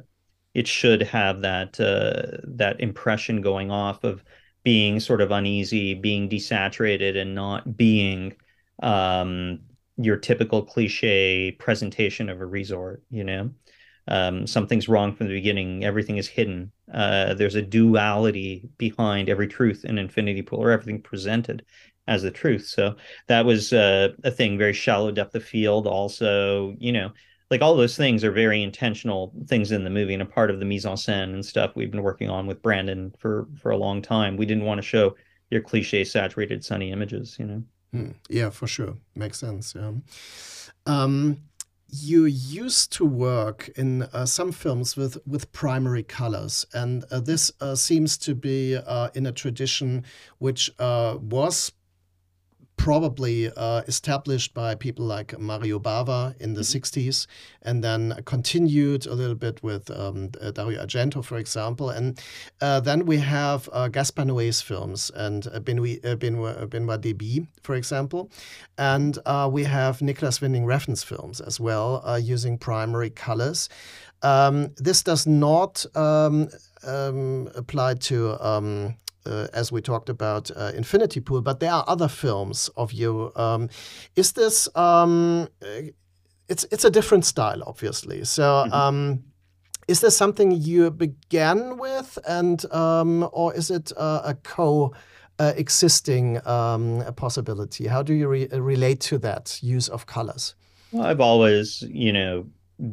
it 0.54 0.68
should 0.68 1.02
have 1.02 1.40
that 1.40 1.80
uh, 1.80 2.38
that 2.44 2.80
impression 2.80 3.40
going 3.40 3.70
off 3.72 4.04
of 4.04 4.22
being 4.62 5.00
sort 5.00 5.22
of 5.22 5.30
uneasy, 5.30 5.94
being 5.94 6.28
desaturated, 6.28 7.16
and 7.16 7.34
not 7.34 7.76
being 7.76 8.36
um, 8.82 9.60
your 9.96 10.18
typical 10.18 10.62
cliche 10.62 11.52
presentation 11.52 12.28
of 12.28 12.40
a 12.40 12.46
resort. 12.46 13.02
You 13.10 13.24
know, 13.24 13.50
um, 14.06 14.46
something's 14.46 14.88
wrong 14.88 15.14
from 15.14 15.28
the 15.28 15.34
beginning. 15.34 15.82
Everything 15.82 16.18
is 16.18 16.28
hidden. 16.28 16.72
Uh, 16.92 17.32
there's 17.32 17.54
a 17.54 17.62
duality 17.62 18.68
behind 18.76 19.30
every 19.30 19.48
truth 19.48 19.86
in 19.86 19.96
Infinity 19.96 20.42
Pool, 20.42 20.62
or 20.62 20.72
everything 20.72 21.00
presented 21.00 21.64
as 22.10 22.22
the 22.22 22.30
truth. 22.30 22.66
So 22.66 22.96
that 23.28 23.46
was 23.46 23.72
uh, 23.72 24.08
a 24.24 24.30
thing, 24.30 24.58
very 24.58 24.74
shallow 24.74 25.12
depth 25.12 25.34
of 25.36 25.44
field. 25.44 25.86
Also, 25.86 26.74
you 26.78 26.92
know, 26.92 27.12
like 27.50 27.62
all 27.62 27.76
those 27.76 27.96
things 27.96 28.24
are 28.24 28.32
very 28.32 28.62
intentional 28.62 29.32
things 29.46 29.72
in 29.72 29.84
the 29.84 29.90
movie 29.90 30.12
and 30.12 30.22
a 30.22 30.26
part 30.26 30.50
of 30.50 30.58
the 30.58 30.66
mise 30.66 30.84
en 30.84 30.96
scène 30.96 31.32
and 31.32 31.46
stuff 31.46 31.76
we've 31.76 31.90
been 31.90 32.02
working 32.02 32.28
on 32.28 32.46
with 32.46 32.60
Brandon 32.62 33.14
for 33.18 33.46
for 33.56 33.70
a 33.70 33.76
long 33.76 34.02
time. 34.02 34.36
We 34.36 34.44
didn't 34.44 34.64
want 34.64 34.78
to 34.78 34.86
show 34.86 35.14
your 35.50 35.62
cliche 35.62 36.04
saturated 36.04 36.64
sunny 36.64 36.90
images, 36.90 37.36
you 37.38 37.46
know. 37.46 37.62
Mm, 37.94 38.14
yeah, 38.28 38.50
for 38.50 38.66
sure, 38.66 38.96
makes 39.14 39.38
sense. 39.38 39.74
Yeah. 39.74 39.92
Um, 40.86 41.38
you 41.88 42.24
used 42.24 42.92
to 42.92 43.04
work 43.04 43.68
in 43.76 44.02
uh, 44.02 44.26
some 44.26 44.52
films 44.52 44.96
with 44.96 45.16
with 45.26 45.52
primary 45.52 46.02
colors, 46.02 46.66
and 46.72 47.04
uh, 47.10 47.20
this 47.20 47.52
uh, 47.60 47.76
seems 47.76 48.18
to 48.18 48.34
be 48.34 48.76
uh, 48.76 49.10
in 49.14 49.26
a 49.26 49.32
tradition 49.32 50.04
which 50.38 50.70
uh, 50.78 51.18
was 51.20 51.72
probably 52.80 53.50
uh, 53.58 53.82
established 53.86 54.54
by 54.54 54.74
people 54.74 55.04
like 55.04 55.38
Mario 55.38 55.78
Bava 55.78 56.34
in 56.40 56.54
the 56.54 56.62
mm-hmm. 56.62 56.78
60s 56.78 57.26
and 57.60 57.84
then 57.84 58.22
continued 58.24 59.04
a 59.04 59.12
little 59.12 59.34
bit 59.34 59.62
with 59.62 59.90
um, 59.90 60.30
uh, 60.40 60.50
Dario 60.50 60.82
Argento, 60.82 61.22
for 61.22 61.36
example. 61.36 61.90
And 61.90 62.18
uh, 62.62 62.80
then 62.80 63.04
we 63.04 63.18
have 63.18 63.68
uh, 63.74 63.88
Gaspar 63.88 64.24
Noé's 64.24 64.62
films 64.62 65.10
and 65.14 65.46
uh, 65.48 65.60
Benoit, 65.60 66.02
uh, 66.06 66.16
Benoit, 66.16 66.70
Benoit 66.70 67.02
Debie, 67.02 67.46
for 67.62 67.74
example. 67.74 68.30
And 68.78 69.18
we 69.50 69.64
have 69.64 70.00
Nicolas 70.00 70.40
Winding 70.40 70.64
Refn's 70.64 71.04
films 71.04 71.42
as 71.42 71.60
well, 71.60 72.02
using 72.18 72.56
primary 72.56 73.10
colors. 73.10 73.68
Um, 74.22 74.72
this 74.76 75.02
does 75.02 75.26
not 75.26 75.84
um, 75.94 76.48
um, 76.86 77.50
apply 77.54 77.94
to 77.94 78.42
um, 78.42 78.96
uh, 79.26 79.46
as 79.52 79.72
we 79.72 79.80
talked 79.80 80.08
about 80.08 80.50
uh, 80.56 80.72
Infinity 80.74 81.20
Pool, 81.20 81.42
but 81.42 81.60
there 81.60 81.72
are 81.72 81.84
other 81.86 82.08
films 82.08 82.70
of 82.76 82.92
you. 82.92 83.32
Um, 83.36 83.68
is 84.16 84.32
this? 84.32 84.68
Um, 84.76 85.48
it's 86.48 86.64
it's 86.70 86.84
a 86.84 86.90
different 86.90 87.24
style, 87.24 87.62
obviously. 87.66 88.24
So. 88.24 88.42
Mm-hmm. 88.42 88.72
Um, 88.72 89.24
is 89.88 90.00
this 90.00 90.16
something 90.16 90.52
you 90.52 90.88
began 90.92 91.76
with, 91.76 92.16
and 92.28 92.64
um, 92.72 93.28
or 93.32 93.52
is 93.52 93.72
it 93.72 93.90
uh, 93.96 94.20
a 94.24 94.34
co 94.34 94.94
uh, 95.40 95.52
existing 95.56 96.46
um, 96.46 97.02
possibility? 97.16 97.88
How 97.88 98.02
do 98.02 98.14
you 98.14 98.28
re- 98.28 98.46
relate 98.52 99.00
to 99.00 99.18
that 99.18 99.58
use 99.62 99.88
of 99.88 100.06
colors? 100.06 100.54
Well, 100.92 101.06
I've 101.06 101.20
always, 101.20 101.82
you 101.82 102.12
know, 102.12 102.46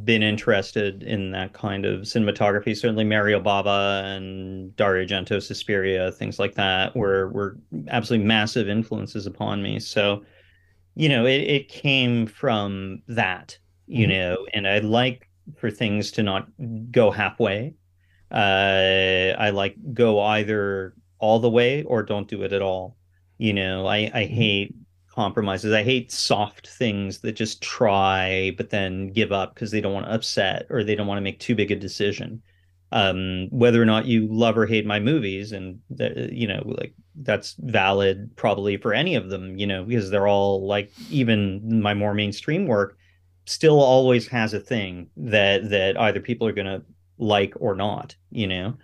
been 0.04 0.22
interested 0.22 1.04
in 1.04 1.32
that 1.32 1.54
kind 1.54 1.86
of 1.86 2.02
cinematography. 2.02 2.76
Certainly, 2.76 3.06
Mario 3.06 3.40
Bava 3.40 4.04
and 4.04 4.76
Dario 4.76 5.06
Argento, 5.06 5.42
Suspiria, 5.42 6.12
things 6.12 6.40
like 6.40 6.56
that 6.56 6.96
were 6.96 7.30
were 7.30 7.58
absolutely 7.88 8.26
massive 8.26 8.68
influences 8.68 9.26
upon 9.26 9.62
me. 9.62 9.80
So, 9.80 10.24
you 10.96 11.08
know, 11.08 11.26
it, 11.26 11.42
it 11.42 11.70
came 11.70 12.28
from 12.28 13.02
that, 13.08 13.58
you 13.86 14.08
mm-hmm. 14.08 14.12
know, 14.12 14.48
and 14.54 14.68
I 14.68 14.80
like 14.80 15.30
for 15.56 15.72
things 15.72 16.12
to 16.12 16.24
not 16.24 16.48
go 16.92 17.12
halfway. 17.12 17.74
Uh, 18.30 19.34
I 19.40 19.52
like 19.52 19.78
go 19.94 20.20
either 20.20 20.96
all 21.20 21.40
the 21.40 21.50
way 21.50 21.84
or 21.84 22.04
don't 22.04 22.28
do 22.28 22.44
it 22.44 22.52
at 22.52 22.62
all. 22.62 22.98
You 23.38 23.54
know, 23.54 23.86
I 23.86 23.98
I 23.98 24.24
mm-hmm. 24.24 24.34
hate 24.34 24.76
compromises. 25.18 25.74
I 25.74 25.82
hate 25.82 26.11
soft 26.11 26.68
things 26.68 27.22
that 27.22 27.32
just 27.32 27.59
try 27.59 28.53
but 28.55 28.70
then 28.70 29.11
give 29.11 29.32
up 29.32 29.55
because 29.55 29.72
they 29.72 29.82
don't 29.82 29.93
want 29.93 30.05
to 30.05 30.13
upset 30.13 30.68
or 30.70 30.84
they 30.84 30.93
don't 30.93 31.07
want 31.07 31.18
to 31.18 31.24
make 31.24 31.39
too 31.39 31.55
big 31.55 31.72
a 31.72 31.76
decision. 31.76 32.43
Um, 32.91 33.47
whether 33.49 33.82
or 33.82 33.86
not 33.86 34.05
you 34.05 34.28
love 34.28 34.57
or 34.57 34.68
hate 34.68 34.86
my 34.86 34.99
movies, 34.99 35.51
and 35.51 35.80
you 36.32 36.47
know, 36.47 36.61
like 36.65 36.93
that's 37.15 37.55
valid 37.57 38.30
probably 38.36 38.78
for 38.78 38.93
any 38.93 39.15
of 39.15 39.30
them, 39.30 39.57
you 39.57 39.65
know, 39.65 39.84
because 39.84 40.11
they're 40.11 40.28
all 40.28 40.65
like 40.68 40.91
even 41.09 41.82
my 41.82 41.95
more 41.95 42.13
mainstream 42.13 42.68
work 42.68 42.95
still 43.45 43.82
always 43.82 44.28
has 44.28 44.53
a 44.53 44.59
thing 44.59 45.09
that 45.18 45.70
that 45.72 45.99
either 45.99 46.20
people 46.20 46.47
are 46.47 46.53
going 46.53 46.68
to 46.68 46.84
like 47.18 47.53
or 47.59 47.76
not, 47.76 48.15
you 48.30 48.45
know. 48.45 48.78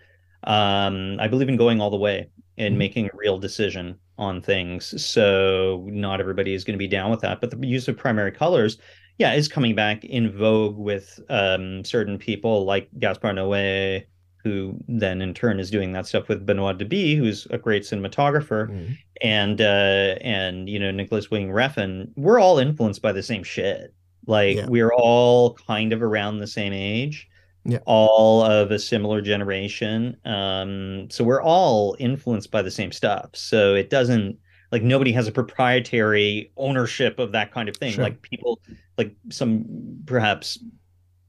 Um, 0.46 1.18
I 1.20 1.28
believe 1.28 1.48
in 1.48 1.58
going 1.58 1.80
all 1.80 1.92
the 1.92 1.96
way 1.96 2.28
and 2.58 2.72
mm-hmm. 2.72 2.80
making 2.80 3.06
a 3.06 3.18
real 3.18 3.38
decision 3.38 4.00
on 4.18 4.42
things. 4.42 5.04
So 5.04 5.86
not 5.88 6.20
everybody 6.20 6.54
is 6.54 6.64
going 6.64 6.74
to 6.74 6.80
be 6.80 6.88
down 6.88 7.12
with 7.12 7.22
that. 7.22 7.42
But 7.42 7.52
the 7.52 7.68
use 7.68 7.88
of 7.88 7.98
primary 7.98 8.32
colors, 8.32 8.78
yeah, 9.18 9.34
is 9.34 9.48
coming 9.48 9.76
back 9.76 10.04
in 10.04 10.32
vogue 10.32 10.78
with 10.78 11.20
um, 11.30 11.84
certain 11.84 12.18
people 12.18 12.66
like 12.66 12.90
Gaspar 13.00 13.34
Noé, 13.34 14.06
who 14.44 14.78
then 14.88 15.22
in 15.22 15.34
turn 15.34 15.60
is 15.60 15.72
doing 15.72 15.94
that 15.94 16.06
stuff 16.06 16.28
with 16.28 16.46
Benoit 16.46 16.78
Debie, 16.78 17.16
who's 17.16 17.48
a 17.50 17.58
great 17.58 17.84
cinematographer, 17.84 18.70
mm. 18.70 18.98
and 19.22 19.62
uh, 19.62 20.16
and 20.22 20.68
you 20.68 20.80
know 20.80 20.92
Nicolas 20.92 21.32
Wing 21.32 21.50
Refn. 21.50 22.10
We're 22.16 22.40
all 22.40 22.60
influenced 22.60 23.02
by 23.02 23.14
the 23.14 23.24
same 23.24 23.44
shit. 23.44 23.94
Like 24.26 24.58
yeah. 24.58 24.68
we're 24.68 24.94
all 24.94 25.54
kind 25.54 25.94
of 25.94 26.02
around 26.02 26.40
the 26.40 26.48
same 26.48 26.74
age 26.74 27.30
yeah. 27.66 27.80
all 27.86 28.44
of 28.44 28.72
a 28.72 28.80
similar 28.80 29.22
generation. 29.22 30.18
Um, 30.26 31.10
so 31.10 31.24
we're 31.24 31.42
all 31.42 31.96
influenced 32.00 32.52
by 32.52 32.62
the 32.62 32.72
same 32.72 32.92
stuff. 32.92 33.30
So 33.34 33.76
it 33.76 33.90
doesn't 33.90 34.38
like 34.72 34.84
nobody 34.84 35.12
has 35.12 35.28
a 35.28 35.32
proprietary 35.32 36.52
ownership 36.58 37.20
of 37.20 37.32
that 37.32 37.52
kind 37.52 37.70
of 37.70 37.78
thing. 37.78 37.94
Sure. 37.94 38.04
Like 38.04 38.22
people, 38.22 38.60
like 38.98 39.16
some 39.30 39.66
perhaps 40.06 40.60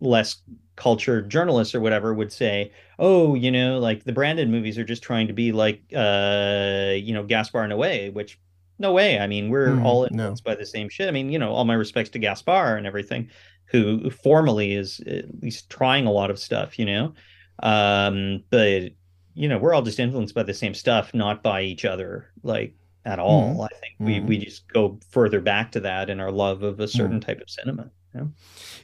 less 0.01 0.43
cultured 0.77 1.31
journalists 1.31 1.75
or 1.75 1.81
whatever 1.81 2.15
would 2.15 2.33
say, 2.33 2.73
oh, 2.99 3.35
you 3.35 3.51
know, 3.51 3.79
like 3.79 4.05
the 4.05 4.13
Brandon 4.13 4.51
movies 4.51 4.79
are 4.79 4.85
just 4.85 5.03
trying 5.03 5.29
to 5.29 5.33
be 5.33 5.53
like, 5.53 5.83
uh, 5.95 6.95
you 6.97 7.15
know, 7.15 7.23
Gaspar 7.23 7.69
Noé, 7.69 8.13
which 8.13 8.41
no 8.79 8.93
way. 8.93 9.19
I 9.19 9.27
mean, 9.27 9.51
we're 9.51 9.69
mm, 9.69 9.85
all 9.85 10.05
influenced 10.05 10.45
no. 10.45 10.51
by 10.51 10.57
the 10.57 10.67
same 10.67 10.89
shit. 10.89 11.09
I 11.09 11.13
mean, 11.13 11.31
you 11.31 11.39
know, 11.39 11.53
all 11.53 11.65
my 11.65 11.75
respects 11.75 12.11
to 12.11 12.19
Gaspar 12.19 12.77
and 12.77 12.87
everything 12.87 13.31
who 13.67 14.11
formally 14.11 14.75
is 14.75 15.01
at 15.01 15.43
least 15.43 15.71
trying 15.71 16.07
a 16.07 16.13
lot 16.13 16.31
of 16.31 16.39
stuff, 16.39 16.79
you 16.79 16.87
know. 16.87 17.15
Um, 17.63 18.45
but 18.51 18.93
you 19.35 19.49
know, 19.49 19.59
we're 19.59 19.75
all 19.75 19.83
just 19.83 19.99
influenced 19.99 20.35
by 20.35 20.45
the 20.45 20.55
same 20.55 20.75
stuff, 20.75 21.13
not 21.13 21.43
by 21.43 21.63
each 21.63 21.85
other, 21.85 22.31
like 22.43 22.75
at 23.05 23.19
all. 23.19 23.55
Mm. 23.55 23.65
I 23.65 23.79
think 23.81 23.95
mm. 24.01 24.07
we 24.07 24.21
we 24.21 24.37
mm-hmm. 24.37 24.45
just 24.45 24.69
go 24.69 24.99
further 25.11 25.41
back 25.41 25.73
to 25.73 25.81
that 25.81 26.11
in 26.11 26.21
our 26.21 26.31
love 26.31 26.63
of 26.63 26.81
a 26.81 26.89
certain 26.89 27.21
mm. 27.21 27.27
type 27.27 27.41
of 27.41 27.51
cinema. 27.51 27.91
Yeah. 28.15 28.27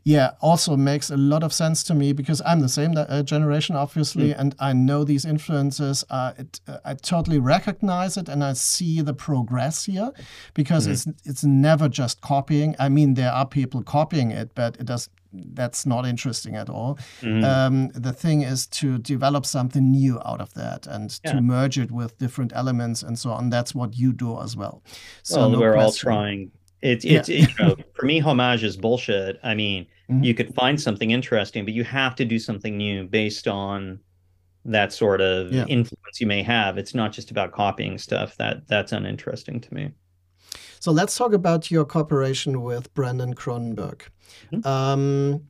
yeah, 0.02 0.30
also 0.40 0.76
makes 0.76 1.08
a 1.08 1.16
lot 1.16 1.44
of 1.44 1.52
sense 1.52 1.84
to 1.84 1.94
me 1.94 2.12
because 2.12 2.42
I'm 2.44 2.58
the 2.58 2.68
same 2.68 2.94
uh, 2.96 3.22
generation, 3.22 3.76
obviously, 3.76 4.30
mm. 4.30 4.40
and 4.40 4.56
I 4.58 4.72
know 4.72 5.04
these 5.04 5.24
influences. 5.24 6.04
Uh, 6.10 6.32
it, 6.36 6.60
uh, 6.66 6.78
I 6.84 6.94
totally 6.94 7.38
recognize 7.38 8.16
it, 8.16 8.28
and 8.28 8.42
I 8.42 8.54
see 8.54 9.02
the 9.02 9.14
progress 9.14 9.84
here 9.84 10.10
because 10.54 10.88
mm. 10.88 10.92
it's 10.92 11.06
it's 11.24 11.44
never 11.44 11.88
just 11.88 12.20
copying. 12.22 12.74
I 12.80 12.88
mean, 12.88 13.14
there 13.14 13.30
are 13.30 13.46
people 13.46 13.84
copying 13.84 14.32
it, 14.32 14.50
but 14.56 14.76
it 14.78 14.86
does. 14.86 15.08
That's 15.32 15.86
not 15.86 16.06
interesting 16.06 16.56
at 16.56 16.68
all. 16.68 16.98
Mm. 17.20 17.44
Um, 17.44 17.88
the 17.94 18.12
thing 18.12 18.42
is 18.42 18.66
to 18.68 18.98
develop 18.98 19.46
something 19.46 19.90
new 19.90 20.20
out 20.24 20.40
of 20.40 20.52
that 20.54 20.86
and 20.86 21.18
yeah. 21.24 21.32
to 21.32 21.40
merge 21.40 21.78
it 21.78 21.90
with 21.90 22.18
different 22.18 22.52
elements 22.54 23.02
and 23.02 23.18
so 23.18 23.30
on. 23.30 23.50
That's 23.50 23.74
what 23.74 23.96
you 23.96 24.12
do 24.12 24.40
as 24.40 24.56
well. 24.56 24.82
So 25.22 25.40
well, 25.40 25.50
no 25.50 25.60
we're 25.60 25.74
question. 25.74 26.08
all 26.08 26.14
trying 26.14 26.50
it's 26.82 27.04
it's 27.04 27.28
yeah. 27.28 27.46
you 27.46 27.48
know 27.58 27.76
for 27.94 28.06
me 28.06 28.18
homage 28.18 28.64
is 28.64 28.76
bullshit. 28.76 29.38
I 29.42 29.54
mean, 29.54 29.86
mm-hmm. 30.10 30.24
you 30.24 30.34
could 30.34 30.54
find 30.54 30.80
something 30.80 31.10
interesting, 31.10 31.64
but 31.64 31.74
you 31.74 31.84
have 31.84 32.14
to 32.16 32.24
do 32.24 32.38
something 32.38 32.76
new 32.76 33.04
based 33.04 33.46
on 33.46 34.00
that 34.64 34.92
sort 34.92 35.20
of 35.20 35.52
yeah. 35.52 35.64
influence 35.66 36.20
you 36.20 36.26
may 36.26 36.42
have. 36.42 36.78
It's 36.78 36.94
not 36.94 37.12
just 37.12 37.30
about 37.30 37.52
copying 37.52 37.98
stuff. 37.98 38.36
That 38.36 38.66
that's 38.68 38.92
uninteresting 38.92 39.60
to 39.60 39.74
me. 39.74 39.90
So 40.80 40.92
let's 40.92 41.16
talk 41.16 41.32
about 41.32 41.70
your 41.70 41.84
cooperation 41.84 42.62
with 42.62 42.92
Brandon 42.94 43.34
Cronenberg. 43.34 44.03
Mm-hmm. 44.53 44.66
Um, 44.66 45.42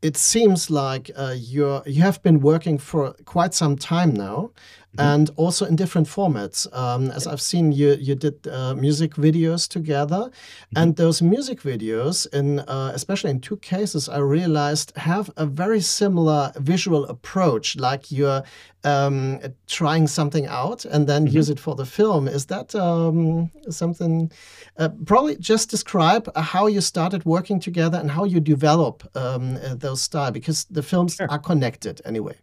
it 0.00 0.16
seems 0.16 0.70
like 0.70 1.10
uh, 1.16 1.34
you're 1.36 1.82
you 1.86 2.02
have 2.02 2.22
been 2.22 2.40
working 2.40 2.78
for 2.78 3.12
quite 3.24 3.54
some 3.54 3.76
time 3.76 4.14
now. 4.14 4.50
And 4.98 5.30
also 5.36 5.64
in 5.66 5.76
different 5.76 6.08
formats. 6.08 6.66
Um, 6.76 7.10
as 7.10 7.26
I've 7.26 7.40
seen, 7.40 7.72
you 7.72 7.96
you 8.00 8.14
did 8.14 8.46
uh, 8.46 8.74
music 8.74 9.14
videos 9.14 9.68
together, 9.68 10.16
mm-hmm. 10.16 10.78
and 10.78 10.96
those 10.96 11.22
music 11.22 11.62
videos, 11.62 12.26
in 12.32 12.60
uh, 12.60 12.90
especially 12.94 13.30
in 13.30 13.40
two 13.40 13.56
cases, 13.58 14.08
I 14.08 14.18
realized 14.18 14.92
have 14.96 15.30
a 15.36 15.46
very 15.46 15.80
similar 15.80 16.52
visual 16.56 17.04
approach. 17.06 17.76
Like 17.76 18.10
you're 18.10 18.42
um, 18.84 19.40
trying 19.66 20.06
something 20.06 20.46
out 20.46 20.84
and 20.84 21.06
then 21.06 21.26
mm-hmm. 21.26 21.36
use 21.36 21.50
it 21.50 21.60
for 21.60 21.74
the 21.74 21.86
film. 21.86 22.28
Is 22.28 22.46
that 22.46 22.74
um, 22.74 23.50
something? 23.70 24.30
Uh, 24.76 24.90
probably 25.06 25.36
just 25.36 25.70
describe 25.70 26.30
how 26.36 26.66
you 26.66 26.80
started 26.80 27.24
working 27.24 27.60
together 27.60 27.98
and 27.98 28.10
how 28.10 28.24
you 28.24 28.40
develop 28.40 29.08
um, 29.16 29.56
uh, 29.56 29.74
those 29.74 30.02
style 30.02 30.30
because 30.30 30.64
the 30.64 30.82
films 30.82 31.14
sure. 31.16 31.30
are 31.30 31.38
connected 31.38 32.00
anyway. 32.04 32.36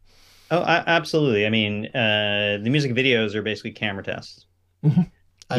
Oh, 0.52 0.64
absolutely. 0.64 1.46
I 1.46 1.50
mean, 1.50 1.88
uh, 1.88 2.60
the 2.62 2.70
music 2.70 2.94
videos 2.94 3.36
are 3.36 3.42
basically 3.42 3.72
camera 3.72 4.04
tests. 4.04 4.46
Mm-hmm. 4.84 5.02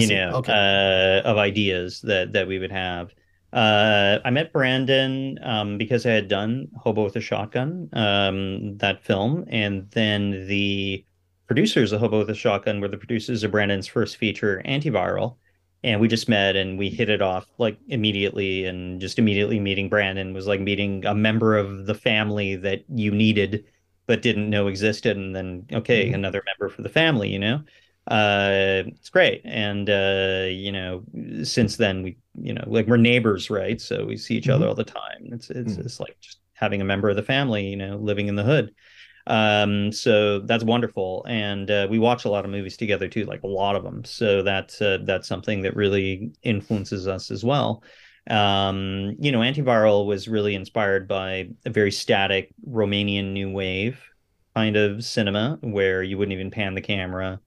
you 0.01 0.07
see. 0.07 0.15
know, 0.15 0.37
okay. 0.37 0.53
Uh, 0.53 1.29
of 1.29 1.39
ideas 1.39 2.01
that 2.03 2.33
that 2.33 2.47
we 2.47 2.59
would 2.59 2.73
have. 2.73 3.13
Uh, 3.53 4.19
I 4.25 4.31
met 4.31 4.53
Brandon 4.53 5.39
um, 5.43 5.79
because 5.79 6.05
I 6.05 6.11
had 6.11 6.29
done 6.29 6.69
Hobo 6.77 7.05
with 7.05 7.17
a 7.17 7.21
Shotgun, 7.21 7.89
um, 7.93 8.77
that 8.79 9.03
film, 9.03 9.47
and 9.49 9.89
then 9.93 10.47
the 10.47 11.05
producers 11.47 11.93
of 11.93 12.01
Hobo 12.01 12.19
with 12.19 12.31
a 12.31 12.35
Shotgun 12.35 12.81
were 12.81 12.89
the 12.89 12.99
producers 12.99 13.45
of 13.45 13.53
Brandon's 13.53 13.87
first 13.87 14.17
feature, 14.17 14.63
Antiviral, 14.67 15.37
and 15.87 16.01
we 16.01 16.09
just 16.09 16.29
met 16.29 16.57
and 16.57 16.79
we 16.79 16.91
hit 16.91 17.09
it 17.09 17.23
off 17.23 17.47
like 17.59 17.79
immediately 17.89 18.65
and 18.65 19.01
just 19.01 19.19
immediately 19.19 19.61
meeting 19.61 19.89
brandon 19.89 20.35
was 20.35 20.47
like 20.47 20.61
meeting 20.61 21.05
a 21.07 21.15
member 21.15 21.57
of 21.57 21.87
the 21.87 21.95
family 21.95 22.57
that 22.57 22.85
you 22.89 23.11
needed 23.11 23.65
but 24.07 24.23
didn't 24.23 24.51
know 24.51 24.67
existed 24.67 25.17
and 25.17 25.35
then 25.35 25.67
okay 25.73 26.07
mm-hmm. 26.07 26.15
another 26.15 26.43
member 26.47 26.73
for 26.73 26.83
the 26.83 26.89
family 26.89 27.29
you 27.29 27.39
know 27.39 27.61
uh 28.09 28.85
it's 28.87 29.11
great 29.11 29.43
and 29.45 29.91
uh 29.91 30.47
you 30.49 30.71
know 30.71 31.03
since 31.43 31.77
then 31.77 32.03
we 32.03 32.17
you 32.41 32.53
know 32.53 32.65
like 32.67 32.87
we're 32.87 32.97
neighbors 32.97 33.51
right 33.51 33.81
so 33.81 34.05
we 34.05 34.17
see 34.17 34.37
each 34.37 34.45
mm-hmm. 34.45 34.53
other 34.53 34.69
all 34.69 34.75
the 34.75 34.85
time 34.85 35.29
it's 35.33 35.51
it's, 35.51 35.73
mm-hmm. 35.73 35.81
it's 35.83 36.01
like 36.01 36.17
just 36.21 36.39
having 36.55 36.81
a 36.81 36.85
member 36.85 37.09
of 37.09 37.17
the 37.17 37.23
family 37.23 37.67
you 37.67 37.77
know 37.77 37.97
living 37.97 38.29
in 38.29 38.37
the 38.37 38.45
hood 38.45 38.73
um, 39.27 39.91
so 39.91 40.41
that's 40.41 40.63
wonderful, 40.63 41.25
and 41.29 41.71
uh, 41.71 41.89
we 41.91 41.99
watch 41.99 42.25
a 42.25 42.31
lot 42.31 42.45
of 42.45 42.51
movies 42.51 42.77
together 42.77 43.09
too, 43.09 43.25
like 43.25 43.43
a 43.43 43.49
lot 43.49 43.75
of 43.75 43.83
them. 43.83 44.05
So 44.05 44.43
that's 44.43 44.81
uh, 44.81 44.99
that's 45.03 45.27
something 45.27 45.63
that 45.63 45.75
really 45.75 46.31
influences 46.43 47.09
us 47.09 47.31
as 47.31 47.45
well. 47.45 47.83
Um, 48.29 49.17
you 49.19 49.31
know, 49.31 49.41
antiviral 49.41 50.07
was 50.07 50.29
really 50.29 50.55
inspired 50.55 51.07
by 51.07 51.49
a 51.65 51.71
very 51.71 51.93
static 51.93 52.53
Romanian 52.69 53.33
new 53.33 53.51
wave 53.51 54.03
kind 54.55 54.77
of 54.77 55.05
cinema 55.05 55.59
where 55.61 56.03
you 56.03 56.19
wouldn't 56.19 56.33
even 56.33 56.51
pan 56.51 56.75
the 56.75 56.81
camera 56.81 57.41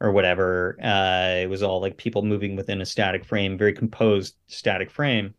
or 0.00 0.12
whatever. 0.12 0.78
Uh, 0.82 1.42
it 1.42 1.50
was 1.50 1.62
all 1.62 1.80
like 1.80 1.96
people 1.96 2.22
moving 2.22 2.56
within 2.56 2.80
a 2.80 2.86
static 2.86 3.24
frame, 3.24 3.58
very 3.58 3.72
composed 3.72 4.36
static 4.46 4.90
frame. 4.90 5.34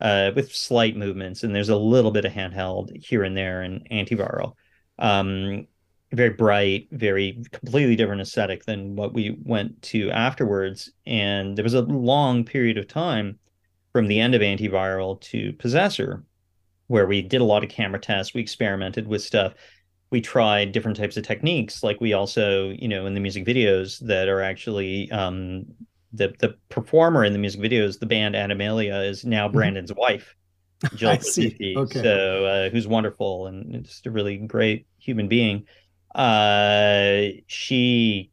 Uh, 0.00 0.32
with 0.34 0.50
slight 0.50 0.96
movements, 0.96 1.42
and 1.42 1.54
there's 1.54 1.68
a 1.68 1.76
little 1.76 2.10
bit 2.10 2.24
of 2.24 2.32
handheld 2.32 2.88
here 2.96 3.22
and 3.22 3.36
there 3.36 3.62
in 3.62 3.84
antiviral 3.92 4.54
um, 5.00 5.66
very 6.12 6.30
bright, 6.30 6.88
very 6.92 7.42
completely 7.52 7.96
different 7.96 8.20
aesthetic 8.20 8.64
than 8.64 8.96
what 8.96 9.14
we 9.14 9.38
went 9.44 9.80
to 9.82 10.10
afterwards. 10.10 10.92
And 11.06 11.56
there 11.56 11.62
was 11.62 11.74
a 11.74 11.82
long 11.82 12.44
period 12.44 12.78
of 12.78 12.86
time 12.86 13.38
from 13.92 14.06
the 14.06 14.20
end 14.20 14.34
of 14.34 14.42
antiviral 14.42 15.20
to 15.22 15.52
Possessor 15.54 16.24
where 16.90 17.06
we 17.06 17.22
did 17.22 17.40
a 17.40 17.44
lot 17.44 17.62
of 17.62 17.70
camera 17.70 18.00
tests, 18.00 18.34
we 18.34 18.40
experimented 18.40 19.06
with 19.06 19.22
stuff. 19.22 19.54
We 20.10 20.20
tried 20.20 20.72
different 20.72 20.96
types 20.96 21.16
of 21.16 21.22
techniques. 21.22 21.84
Like 21.84 22.00
we 22.00 22.14
also, 22.14 22.70
you 22.70 22.88
know, 22.88 23.06
in 23.06 23.14
the 23.14 23.20
music 23.20 23.46
videos 23.46 24.04
that 24.08 24.26
are 24.26 24.42
actually 24.42 25.08
um, 25.12 25.66
the 26.12 26.34
the 26.40 26.56
performer 26.68 27.24
in 27.24 27.32
the 27.32 27.38
music 27.38 27.60
videos, 27.60 28.00
the 28.00 28.06
band 28.06 28.34
Animalia, 28.34 29.08
is 29.08 29.24
now 29.24 29.46
mm-hmm. 29.46 29.56
Brandon's 29.56 29.92
wife. 29.94 30.34
Jill 30.96 31.20
see. 31.20 31.74
Okay. 31.76 32.02
So 32.02 32.44
uh, 32.44 32.70
who's 32.70 32.88
wonderful 32.88 33.46
and 33.46 33.84
just 33.84 34.06
a 34.06 34.10
really 34.10 34.38
great 34.38 34.88
human 34.98 35.28
being. 35.28 35.66
Uh, 36.12 37.38
she, 37.46 38.29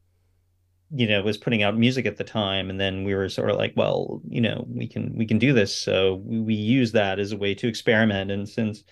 you 0.91 1.07
know, 1.07 1.21
was 1.21 1.38
putting 1.38 1.63
out 1.63 1.77
music 1.77 2.05
at 2.05 2.17
the 2.17 2.23
time, 2.23 2.69
and 2.69 2.79
then 2.79 3.03
we 3.03 3.13
were 3.13 3.29
sort 3.29 3.49
of 3.49 3.57
like, 3.57 3.73
well, 3.75 4.21
you 4.27 4.41
know, 4.41 4.65
we 4.69 4.88
can 4.88 5.15
we 5.15 5.25
can 5.25 5.38
do 5.38 5.53
this. 5.53 5.75
So 5.75 6.21
we, 6.25 6.39
we 6.39 6.53
use 6.53 6.91
that 6.93 7.19
as 7.19 7.31
a 7.31 7.38
way 7.38 7.53
to 7.55 7.67
experiment. 7.67 8.31
And 8.31 8.47
since 8.47 8.83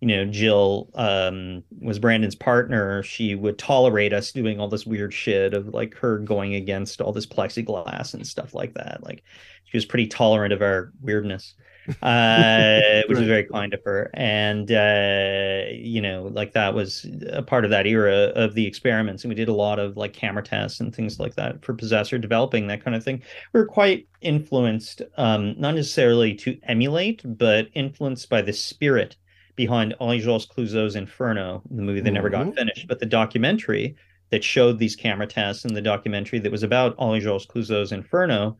you 0.00 0.08
know 0.08 0.24
Jill 0.24 0.90
um, 0.94 1.62
was 1.80 1.98
Brandon's 1.98 2.34
partner, 2.34 3.02
she 3.02 3.34
would 3.34 3.58
tolerate 3.58 4.12
us 4.12 4.32
doing 4.32 4.58
all 4.58 4.68
this 4.68 4.86
weird 4.86 5.14
shit 5.14 5.54
of 5.54 5.68
like 5.68 5.94
her 5.96 6.18
going 6.18 6.54
against 6.54 7.00
all 7.00 7.12
this 7.12 7.26
plexiglass 7.26 8.14
and 8.14 8.26
stuff 8.26 8.54
like 8.54 8.74
that. 8.74 9.04
Like 9.04 9.22
she 9.64 9.76
was 9.76 9.84
pretty 9.84 10.08
tolerant 10.08 10.52
of 10.52 10.62
our 10.62 10.92
weirdness 11.00 11.54
uh, 12.02 13.02
which 13.08 13.18
was 13.18 13.26
very 13.26 13.44
kind 13.44 13.74
of 13.74 13.80
her. 13.84 14.10
And 14.14 14.70
uh, 14.70 15.64
you 15.70 16.00
know, 16.00 16.30
like 16.32 16.52
that 16.52 16.74
was 16.74 17.06
a 17.30 17.42
part 17.42 17.64
of 17.64 17.70
that 17.70 17.86
era 17.86 18.32
of 18.34 18.54
the 18.54 18.66
experiments, 18.66 19.24
and 19.24 19.28
we 19.28 19.34
did 19.34 19.48
a 19.48 19.54
lot 19.54 19.78
of 19.78 19.96
like 19.96 20.12
camera 20.12 20.42
tests 20.42 20.80
and 20.80 20.94
things 20.94 21.20
like 21.20 21.34
that 21.34 21.64
for 21.64 21.74
Possessor, 21.74 22.18
developing 22.18 22.66
that 22.66 22.84
kind 22.84 22.96
of 22.96 23.04
thing. 23.04 23.22
We 23.52 23.60
were 23.60 23.66
quite 23.66 24.08
influenced, 24.20 25.02
um, 25.16 25.58
not 25.58 25.74
necessarily 25.74 26.34
to 26.36 26.58
emulate, 26.64 27.22
but 27.24 27.68
influenced 27.74 28.28
by 28.28 28.42
the 28.42 28.52
spirit 28.52 29.16
behind 29.56 29.94
Henri 30.00 30.20
Georges 30.20 30.46
Clouzot's 30.46 30.96
Inferno, 30.96 31.62
the 31.70 31.82
movie 31.82 32.00
that 32.00 32.08
mm-hmm. 32.08 32.14
never 32.14 32.30
got 32.30 32.46
mm-hmm. 32.46 32.56
finished, 32.56 32.88
but 32.88 32.98
the 32.98 33.06
documentary 33.06 33.96
that 34.30 34.42
showed 34.42 34.78
these 34.78 34.96
camera 34.96 35.26
tests 35.26 35.64
and 35.64 35.76
the 35.76 35.82
documentary 35.82 36.40
that 36.40 36.50
was 36.50 36.62
about 36.62 36.96
Henri 36.98 37.20
Georges 37.20 37.46
Clouzot's 37.46 37.92
Inferno 37.92 38.56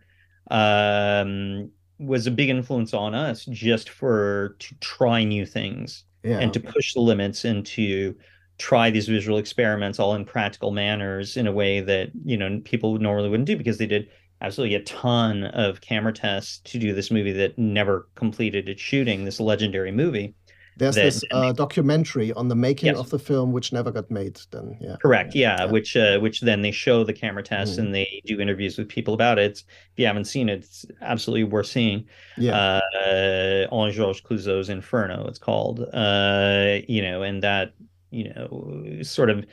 um, 0.51 1.71
was 1.99 2.27
a 2.27 2.31
big 2.31 2.49
influence 2.49 2.93
on 2.93 3.15
us 3.15 3.45
just 3.47 3.89
for 3.89 4.57
to 4.59 4.75
try 4.81 5.25
new 5.25 5.47
things 5.47 6.05
yeah. 6.23 6.39
and 6.39 6.53
to 6.53 6.61
push 6.61 6.95
the 6.95 7.01
limits 7.01 7.45
and 7.45 7.65
to 7.65 8.15
try 8.59 8.91
these 8.91 9.09
visual 9.09 9.39
experiments 9.39 9.99
all 9.99 10.15
in 10.15 10.25
practical 10.25 10.71
manners 10.71 11.37
in 11.37 11.47
a 11.47 11.53
way 11.53 11.81
that 11.81 12.11
you 12.25 12.37
know 12.37 12.61
people 12.65 12.99
normally 12.99 13.29
wouldn't 13.29 13.47
do 13.47 13.57
because 13.57 13.79
they 13.79 13.87
did 13.87 14.09
absolutely 14.41 14.77
a 14.77 14.83
ton 14.83 15.45
of 15.45 15.81
camera 15.81 16.13
tests 16.13 16.59
to 16.59 16.79
do 16.79 16.93
this 16.93 17.11
movie 17.11 17.33
that 17.33 17.59
never 17.59 18.09
completed 18.15 18.69
its 18.69 18.81
shooting 18.81 19.25
this 19.25 19.41
legendary 19.41 19.91
movie 19.91 20.35
there's 20.77 20.95
that, 20.97 21.05
this 21.05 21.25
uh, 21.31 21.53
documentary 21.53 22.33
on 22.33 22.49
the 22.49 22.55
making 22.55 22.89
yes. 22.89 22.99
of 22.99 23.11
the 23.11 23.19
film, 23.19 23.53
which 23.53 23.73
never 23.73 23.91
got 23.91 24.11
made. 24.11 24.41
Then, 24.51 24.77
yeah. 24.81 24.97
Correct. 25.01 25.35
Yeah, 25.35 25.57
yeah. 25.61 25.71
which 25.71 25.97
uh, 25.97 26.19
which 26.19 26.41
then 26.41 26.63
they 26.63 26.71
show 26.71 27.05
the 27.05 27.13
camera 27.13 27.43
tests 27.43 27.77
mm. 27.77 27.81
and 27.81 27.95
they 27.95 28.23
do 28.25 28.41
interviews 28.41 28.77
with 28.77 28.89
people 28.89 29.15
about 29.15 29.39
it. 29.39 29.59
if 29.59 29.93
you 29.97 30.07
haven't 30.07 30.25
seen 30.25 30.49
it, 30.49 30.65
it's 30.65 30.85
absolutely 31.01 31.45
worth 31.45 31.67
seeing. 31.67 32.07
Yeah. 32.37 32.57
Uh, 32.57 33.67
Henri 33.73 33.93
Georges 33.93 34.23
Clouzot's 34.23 34.69
Inferno, 34.69 35.27
it's 35.29 35.39
called. 35.39 35.81
Uh, 35.93 36.79
you 36.89 37.03
know, 37.03 37.23
and 37.23 37.43
that 37.43 37.75
you 38.11 38.33
know 38.33 39.03
sort 39.03 39.31
of 39.31 39.45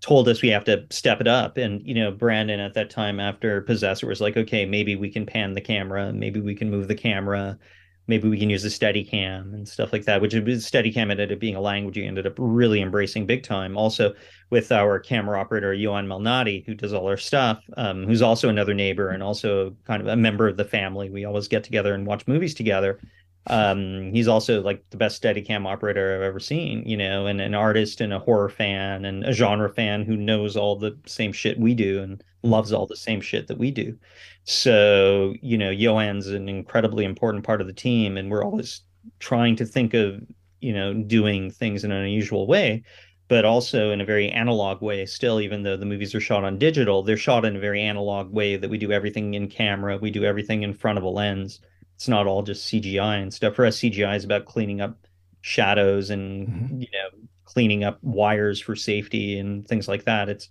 told 0.00 0.28
us 0.28 0.40
we 0.40 0.48
have 0.48 0.64
to 0.64 0.86
step 0.90 1.20
it 1.20 1.28
up 1.28 1.58
and 1.58 1.86
you 1.86 1.94
know 1.94 2.10
brandon 2.10 2.58
at 2.58 2.72
that 2.72 2.88
time 2.88 3.20
after 3.20 3.60
possessor 3.60 4.06
was 4.06 4.20
like 4.20 4.36
okay 4.36 4.64
maybe 4.64 4.96
we 4.96 5.10
can 5.10 5.26
pan 5.26 5.52
the 5.52 5.60
camera 5.60 6.10
maybe 6.12 6.40
we 6.40 6.54
can 6.54 6.70
move 6.70 6.88
the 6.88 6.94
camera 6.94 7.58
maybe 8.06 8.28
we 8.28 8.38
can 8.38 8.50
use 8.50 8.64
a 8.64 8.68
Steadicam 8.68 9.54
and 9.54 9.68
stuff 9.68 9.92
like 9.92 10.04
that, 10.04 10.20
which 10.20 10.32
Steadicam 10.32 11.10
ended 11.10 11.32
up 11.32 11.38
being 11.38 11.56
a 11.56 11.60
language 11.60 11.96
you 11.96 12.04
ended 12.04 12.26
up 12.26 12.34
really 12.38 12.80
embracing 12.80 13.26
big 13.26 13.42
time. 13.42 13.76
Also 13.76 14.14
with 14.50 14.72
our 14.72 14.98
camera 14.98 15.38
operator, 15.40 15.72
Ioan 15.72 16.06
Malnati, 16.06 16.64
who 16.66 16.74
does 16.74 16.92
all 16.92 17.06
our 17.06 17.16
stuff, 17.16 17.62
um, 17.76 18.04
who's 18.04 18.22
also 18.22 18.48
another 18.48 18.74
neighbor 18.74 19.10
and 19.10 19.22
also 19.22 19.76
kind 19.86 20.02
of 20.02 20.08
a 20.08 20.16
member 20.16 20.48
of 20.48 20.56
the 20.56 20.64
family. 20.64 21.08
We 21.08 21.24
always 21.24 21.46
get 21.46 21.62
together 21.62 21.94
and 21.94 22.06
watch 22.06 22.26
movies 22.26 22.54
together. 22.54 22.98
Um, 23.46 24.12
he's 24.12 24.28
also 24.28 24.60
like 24.62 24.84
the 24.90 24.96
best 24.96 25.22
Steadicam 25.22 25.66
operator 25.66 26.14
I've 26.14 26.22
ever 26.22 26.40
seen, 26.40 26.82
you 26.86 26.96
know, 26.96 27.26
and 27.26 27.40
an 27.40 27.54
artist 27.54 28.00
and 28.00 28.12
a 28.12 28.18
horror 28.18 28.50
fan 28.50 29.04
and 29.04 29.24
a 29.24 29.32
genre 29.32 29.70
fan 29.70 30.04
who 30.04 30.16
knows 30.16 30.56
all 30.56 30.76
the 30.76 30.96
same 31.06 31.32
shit 31.32 31.58
we 31.58 31.74
do 31.74 32.02
and 32.02 32.22
loves 32.42 32.72
all 32.72 32.86
the 32.86 32.96
same 32.96 33.20
shit 33.20 33.48
that 33.48 33.58
we 33.58 33.70
do. 33.70 33.98
So, 34.44 35.34
you 35.42 35.56
know, 35.56 35.70
Ioan's 35.70 36.28
an 36.28 36.48
incredibly 36.48 37.04
important 37.04 37.44
part 37.44 37.60
of 37.60 37.66
the 37.66 37.72
team, 37.72 38.16
and 38.16 38.30
we're 38.30 38.44
always 38.44 38.82
trying 39.18 39.56
to 39.56 39.66
think 39.66 39.94
of, 39.94 40.20
you 40.60 40.72
know, 40.72 40.94
doing 40.94 41.50
things 41.50 41.84
in 41.84 41.92
an 41.92 42.02
unusual 42.02 42.46
way, 42.46 42.82
but 43.28 43.44
also 43.44 43.90
in 43.90 44.00
a 44.00 44.04
very 44.04 44.28
analog 44.30 44.82
way 44.82 45.06
still, 45.06 45.40
even 45.40 45.62
though 45.62 45.76
the 45.76 45.86
movies 45.86 46.14
are 46.14 46.20
shot 46.20 46.44
on 46.44 46.58
digital, 46.58 47.02
they're 47.02 47.16
shot 47.16 47.44
in 47.44 47.56
a 47.56 47.60
very 47.60 47.80
analog 47.80 48.32
way 48.32 48.56
that 48.56 48.68
we 48.68 48.76
do 48.78 48.92
everything 48.92 49.34
in 49.34 49.48
camera, 49.48 49.96
we 49.98 50.10
do 50.10 50.24
everything 50.24 50.62
in 50.62 50.74
front 50.74 50.98
of 50.98 51.04
a 51.04 51.08
lens. 51.08 51.60
It's 52.00 52.08
not 52.08 52.26
all 52.26 52.42
just 52.42 52.66
CGI 52.72 53.22
and 53.22 53.32
stuff. 53.32 53.54
For 53.54 53.66
us, 53.66 53.76
CGI 53.76 54.16
is 54.16 54.24
about 54.24 54.46
cleaning 54.46 54.80
up 54.80 54.96
shadows 55.42 56.08
and, 56.08 56.48
mm-hmm. 56.48 56.80
you 56.80 56.88
know, 56.94 57.28
cleaning 57.44 57.84
up 57.84 57.98
wires 58.00 58.58
for 58.58 58.74
safety 58.74 59.38
and 59.38 59.68
things 59.68 59.86
like 59.86 60.04
that. 60.04 60.30
It's 60.30 60.48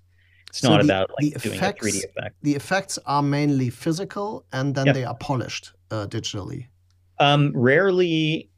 it's 0.50 0.60
so 0.60 0.70
not 0.70 0.78
the, 0.78 0.84
about 0.84 1.10
like 1.20 1.42
doing 1.42 1.56
effects, 1.56 1.88
a 1.88 1.90
3D 1.90 2.04
effect. 2.04 2.36
The 2.44 2.54
effects 2.54 3.00
are 3.08 3.24
mainly 3.24 3.72
physical, 3.72 4.46
and 4.54 4.76
then 4.76 4.86
yep. 4.86 4.94
they 4.94 5.04
are 5.06 5.16
polished 5.16 5.74
uh, 5.90 6.06
digitally. 6.06 6.68
Um, 7.18 7.52
rarely 7.56 8.52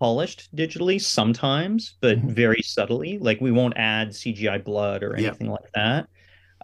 polished 0.00 0.48
digitally, 0.56 0.98
sometimes, 0.98 1.96
but 2.00 2.16
mm-hmm. 2.16 2.30
very 2.30 2.62
subtly. 2.62 3.18
Like 3.18 3.42
we 3.42 3.52
won't 3.52 3.76
add 3.76 4.12
CGI 4.12 4.64
blood 4.64 5.02
or 5.02 5.14
anything 5.14 5.50
yep. 5.50 5.60
like 5.60 5.72
that. 5.74 6.08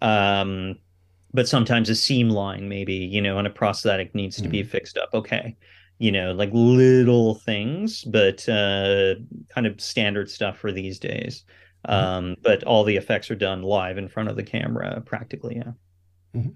Um, 0.01 0.79
but 1.35 1.49
sometimes 1.49 1.91
a 1.91 1.95
seam 1.95 2.31
line, 2.31 2.69
maybe 2.69 2.95
you 2.95 3.21
know, 3.21 3.37
and 3.37 3.47
a 3.47 3.51
prosthetic 3.51 4.15
needs 4.15 4.37
mm-hmm. 4.37 4.45
to 4.45 4.49
be 4.49 4.61
mm-hmm. 4.61 4.71
fixed 4.71 4.97
up. 4.97 5.11
Okay, 5.13 5.57
you 5.99 6.13
know, 6.13 6.33
like 6.33 6.51
little 6.53 7.35
things, 7.35 8.05
but 8.05 8.49
uh, 8.49 9.17
kind 9.49 9.67
of 9.67 9.81
standard 9.81 10.31
stuff 10.31 10.57
for 10.57 10.73
these 10.73 10.99
days. 10.99 11.45
Mm-hmm. 11.87 12.07
Um, 12.07 12.37
but 12.43 12.65
all 12.65 12.85
the 12.85 12.97
effects 12.97 13.31
are 13.31 13.37
done 13.37 13.63
live 13.63 13.99
in 13.99 14.09
front 14.09 14.31
of 14.31 14.37
the 14.37 14.43
camera, 14.43 15.03
practically. 15.05 15.57
Yeah. 15.57 15.73
Mm-hmm. 16.35 16.51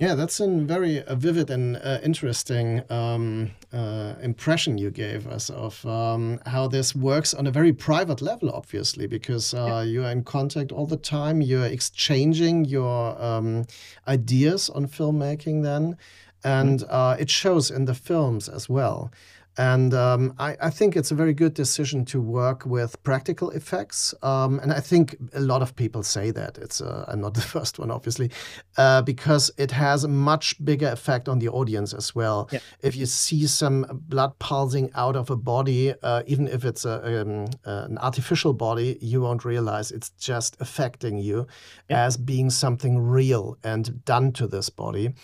Yeah, 0.00 0.14
that's 0.14 0.38
a 0.38 0.46
very 0.46 1.02
uh, 1.02 1.16
vivid 1.16 1.50
and 1.50 1.76
uh, 1.76 1.98
interesting 2.04 2.82
um, 2.88 3.50
uh, 3.72 4.14
impression 4.22 4.78
you 4.78 4.92
gave 4.92 5.26
us 5.26 5.50
of 5.50 5.84
um, 5.84 6.38
how 6.46 6.68
this 6.68 6.94
works 6.94 7.34
on 7.34 7.48
a 7.48 7.50
very 7.50 7.72
private 7.72 8.22
level, 8.22 8.48
obviously, 8.50 9.08
because 9.08 9.54
uh, 9.54 9.58
yeah. 9.66 9.82
you 9.82 10.04
are 10.04 10.12
in 10.12 10.22
contact 10.22 10.70
all 10.70 10.86
the 10.86 10.96
time. 10.96 11.40
You're 11.40 11.66
exchanging 11.66 12.66
your 12.66 13.20
um, 13.20 13.66
ideas 14.06 14.70
on 14.70 14.86
filmmaking 14.86 15.64
then, 15.64 15.96
and 16.44 16.78
mm-hmm. 16.78 16.94
Uh, 16.94 17.16
it 17.18 17.28
shows 17.28 17.68
in 17.68 17.86
the 17.86 17.94
films 17.94 18.48
as 18.48 18.68
well. 18.68 19.10
And 19.58 19.92
um, 19.92 20.34
I, 20.38 20.56
I, 20.62 20.70
think 20.70 20.96
it's 20.96 21.10
a 21.10 21.16
very 21.16 21.34
good 21.34 21.52
decision 21.52 22.04
to 22.06 22.20
work 22.20 22.64
with 22.64 23.02
practical 23.02 23.50
effects. 23.50 24.14
Um, 24.22 24.60
and 24.60 24.72
I 24.72 24.78
think 24.78 25.16
a 25.34 25.40
lot 25.40 25.62
of 25.62 25.74
people 25.74 26.04
say 26.04 26.30
that. 26.30 26.58
It's 26.58 26.80
uh, 26.80 27.04
I'm 27.08 27.20
not 27.20 27.34
the 27.40 27.40
first 27.40 27.80
one, 27.80 27.90
obviously, 27.90 28.30
uh, 28.76 29.02
because 29.02 29.50
it 29.58 29.72
has 29.72 30.04
a 30.04 30.08
much 30.08 30.64
bigger 30.64 30.86
effect 30.86 31.28
on 31.28 31.40
the 31.40 31.48
audience 31.48 31.92
as 31.92 32.14
well. 32.14 32.48
Yeah. 32.52 32.60
If 32.82 32.94
you 32.94 33.04
see 33.06 33.48
some 33.48 33.84
blood 34.08 34.38
pulsing 34.38 34.90
out 34.94 35.16
of 35.16 35.28
a 35.28 35.36
body, 35.36 35.92
uh, 36.04 36.22
even 36.26 36.46
if 36.46 36.64
it's 36.64 36.84
a, 36.84 37.22
um, 37.22 37.46
an 37.64 37.98
artificial 37.98 38.52
body, 38.52 38.96
you 39.00 39.22
won't 39.22 39.44
realize 39.44 39.90
it's 39.90 40.10
just 40.10 40.56
affecting 40.60 41.18
you 41.18 41.48
yeah. 41.90 42.04
as 42.04 42.16
being 42.16 42.48
something 42.48 42.96
real 42.96 43.58
and 43.64 44.04
done 44.04 44.30
to 44.32 44.46
this 44.46 44.70
body. 44.70 45.14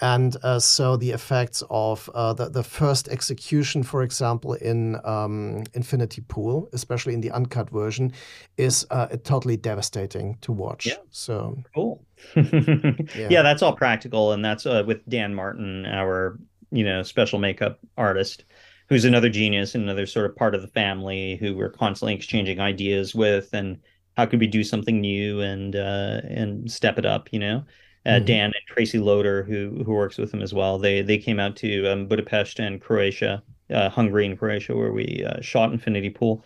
And 0.00 0.36
uh, 0.42 0.58
so 0.58 0.96
the 0.96 1.12
effects 1.12 1.62
of 1.70 2.10
uh, 2.14 2.32
the, 2.32 2.48
the 2.48 2.64
first 2.64 3.08
execution, 3.08 3.83
for 3.84 4.02
example, 4.02 4.54
in 4.54 4.98
um, 5.04 5.64
Infinity 5.74 6.22
Pool, 6.28 6.68
especially 6.72 7.14
in 7.14 7.20
the 7.20 7.30
uncut 7.30 7.70
version, 7.70 8.12
is 8.56 8.86
uh, 8.90 9.06
totally 9.24 9.56
devastating 9.56 10.36
to 10.40 10.52
watch. 10.52 10.86
Yeah. 10.86 10.96
So 11.10 11.62
cool. 11.74 12.04
yeah. 12.36 13.28
yeah. 13.30 13.42
that's 13.42 13.62
all 13.62 13.74
practical, 13.76 14.32
and 14.32 14.44
that's 14.44 14.66
uh, 14.66 14.82
with 14.86 15.08
Dan 15.08 15.34
Martin, 15.34 15.86
our 15.86 16.38
you 16.70 16.84
know 16.84 17.02
special 17.02 17.38
makeup 17.38 17.78
artist, 17.96 18.44
who's 18.88 19.04
another 19.04 19.28
genius, 19.28 19.74
and 19.74 19.84
another 19.84 20.06
sort 20.06 20.26
of 20.26 20.36
part 20.36 20.54
of 20.54 20.62
the 20.62 20.68
family 20.68 21.36
who 21.36 21.54
we're 21.54 21.70
constantly 21.70 22.14
exchanging 22.14 22.60
ideas 22.60 23.14
with, 23.14 23.52
and 23.52 23.78
how 24.16 24.26
could 24.26 24.40
we 24.40 24.46
do 24.46 24.64
something 24.64 25.00
new 25.00 25.40
and 25.40 25.76
uh, 25.76 26.20
and 26.24 26.70
step 26.70 26.98
it 26.98 27.06
up, 27.06 27.28
you 27.32 27.38
know 27.38 27.64
uh, 28.06 28.10
mm-hmm. 28.10 28.24
Dan 28.24 28.44
and 28.46 28.66
Tracy 28.66 28.98
Loader, 28.98 29.42
who 29.44 29.82
who 29.84 29.92
works 29.92 30.18
with 30.18 30.32
him 30.32 30.42
as 30.42 30.52
well. 30.52 30.78
They 30.78 31.02
they 31.02 31.18
came 31.18 31.40
out 31.40 31.56
to 31.56 31.90
um, 31.90 32.06
Budapest 32.06 32.58
and 32.58 32.80
Croatia, 32.80 33.42
uh, 33.70 33.88
Hungary 33.88 34.26
and 34.26 34.38
Croatia, 34.38 34.76
where 34.76 34.92
we 34.92 35.24
uh, 35.26 35.40
shot 35.40 35.72
Infinity 35.72 36.10
Pool, 36.10 36.38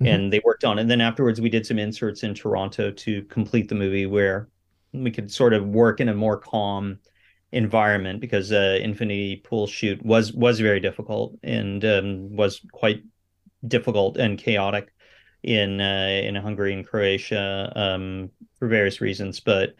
mm-hmm. 0.00 0.06
and 0.06 0.32
they 0.32 0.40
worked 0.44 0.64
on 0.64 0.78
it. 0.78 0.82
And 0.82 0.90
then 0.90 1.00
afterwards, 1.00 1.40
we 1.40 1.50
did 1.50 1.66
some 1.66 1.78
inserts 1.78 2.22
in 2.22 2.34
Toronto 2.34 2.90
to 2.90 3.22
complete 3.24 3.68
the 3.68 3.74
movie, 3.74 4.06
where 4.06 4.48
we 4.92 5.10
could 5.10 5.30
sort 5.30 5.52
of 5.52 5.66
work 5.66 6.00
in 6.00 6.08
a 6.08 6.14
more 6.14 6.38
calm 6.38 6.98
environment 7.52 8.20
because 8.20 8.52
uh, 8.52 8.78
Infinity 8.82 9.36
Pool 9.36 9.66
shoot 9.66 10.04
was 10.04 10.32
was 10.32 10.60
very 10.60 10.80
difficult 10.80 11.38
and 11.42 11.84
um, 11.84 12.36
was 12.36 12.60
quite 12.72 13.02
difficult 13.66 14.16
and 14.16 14.38
chaotic 14.38 14.92
in 15.42 15.80
uh, 15.80 16.20
in 16.22 16.34
Hungary 16.34 16.72
and 16.72 16.86
Croatia 16.86 17.72
um, 17.74 18.30
for 18.58 18.68
various 18.68 19.00
reasons, 19.00 19.40
but 19.40 19.74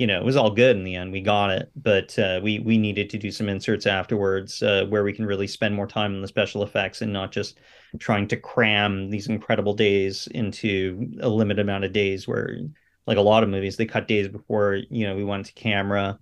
you 0.00 0.06
know, 0.06 0.18
it 0.18 0.24
was 0.24 0.34
all 0.34 0.50
good 0.50 0.78
in 0.78 0.84
the 0.84 0.96
end. 0.96 1.12
We 1.12 1.20
got 1.20 1.50
it, 1.50 1.70
but 1.76 2.18
uh, 2.18 2.40
we 2.42 2.58
we 2.60 2.78
needed 2.78 3.10
to 3.10 3.18
do 3.18 3.30
some 3.30 3.50
inserts 3.50 3.86
afterwards 3.86 4.62
uh, 4.62 4.86
where 4.88 5.04
we 5.04 5.12
can 5.12 5.26
really 5.26 5.46
spend 5.46 5.74
more 5.74 5.86
time 5.86 6.14
on 6.14 6.22
the 6.22 6.26
special 6.26 6.62
effects 6.62 7.02
and 7.02 7.12
not 7.12 7.32
just 7.32 7.58
trying 7.98 8.26
to 8.28 8.36
cram 8.38 9.10
these 9.10 9.26
incredible 9.26 9.74
days 9.74 10.26
into 10.28 11.12
a 11.20 11.28
limited 11.28 11.60
amount 11.60 11.84
of 11.84 11.92
days. 11.92 12.26
Where, 12.26 12.60
like 13.06 13.18
a 13.18 13.20
lot 13.20 13.42
of 13.42 13.50
movies, 13.50 13.76
they 13.76 13.84
cut 13.84 14.08
days 14.08 14.26
before 14.26 14.80
you 14.88 15.06
know 15.06 15.14
we 15.14 15.22
went 15.22 15.44
to 15.46 15.52
camera, 15.52 16.18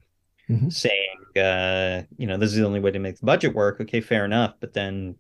mm-hmm. 0.51 0.71
saying, 0.71 1.19
uh, 1.37 2.03
you 2.17 2.27
know, 2.27 2.37
this 2.37 2.51
is 2.51 2.57
the 2.57 2.67
only 2.67 2.81
way 2.81 2.91
to 2.91 2.99
make 2.99 3.21
the 3.21 3.27
budget 3.27 3.55
work. 3.55 3.81
Okay, 3.81 4.01
fair 4.01 4.25
enough, 4.25 4.55
but 4.59 4.73
then 4.73 5.15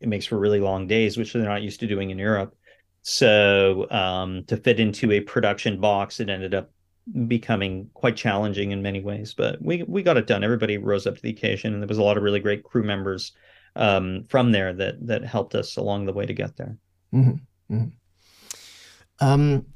it 0.00 0.08
makes 0.08 0.26
for 0.26 0.36
really 0.36 0.58
long 0.58 0.88
days, 0.88 1.16
which 1.16 1.32
they're 1.32 1.44
not 1.44 1.62
used 1.62 1.78
to 1.78 1.86
doing 1.86 2.10
in 2.10 2.18
Europe. 2.18 2.56
So 3.02 3.88
um, 3.88 4.42
to 4.46 4.56
fit 4.56 4.80
into 4.80 5.12
a 5.12 5.20
production 5.20 5.80
box, 5.80 6.18
it 6.18 6.28
ended 6.28 6.56
up 6.56 6.72
becoming 7.26 7.90
quite 7.94 8.16
challenging 8.16 8.70
in 8.70 8.82
many 8.82 9.00
ways. 9.00 9.34
But 9.34 9.60
we 9.62 9.82
we 9.84 10.02
got 10.02 10.16
it 10.16 10.26
done. 10.26 10.44
Everybody 10.44 10.78
rose 10.78 11.06
up 11.06 11.16
to 11.16 11.22
the 11.22 11.30
occasion, 11.30 11.72
and 11.72 11.82
there 11.82 11.88
was 11.88 11.98
a 11.98 12.02
lot 12.02 12.16
of 12.16 12.22
really 12.22 12.40
great 12.40 12.64
crew 12.64 12.82
members 12.82 13.32
um, 13.76 14.24
from 14.28 14.52
there 14.52 14.72
that 14.72 15.06
that 15.06 15.24
helped 15.24 15.54
us 15.54 15.76
along 15.76 16.06
the 16.06 16.12
way 16.12 16.26
to 16.26 16.34
get 16.34 16.56
there. 16.56 16.76
Mm-hmm. 17.14 17.74
Mm-hmm. 17.74 19.26
Um, 19.26 19.66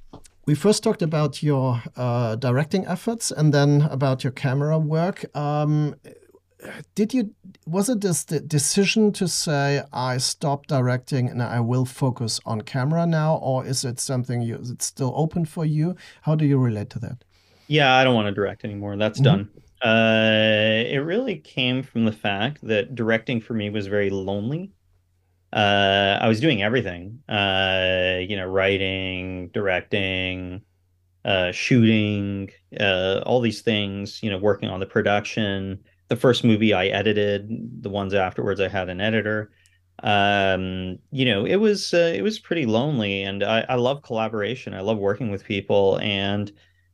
we 0.46 0.54
first 0.54 0.82
talked 0.82 1.02
about 1.02 1.42
your 1.42 1.82
uh, 1.96 2.36
directing 2.36 2.86
efforts, 2.86 3.30
and 3.30 3.52
then 3.52 3.82
about 3.82 4.24
your 4.24 4.32
camera 4.32 4.78
work. 4.78 5.24
Um, 5.36 5.96
did 6.94 7.14
you 7.14 7.34
was 7.66 7.88
it 7.88 8.00
this 8.00 8.24
the 8.24 8.40
decision 8.40 9.12
to 9.12 9.28
say 9.28 9.82
I 9.92 10.18
stop 10.18 10.66
directing 10.66 11.28
and 11.28 11.42
I 11.42 11.60
will 11.60 11.84
focus 11.84 12.40
on 12.44 12.62
camera 12.62 13.06
now, 13.06 13.36
or 13.36 13.64
is 13.64 13.84
it 13.84 14.00
something 14.00 14.42
you 14.42 14.56
is 14.56 14.70
it 14.70 14.82
still 14.82 15.12
open 15.16 15.44
for 15.44 15.64
you? 15.64 15.96
How 16.22 16.34
do 16.34 16.44
you 16.44 16.58
relate 16.58 16.90
to 16.90 16.98
that? 17.00 17.24
Yeah, 17.66 17.94
I 17.94 18.04
don't 18.04 18.14
want 18.14 18.26
to 18.26 18.32
direct 18.32 18.64
anymore. 18.64 18.96
That's 18.96 19.20
mm 19.20 19.26
-hmm. 19.26 19.36
done. 19.36 19.48
Uh, 19.84 20.94
it 20.94 21.02
really 21.04 21.36
came 21.36 21.82
from 21.82 22.04
the 22.04 22.12
fact 22.12 22.66
that 22.66 22.94
directing 22.94 23.42
for 23.42 23.54
me 23.54 23.70
was 23.70 23.86
very 23.86 24.10
lonely. 24.10 24.70
Uh, 25.52 26.18
I 26.24 26.28
was 26.28 26.40
doing 26.40 26.62
everything, 26.62 27.22
uh, 27.28 28.18
you 28.28 28.36
know, 28.36 28.46
writing, 28.46 29.50
directing, 29.52 30.62
uh, 31.24 31.52
shooting, 31.52 32.50
uh, 32.80 33.20
all 33.26 33.40
these 33.40 33.62
things, 33.62 34.22
you 34.22 34.30
know, 34.30 34.38
working 34.38 34.70
on 34.70 34.80
the 34.80 34.86
production 34.86 35.78
the 36.08 36.16
first 36.16 36.44
movie 36.44 36.72
I 36.72 36.86
edited. 36.86 37.48
The 37.82 37.90
ones 37.90 38.14
afterwards, 38.14 38.60
I 38.60 38.68
had 38.68 38.88
an 38.88 39.00
editor. 39.00 39.50
Um, 40.02 40.98
you 41.12 41.24
know, 41.24 41.46
it 41.46 41.56
was 41.56 41.94
uh, 41.94 42.12
it 42.14 42.22
was 42.22 42.38
pretty 42.38 42.66
lonely, 42.66 43.22
and 43.22 43.42
I, 43.42 43.64
I 43.68 43.74
love 43.76 44.02
collaboration. 44.02 44.74
I 44.74 44.80
love 44.80 44.98
working 44.98 45.30
with 45.30 45.44
people, 45.44 45.98
and 46.00 46.52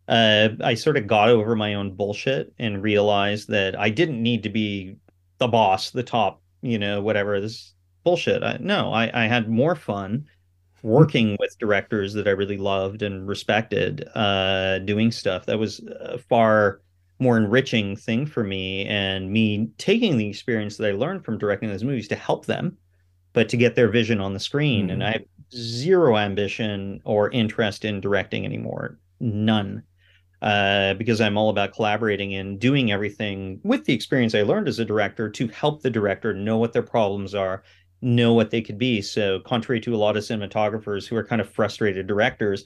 uh, 0.08 0.50
I 0.62 0.74
sort 0.74 0.96
of 0.96 1.06
got 1.06 1.28
over 1.28 1.56
my 1.56 1.74
own 1.74 1.94
bullshit 1.94 2.52
and 2.58 2.82
realized 2.82 3.48
that 3.48 3.78
I 3.78 3.90
didn't 3.90 4.22
need 4.22 4.42
to 4.42 4.50
be 4.50 4.96
the 5.38 5.48
boss, 5.48 5.90
the 5.90 6.02
top, 6.02 6.42
you 6.62 6.78
know, 6.78 7.00
whatever 7.00 7.40
this 7.40 7.74
bullshit. 8.04 8.42
I, 8.42 8.58
no, 8.60 8.92
I, 8.92 9.24
I 9.24 9.26
had 9.26 9.48
more 9.48 9.74
fun 9.74 10.26
working 10.82 11.36
with 11.38 11.58
directors 11.58 12.14
that 12.14 12.26
I 12.26 12.30
really 12.30 12.56
loved 12.56 13.02
and 13.02 13.28
respected, 13.28 14.08
uh, 14.14 14.78
doing 14.80 15.10
stuff 15.10 15.46
that 15.46 15.58
was 15.58 15.80
uh, 15.80 16.18
far 16.28 16.80
more 17.20 17.36
enriching 17.36 17.94
thing 17.96 18.26
for 18.26 18.42
me 18.42 18.86
and 18.86 19.30
me 19.30 19.68
taking 19.78 20.16
the 20.16 20.28
experience 20.28 20.76
that 20.76 20.88
I 20.88 20.92
learned 20.92 21.24
from 21.24 21.38
directing 21.38 21.68
those 21.68 21.84
movies 21.84 22.08
to 22.08 22.16
help 22.16 22.46
them, 22.46 22.76
but 23.34 23.48
to 23.50 23.56
get 23.56 23.74
their 23.74 23.88
vision 23.88 24.20
on 24.20 24.32
the 24.32 24.40
screen. 24.40 24.86
Mm-hmm. 24.86 24.90
And 24.90 25.04
I 25.04 25.12
have 25.12 25.24
zero 25.52 26.16
ambition 26.16 27.00
or 27.04 27.30
interest 27.30 27.84
in 27.84 28.00
directing 28.00 28.44
anymore. 28.44 28.98
None. 29.20 29.82
Uh, 30.40 30.94
because 30.94 31.20
I'm 31.20 31.36
all 31.36 31.50
about 31.50 31.74
collaborating 31.74 32.34
and 32.34 32.58
doing 32.58 32.90
everything 32.90 33.60
with 33.62 33.84
the 33.84 33.92
experience 33.92 34.34
I 34.34 34.40
learned 34.40 34.68
as 34.68 34.78
a 34.78 34.86
director 34.86 35.28
to 35.28 35.48
help 35.48 35.82
the 35.82 35.90
director 35.90 36.32
know 36.32 36.56
what 36.56 36.72
their 36.72 36.82
problems 36.82 37.34
are, 37.34 37.62
know 38.00 38.32
what 38.32 38.50
they 38.50 38.62
could 38.62 38.78
be. 38.78 39.02
So, 39.02 39.40
contrary 39.40 39.80
to 39.80 39.94
a 39.94 39.98
lot 39.98 40.16
of 40.16 40.22
cinematographers 40.22 41.06
who 41.06 41.16
are 41.16 41.24
kind 41.24 41.42
of 41.42 41.50
frustrated 41.50 42.06
directors, 42.06 42.64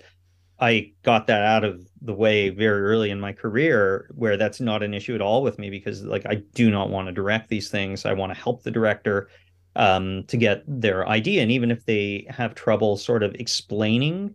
I 0.61 0.93
got 1.03 1.27
that 1.27 1.43
out 1.43 1.65
of 1.65 1.87
the 2.01 2.15
way 2.15 2.51
very 2.51 2.83
early 2.83 3.11
in 3.11 3.21
my 3.21 3.33
career 3.33 4.11
where 4.15 4.37
that's 4.37 4.61
not 4.61 4.83
an 4.83 4.95
issue 4.95 5.15
at 5.15 5.21
all 5.21 5.43
with 5.43 5.59
me 5.59 5.69
because 5.69 6.05
like 6.05 6.27
I 6.27 6.37
do 6.55 6.71
not 6.71 6.91
want 6.91 7.09
to 7.09 7.13
direct 7.13 7.49
these 7.49 7.71
things. 7.71 8.05
I 8.05 8.13
want 8.13 8.33
to 8.33 8.39
help 8.41 8.63
the 8.63 8.71
director 8.71 9.29
um, 9.77 10.25
to 10.29 10.37
get 10.37 10.63
their 10.69 11.09
idea. 11.09 11.43
And 11.43 11.51
even 11.51 11.71
if 11.71 11.85
they 11.87 12.27
have 12.31 12.55
trouble 12.55 12.97
sort 12.97 13.23
of 13.23 13.35
explaining 13.35 14.35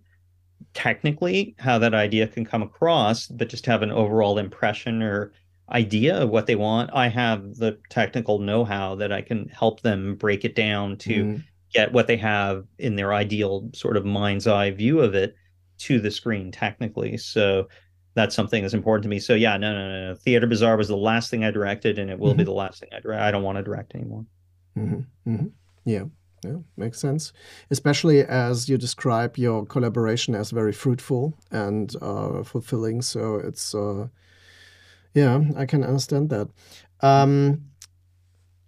technically 0.73 1.55
how 1.57 1.79
that 1.79 1.93
idea 1.93 2.27
can 2.27 2.45
come 2.45 2.61
across, 2.61 3.27
but 3.27 3.49
just 3.49 3.65
have 3.65 3.81
an 3.81 3.91
overall 3.91 4.37
impression 4.37 5.01
or 5.01 5.31
idea 5.71 6.23
of 6.23 6.29
what 6.29 6.47
they 6.47 6.55
want, 6.55 6.89
I 6.93 7.07
have 7.07 7.55
the 7.55 7.77
technical 7.89 8.39
know-how 8.39 8.95
that 8.95 9.13
I 9.13 9.21
can 9.21 9.47
help 9.49 9.81
them 9.81 10.15
break 10.15 10.43
it 10.43 10.55
down 10.55 10.97
to 10.97 11.23
mm. 11.23 11.43
get 11.73 11.93
what 11.93 12.07
they 12.07 12.17
have 12.17 12.65
in 12.77 12.97
their 12.97 13.13
ideal 13.13 13.69
sort 13.73 13.95
of 13.95 14.05
mind's 14.05 14.47
eye 14.47 14.71
view 14.71 14.99
of 14.99 15.15
it 15.15 15.35
to 15.79 15.99
the 15.99 16.11
screen 16.11 16.51
technically. 16.51 17.17
So 17.17 17.67
that's 18.15 18.35
something 18.35 18.61
that's 18.61 18.73
important 18.73 19.03
to 19.03 19.09
me. 19.09 19.19
So 19.19 19.33
yeah, 19.33 19.57
no, 19.57 19.73
no, 19.73 19.89
no. 19.89 20.09
no. 20.09 20.15
Theatre 20.15 20.47
Bizarre 20.47 20.77
was 20.77 20.87
the 20.87 20.97
last 20.97 21.29
thing 21.29 21.43
I 21.43 21.51
directed, 21.51 21.99
and 21.99 22.09
it 22.09 22.19
will 22.19 22.29
mm-hmm. 22.29 22.37
be 22.37 22.43
the 22.43 22.51
last 22.51 22.79
thing 22.79 22.89
I 22.91 22.99
direct. 22.99 23.21
I 23.21 23.31
don't 23.31 23.43
want 23.43 23.57
to 23.57 23.63
direct 23.63 23.95
anymore. 23.95 24.25
Mm-hmm. 24.77 25.33
Mm-hmm. 25.33 25.47
Yeah. 25.85 26.03
Yeah, 26.43 26.55
makes 26.77 26.99
sense. 26.99 27.33
Especially 27.69 28.21
as 28.21 28.69
you 28.69 28.77
describe 28.77 29.37
your 29.37 29.65
collaboration 29.65 30.35
as 30.35 30.51
very 30.51 30.71
fruitful 30.71 31.33
and 31.51 31.93
uh, 32.01 32.43
fulfilling. 32.43 33.01
So 33.01 33.35
it's, 33.35 33.75
uh, 33.75 34.07
yeah, 35.13 35.41
I 35.57 35.65
can 35.65 35.83
understand 35.83 36.29
that. 36.29 36.47
Um, 37.01 37.65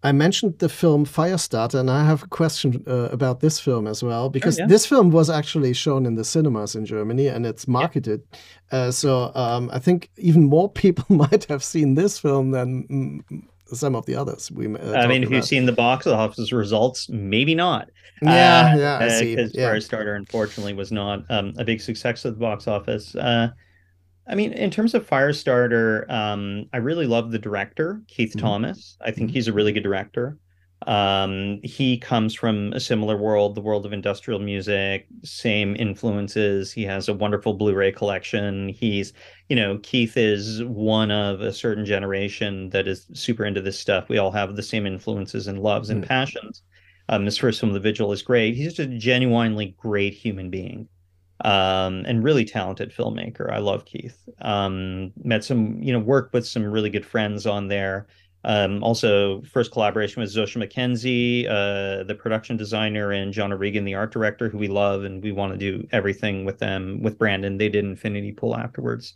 I 0.04 0.12
mentioned 0.12 0.58
the 0.60 0.70
film 0.70 1.06
Firestarter, 1.06 1.80
and 1.80 1.89
I 1.91 2.04
have 2.06 2.24
a 2.24 2.28
question 2.28 2.84
uh, 2.88 3.10
about 3.12 3.39
this 3.39 3.60
film 3.60 3.86
as 3.86 4.02
well 4.02 4.30
because 4.30 4.60
oh, 4.60 4.64
yeah. 4.64 4.68
this 4.68 4.86
film 4.86 5.12
was 5.12 5.30
actually 5.30 5.74
shown 5.74 6.06
in 6.06 6.16
the 6.16 6.24
cinemas 6.24 6.76
in 6.76 6.86
Germany 6.86 7.28
and 7.28 7.45
it's 7.45 7.68
marketed. 7.68 8.24
Yeah. 8.32 8.80
Uh, 8.80 8.91
so 8.91 9.32
um, 9.36 9.70
I 9.72 9.80
think 9.80 10.10
even 10.18 10.45
more 10.45 10.70
people 10.84 11.06
might 11.16 11.45
have 11.45 11.64
seen 11.64 11.95
this 11.95 12.18
film 12.18 12.52
than 12.52 13.24
some 13.68 13.95
of 13.95 14.06
the 14.06 14.16
others. 14.16 14.52
We 14.52 14.74
uh, 14.76 14.93
I 14.93 15.08
mean, 15.08 15.24
if 15.24 15.30
you've 15.30 15.45
seen 15.45 15.66
the 15.66 15.72
box 15.72 16.08
office 16.08 16.52
results, 16.52 17.08
maybe 17.10 17.54
not. 17.54 17.89
Yeah, 18.24 18.72
uh, 18.74 18.78
yeah, 18.78 18.97
I 18.99 19.08
see. 19.08 19.36
Because 19.36 19.54
yeah. 19.54 19.72
Firestarter, 19.72 20.16
unfortunately, 20.16 20.74
was 20.74 20.91
not 20.91 21.24
um, 21.30 21.54
a 21.58 21.64
big 21.64 21.82
success 21.82 22.26
at 22.26 22.34
the 22.34 22.39
box 22.39 22.68
office. 22.68 23.16
I 24.28 24.36
mean, 24.36 24.53
in 24.53 24.69
terms 24.69 24.93
of 24.93 25.07
Firestarter, 25.07 26.09
um, 26.09 26.65
I 26.74 26.78
really 26.78 27.07
love 27.07 27.32
the 27.32 27.39
director, 27.39 28.01
Keith 28.07 28.32
mm-hmm. 28.32 28.39
Thomas. 28.39 28.97
I 29.01 29.11
think 29.11 29.30
mm-hmm. 29.30 29.36
he's 29.36 29.47
a 29.47 29.53
really 29.53 29.72
good 29.72 29.84
director. 29.84 30.38
Um, 30.88 31.59
he 31.63 31.97
comes 31.99 32.34
from 32.34 32.74
a 32.74 32.80
similar 32.80 33.15
world, 33.15 33.53
the 33.53 33.61
world 33.61 33.86
of 33.86 33.93
industrial 33.93 34.39
music, 34.39 35.05
same 35.24 35.76
influences. 35.76 36.72
He 36.72 36.84
has 36.84 37.07
a 37.07 37.13
wonderful 37.13 37.53
Blu-ray 37.53 37.91
collection. 37.91 38.69
He's, 38.69 39.13
you 39.47 39.55
know, 39.55 39.78
Keith 39.84 40.17
is 40.17 40.63
one 40.63 41.11
of 41.11 41.41
a 41.41 41.53
certain 41.53 41.86
generation 41.86 42.69
that 42.69 42.88
is 42.88 43.05
super 43.13 43.45
into 43.45 43.61
this 43.61 43.80
stuff. 43.80 44.09
We 44.09 44.17
all 44.17 44.32
have 44.32 44.55
the 44.55 44.63
same 44.63 44.88
influences 44.88 45.45
and 45.47 45.59
loves 45.59 45.91
and 45.91 46.03
mm. 46.03 46.07
passions. 46.07 46.63
Um, 47.09 47.26
his 47.26 47.38
first 47.38 47.59
film, 47.59 47.74
The 47.74 47.80
Vigil, 47.80 48.11
is 48.11 48.24
great. 48.24 48.55
He's 48.55 48.74
just 48.74 48.80
a 48.80 48.88
genuinely 48.88 49.76
great 49.78 50.13
human 50.13 50.49
being 50.49 50.88
um, 51.44 52.04
and 52.06 52.24
really 52.24 52.46
talented 52.46 52.94
filmmaker. 52.94 53.52
I 53.52 53.60
love 53.60 53.86
Keith. 53.86 54.18
Um, 54.42 55.12
met 55.24 55.44
some, 55.44 55.82
you 55.82 55.92
know, 55.94 56.00
worked 56.00 56.34
with 56.34 56.48
some 56.48 56.64
really 56.64 56.89
good 56.89 57.06
friends 57.06 57.46
on 57.46 57.68
there. 57.68 58.08
Um, 58.44 58.84
also, 58.84 59.42
first 59.44 59.72
collaboration 59.72 60.22
with 60.22 60.34
Zosia 60.34 60.58
McKenzie, 60.58 61.46
uh, 61.48 62.04
the 62.04 62.16
production 62.16 62.58
designer, 62.58 63.12
and 63.12 63.32
John 63.32 63.54
O'Regan, 63.54 63.86
the 63.86 63.94
art 63.94 64.12
director, 64.12 64.50
who 64.50 64.58
we 64.58 64.68
love, 64.68 65.04
and 65.04 65.24
we 65.24 65.32
want 65.32 65.52
to 65.54 65.58
do 65.60 65.88
everything 65.92 66.44
with 66.44 66.58
them. 66.58 67.02
With 67.04 67.20
Brandon, 67.20 67.58
they 67.58 67.70
did 67.70 67.86
Infinity 67.86 68.32
Pool 68.32 68.56
afterwards, 68.56 69.14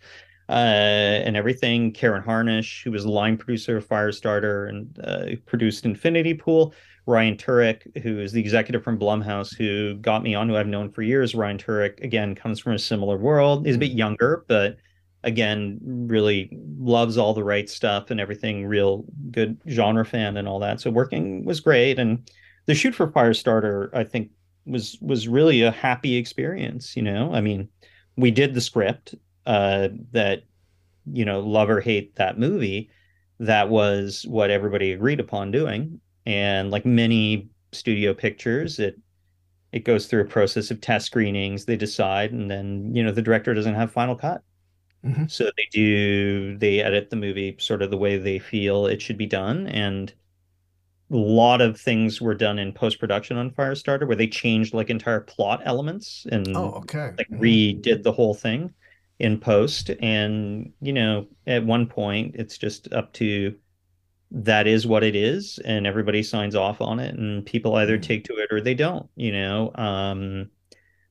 uh, 0.48 0.52
and 0.52 1.36
everything. 1.36 1.92
Karen 1.92 2.22
Harnisch, 2.22 2.84
who 2.84 2.92
was 2.92 3.06
line 3.06 3.36
producer 3.36 3.78
of 3.78 3.88
Firestarter 3.88 4.70
and 4.70 5.00
uh, 5.04 5.26
produced 5.48 5.86
Infinity 5.86 6.36
Pool. 6.36 6.76
Ryan 7.08 7.38
Turek, 7.38 8.02
who 8.02 8.20
is 8.20 8.32
the 8.32 8.42
executive 8.42 8.84
from 8.84 8.98
Blumhouse, 8.98 9.56
who 9.56 9.96
got 9.96 10.24
me 10.24 10.34
on, 10.34 10.50
who 10.50 10.58
I've 10.58 10.68
known 10.68 10.92
for 10.92 11.04
years. 11.04 11.36
Ryan 11.36 11.58
Turek, 11.58 12.04
again, 12.04 12.34
comes 12.34 12.60
from 12.60 12.74
a 12.74 12.80
similar 12.80 13.18
world. 13.18 13.66
He's 13.66 13.76
a 13.76 13.80
bit 13.80 13.92
mm-hmm. 13.92 14.00
younger, 14.00 14.46
but 14.48 14.78
again 15.26 15.80
really 15.82 16.50
loves 16.80 17.18
all 17.18 17.34
the 17.34 17.44
right 17.44 17.68
stuff 17.68 18.12
and 18.12 18.20
everything 18.20 18.66
real 18.66 19.04
good 19.32 19.58
genre 19.68 20.06
fan 20.06 20.38
and 20.38 20.48
all 20.48 20.60
that 20.60 20.80
so 20.80 20.90
working 20.90 21.44
was 21.44 21.60
great 21.60 21.98
and 22.00 22.30
the 22.68 22.76
shoot 22.76 22.94
for 22.94 23.08
firestarter 23.08 23.90
i 23.94 24.04
think 24.04 24.30
was 24.68 24.98
was 25.02 25.28
really 25.28 25.64
a 25.64 25.72
happy 25.72 26.16
experience 26.16 26.96
you 26.96 27.02
know 27.02 27.34
i 27.34 27.42
mean 27.42 27.68
we 28.16 28.30
did 28.30 28.54
the 28.54 28.62
script 28.62 29.16
uh 29.48 29.90
that 30.12 30.44
you 31.12 31.26
know 31.26 31.40
love 31.40 31.72
or 31.72 31.82
hate 31.82 32.16
that 32.16 32.40
movie 32.40 32.90
that 33.40 33.68
was 33.68 34.26
what 34.30 34.52
everybody 34.52 34.92
agreed 34.92 35.20
upon 35.20 35.50
doing 35.52 36.00
and 36.26 36.72
like 36.72 36.86
many 36.86 37.50
studio 37.72 38.14
pictures 38.14 38.80
it 38.80 39.00
it 39.72 39.84
goes 39.84 40.08
through 40.08 40.22
a 40.22 40.26
process 40.26 40.72
of 40.72 40.80
test 40.80 41.06
screenings 41.06 41.66
they 41.66 41.76
decide 41.76 42.32
and 42.32 42.50
then 42.50 42.94
you 42.96 43.04
know 43.04 43.12
the 43.12 43.22
director 43.22 43.54
doesn't 43.54 43.76
have 43.76 43.92
final 43.92 44.16
cut 44.16 44.42
Mm-hmm. 45.06 45.26
So 45.28 45.46
they 45.56 45.68
do 45.72 46.58
they 46.58 46.82
edit 46.82 47.10
the 47.10 47.16
movie 47.16 47.56
sort 47.60 47.82
of 47.82 47.92
the 47.92 47.98
way 47.98 48.18
they 48.18 48.40
feel 48.40 48.88
it 48.88 49.02
should 49.02 49.18
be 49.18 49.28
done, 49.28 49.68
and 49.68 50.12
a 51.12 51.16
lot 51.16 51.62
of 51.62 51.80
things 51.80 52.20
were 52.20 52.34
done 52.34 52.58
in 52.58 52.74
post 52.74 53.00
production 53.00 53.38
on 53.38 53.52
Firestarter 53.52 54.08
where 54.08 54.16
they 54.16 54.28
changed 54.28 54.74
like 54.74 54.90
entire 54.90 55.20
plot 55.20 55.62
elements 55.64 56.26
and 56.32 56.48
oh 56.58 56.72
okay 56.78 57.12
like 57.18 57.30
mm-hmm. 57.30 57.42
redid 57.42 58.02
the 58.02 58.12
whole 58.12 58.34
thing 58.34 58.74
in 59.20 59.40
post 59.40 59.92
and 60.02 60.74
you 60.82 60.92
know 60.92 61.28
at 61.46 61.64
one 61.64 61.86
point 61.86 62.36
it's 62.36 62.58
just 62.58 62.92
up 62.92 63.14
to 63.14 63.56
that 64.38 64.68
is 64.68 64.86
what 64.86 65.04
it 65.04 65.16
is 65.16 65.60
and 65.66 65.88
everybody 65.88 66.22
signs 66.22 66.56
off 66.56 66.82
on 66.82 67.00
it 67.00 67.16
and 67.16 67.46
people 67.46 67.76
either 67.76 67.94
mm-hmm. 67.94 68.02
take 68.02 68.26
to 68.26 68.34
it 68.34 68.52
or 68.52 68.60
they 68.60 68.74
don't 68.74 69.10
you 69.16 69.32
know 69.32 69.72
um 69.76 70.50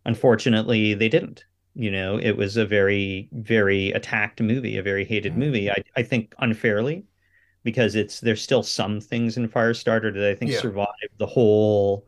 unfortunately 0.04 0.92
they 0.92 1.08
didn't 1.08 1.44
you 1.74 1.90
know, 1.90 2.18
it 2.18 2.36
was 2.36 2.56
a 2.56 2.64
very, 2.64 3.28
very 3.32 3.90
attacked 3.90 4.40
movie, 4.40 4.78
a 4.78 4.82
very 4.82 5.04
hated 5.04 5.32
mm-hmm. 5.32 5.40
movie. 5.40 5.70
I, 5.70 5.82
I 5.96 6.02
think 6.02 6.34
unfairly, 6.38 7.04
because 7.64 7.96
it's 7.96 8.20
there's 8.20 8.42
still 8.42 8.62
some 8.62 9.00
things 9.00 9.36
in 9.36 9.48
Firestarter 9.48 10.14
that 10.14 10.30
I 10.30 10.34
think 10.34 10.52
yeah. 10.52 10.60
survived 10.60 11.18
the 11.18 11.26
whole, 11.26 12.06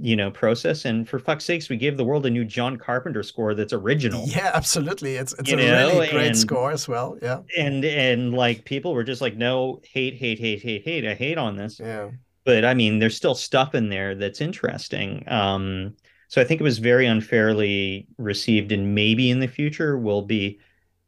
you 0.00 0.16
know, 0.16 0.30
process. 0.30 0.84
And 0.84 1.08
for 1.08 1.18
fuck's 1.18 1.44
sakes, 1.44 1.68
we 1.68 1.76
gave 1.76 1.96
the 1.96 2.04
world 2.04 2.24
a 2.24 2.30
new 2.30 2.44
John 2.44 2.76
Carpenter 2.76 3.22
score 3.22 3.54
that's 3.54 3.72
original. 3.72 4.24
Yeah, 4.26 4.50
absolutely. 4.54 5.16
It's 5.16 5.34
it's 5.34 5.50
you 5.50 5.58
a 5.58 5.60
know? 5.60 5.88
really 5.88 6.08
great 6.08 6.28
and, 6.28 6.38
score 6.38 6.72
as 6.72 6.88
well. 6.88 7.18
Yeah. 7.20 7.40
And 7.58 7.84
and 7.84 8.32
like 8.32 8.64
people 8.64 8.94
were 8.94 9.04
just 9.04 9.20
like, 9.20 9.36
no, 9.36 9.80
hate, 9.84 10.14
hate, 10.14 10.38
hate, 10.38 10.62
hate, 10.62 10.82
hate. 10.84 11.06
I 11.06 11.14
hate 11.14 11.38
on 11.38 11.56
this. 11.56 11.78
Yeah. 11.78 12.10
But 12.44 12.64
I 12.64 12.74
mean, 12.74 12.98
there's 12.98 13.16
still 13.16 13.34
stuff 13.34 13.74
in 13.74 13.88
there 13.88 14.14
that's 14.14 14.40
interesting. 14.40 15.24
Um, 15.28 15.94
so 16.28 16.40
I 16.40 16.44
think 16.44 16.60
it 16.60 16.64
was 16.64 16.78
very 16.78 17.06
unfairly 17.06 18.06
received, 18.16 18.72
and 18.72 18.94
maybe 18.94 19.30
in 19.30 19.40
the 19.40 19.46
future 19.46 19.98
will 19.98 20.22
be 20.22 20.58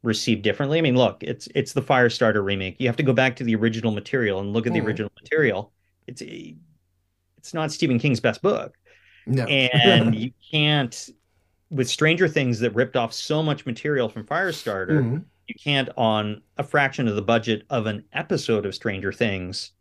received 0.03 0.43
differently. 0.43 0.77
I 0.77 0.81
mean, 0.81 0.95
look, 0.95 1.23
it's 1.23 1.49
it's 1.55 1.73
the 1.73 1.81
Firestarter 1.81 2.45
remake. 2.45 2.75
You 2.77 2.87
have 2.87 2.95
to 2.97 3.03
go 3.03 3.13
back 3.13 3.35
to 3.37 3.43
the 3.43 3.55
original 3.55 3.91
material 3.91 4.39
and 4.39 4.53
look 4.53 4.67
at 4.67 4.73
the 4.73 4.79
mm. 4.79 4.85
original 4.85 5.11
material. 5.19 5.73
It's 6.05 6.21
it's 7.45 7.53
not 7.53 7.71
Stephen 7.71 7.99
King's 7.99 8.19
best 8.19 8.41
book, 8.41 8.75
no. 9.27 9.43
and 9.45 10.15
you 10.15 10.31
can't 10.51 11.09
with 11.69 11.89
Stranger 11.89 12.27
Things 12.27 12.59
that 12.59 12.73
ripped 12.73 12.95
off 12.95 13.13
so 13.13 13.43
much 13.43 13.65
material 13.65 14.09
from 14.09 14.25
Firestarter. 14.25 15.01
Mm. 15.03 15.25
You 15.47 15.55
can't 15.63 15.89
on 15.95 16.41
a 16.57 16.63
fraction 16.63 17.07
of 17.07 17.15
the 17.15 17.21
budget 17.21 17.63
of 17.69 17.85
an 17.85 18.03
episode 18.13 18.65
of 18.65 18.73
Stranger 18.73 19.11
Things 19.11 19.71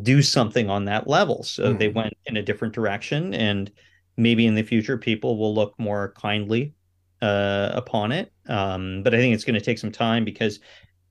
do 0.00 0.22
something 0.22 0.70
on 0.70 0.86
that 0.86 1.06
level. 1.06 1.42
So 1.42 1.74
mm. 1.74 1.78
they 1.78 1.88
went 1.88 2.14
in 2.26 2.36
a 2.36 2.42
different 2.42 2.74
direction 2.74 3.34
and 3.34 3.70
maybe 4.16 4.46
in 4.46 4.54
the 4.54 4.62
future 4.62 4.96
people 4.96 5.36
will 5.38 5.54
look 5.54 5.74
more 5.78 6.14
kindly 6.16 6.74
uh, 7.22 7.70
upon 7.74 8.12
it. 8.12 8.32
Um, 8.48 9.02
but 9.02 9.14
I 9.14 9.18
think 9.18 9.34
it's 9.34 9.44
going 9.44 9.58
to 9.58 9.64
take 9.64 9.78
some 9.78 9.92
time 9.92 10.24
because 10.24 10.60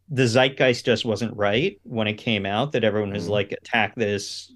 the 0.10 0.28
zeitgeist 0.28 0.86
just 0.86 1.06
wasn't 1.06 1.36
right 1.36 1.80
when 1.84 2.08
it 2.08 2.16
came 2.16 2.46
out. 2.46 2.72
That 2.74 2.84
everyone 2.84 3.14
was 3.14 3.28
mm. 3.28 3.32
like, 3.32 3.52
attack 3.52 3.96
this. 3.96 4.52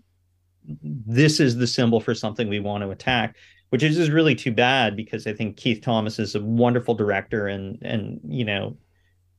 This 0.81 1.39
is 1.39 1.57
the 1.57 1.67
symbol 1.67 1.99
for 1.99 2.13
something 2.13 2.49
we 2.49 2.59
want 2.59 2.83
to 2.83 2.89
attack, 2.89 3.35
which 3.69 3.83
is 3.83 3.95
just 3.95 4.11
really 4.11 4.35
too 4.35 4.51
bad 4.51 4.95
because 4.95 5.27
I 5.27 5.33
think 5.33 5.57
Keith 5.57 5.81
Thomas 5.81 6.19
is 6.19 6.35
a 6.35 6.41
wonderful 6.41 6.95
director 6.95 7.47
and 7.47 7.77
and 7.81 8.19
you 8.27 8.45
know, 8.45 8.77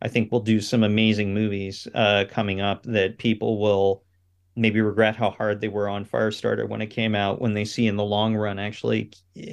I 0.03 0.09
think 0.09 0.31
we'll 0.31 0.41
do 0.41 0.61
some 0.61 0.85
amazing 0.85 1.35
movies 1.35 1.87
uh, 1.95 2.25
coming 2.31 2.61
up 2.61 2.83
that 2.85 3.19
people 3.19 3.59
will 3.61 4.05
maybe 4.57 4.81
regret 4.81 5.17
how 5.17 5.31
hard 5.31 5.61
they 5.61 5.69
were 5.69 5.89
on 5.89 6.05
Firestarter 6.05 6.69
when 6.69 6.83
it 6.83 6.89
came 6.89 7.15
out, 7.15 7.41
when 7.41 7.55
they 7.55 7.65
see 7.65 7.87
in 7.87 7.97
the 7.97 8.05
long 8.05 8.35
run, 8.35 8.59
actually 8.59 9.11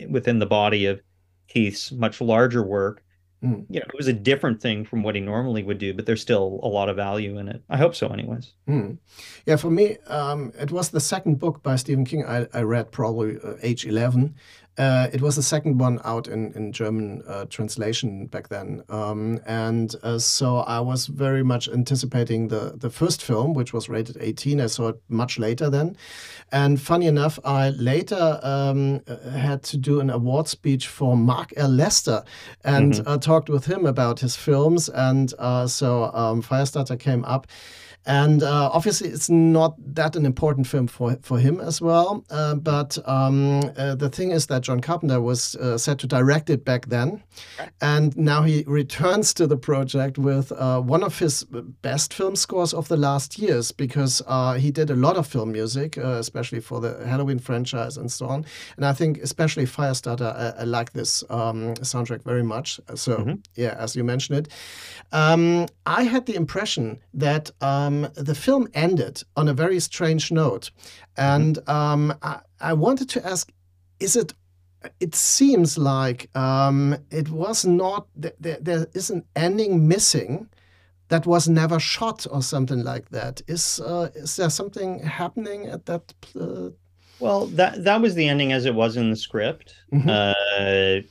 within 0.09 0.39
the 0.39 0.45
body 0.45 0.87
of 0.87 0.99
Keith's 1.47 1.91
much 1.91 2.21
larger 2.21 2.63
work, 2.63 3.03
mm. 3.45 3.65
you 3.69 3.79
know, 3.79 3.85
it 3.87 3.97
was 3.97 4.07
a 4.07 4.13
different 4.13 4.61
thing 4.61 4.85
from 4.85 5.03
what 5.03 5.15
he 5.15 5.21
normally 5.21 5.63
would 5.63 5.77
do, 5.77 5.93
but 5.93 6.05
there's 6.05 6.21
still 6.21 6.59
a 6.63 6.67
lot 6.67 6.89
of 6.89 6.95
value 6.95 7.37
in 7.37 7.47
it. 7.47 7.63
I 7.69 7.77
hope 7.77 7.95
so, 7.95 8.07
anyways. 8.07 8.53
Mm. 8.67 8.97
Yeah, 9.45 9.55
for 9.55 9.69
me, 9.69 9.97
um, 10.07 10.51
it 10.59 10.71
was 10.71 10.89
the 10.89 10.99
second 10.99 11.39
book 11.39 11.61
by 11.63 11.75
Stephen 11.75 12.05
King 12.05 12.25
I, 12.25 12.47
I 12.53 12.61
read 12.61 12.91
probably 12.91 13.37
uh, 13.43 13.55
age 13.61 13.85
11. 13.85 14.35
Uh, 14.77 15.07
it 15.13 15.21
was 15.21 15.35
the 15.37 15.43
second 15.43 15.79
one 15.79 16.01
out 16.03 16.27
in, 16.27 16.51
in 16.53 16.71
German 16.71 17.23
uh, 17.27 17.45
translation 17.45 18.25
back 18.25 18.49
then. 18.49 18.83
Um, 18.89 19.39
and 19.45 19.95
uh, 20.03 20.19
so 20.19 20.57
I 20.57 20.81
was 20.81 21.07
very 21.07 21.43
much 21.43 21.69
anticipating 21.69 22.49
the, 22.49 22.73
the 22.75 22.89
first 22.89 23.23
film, 23.23 23.53
which 23.53 23.73
was 23.73 23.87
rated 23.87 24.17
18. 24.19 24.59
I 24.59 24.67
saw 24.67 24.89
it 24.89 25.01
much 25.07 25.39
later 25.39 25.69
then. 25.69 25.95
And 26.51 26.79
funny 26.79 27.07
enough, 27.07 27.39
I 27.45 27.69
later 27.69 28.39
um, 28.43 29.01
had 29.33 29.63
to 29.63 29.77
do 29.77 29.99
an 30.01 30.09
award 30.09 30.47
speech 30.47 30.87
for 30.87 31.15
Mark 31.15 31.53
L. 31.55 31.69
Lester 31.69 32.23
and 32.63 32.93
mm-hmm. 32.93 33.19
talked 33.19 33.49
with 33.49 33.65
him 33.65 33.85
about 33.85 34.19
his 34.19 34.35
films. 34.35 34.89
And 34.89 35.33
uh, 35.39 35.67
so 35.67 36.11
um, 36.13 36.41
Firestarter 36.41 36.99
came 36.99 37.23
up. 37.25 37.47
And 38.05 38.43
uh, 38.43 38.69
obviously, 38.71 39.09
it's 39.09 39.29
not 39.29 39.75
that 39.95 40.15
an 40.15 40.25
important 40.25 40.67
film 40.67 40.87
for, 40.87 41.17
for 41.21 41.39
him 41.39 41.59
as 41.59 41.81
well. 41.81 42.23
Uh, 42.29 42.55
but 42.55 42.97
um, 43.05 43.61
uh, 43.77 43.95
the 43.95 44.09
thing 44.09 44.31
is 44.31 44.47
that 44.47 44.61
John 44.61 44.79
Carpenter 44.79 45.19
was 45.19 45.55
uh, 45.55 45.77
set 45.77 45.97
to 45.99 46.07
direct 46.07 46.49
it 46.49 46.63
back 46.63 46.87
then. 46.87 47.23
And 47.81 48.15
now 48.15 48.43
he 48.43 48.63
returns 48.67 49.33
to 49.35 49.47
the 49.47 49.57
project 49.57 50.17
with 50.17 50.51
uh, 50.51 50.81
one 50.81 51.03
of 51.03 51.17
his 51.17 51.43
best 51.81 52.13
film 52.13 52.35
scores 52.35 52.73
of 52.73 52.87
the 52.89 52.97
last 52.97 53.39
years 53.39 53.71
because 53.71 54.21
uh, 54.27 54.53
he 54.53 54.69
did 54.69 54.91
a 54.91 54.95
lot 54.95 55.17
of 55.17 55.25
film 55.25 55.51
music, 55.51 55.97
especially 55.97 56.59
for 56.59 56.79
the 56.79 57.05
Halloween 57.07 57.39
franchise 57.39 57.97
and 57.97 58.11
so 58.11 58.27
on. 58.27 58.45
And 58.75 58.85
I 58.85 58.93
think, 58.93 59.17
especially 59.17 59.65
Firestarter, 59.65 60.35
I, 60.35 60.61
I 60.61 60.63
like 60.63 60.93
this 60.93 61.23
um, 61.29 61.73
soundtrack 61.75 62.23
very 62.23 62.43
much. 62.43 62.79
So, 62.93 63.17
mm-hmm. 63.17 63.33
yeah, 63.55 63.75
as 63.79 63.95
you 63.95 64.03
mentioned 64.03 64.39
it. 64.39 64.47
Um, 65.11 65.67
I 65.87 66.03
had 66.03 66.27
the 66.27 66.35
impression 66.35 66.99
that. 67.15 67.49
Um, 67.95 68.11
the 68.15 68.35
film 68.35 68.67
ended 68.73 69.23
on 69.35 69.47
a 69.47 69.53
very 69.53 69.79
strange 69.79 70.31
note. 70.31 70.71
And 71.17 71.57
um, 71.69 72.13
I, 72.21 72.39
I, 72.59 72.73
wanted 72.73 73.09
to 73.09 73.25
ask 73.25 73.51
is 73.99 74.15
it, 74.15 74.33
it 74.99 75.15
seems 75.15 75.77
like 75.77 76.29
um, 76.35 76.97
it 77.11 77.29
was 77.29 77.65
not, 77.65 78.07
there, 78.15 78.57
there 78.61 78.87
is 78.93 79.09
an 79.09 79.23
ending 79.35 79.87
missing 79.87 80.49
that 81.07 81.25
was 81.25 81.47
never 81.47 81.79
shot 81.79 82.25
or 82.29 82.41
something 82.41 82.83
like 82.83 83.09
that. 83.09 83.41
Is, 83.47 83.79
uh, 83.79 84.09
is 84.15 84.35
there 84.35 84.49
something 84.49 84.99
happening 84.99 85.67
at 85.67 85.85
that? 85.85 86.13
Uh... 86.39 86.69
well, 87.19 87.45
that, 87.47 87.83
that 87.83 88.01
was 88.01 88.15
the 88.15 88.27
ending 88.27 88.51
as 88.51 88.65
it 88.65 88.75
was 88.75 88.97
in 88.97 89.09
the 89.09 89.15
script. 89.15 89.75
Mm-hmm. 89.93 90.09
Uh, 90.09 91.01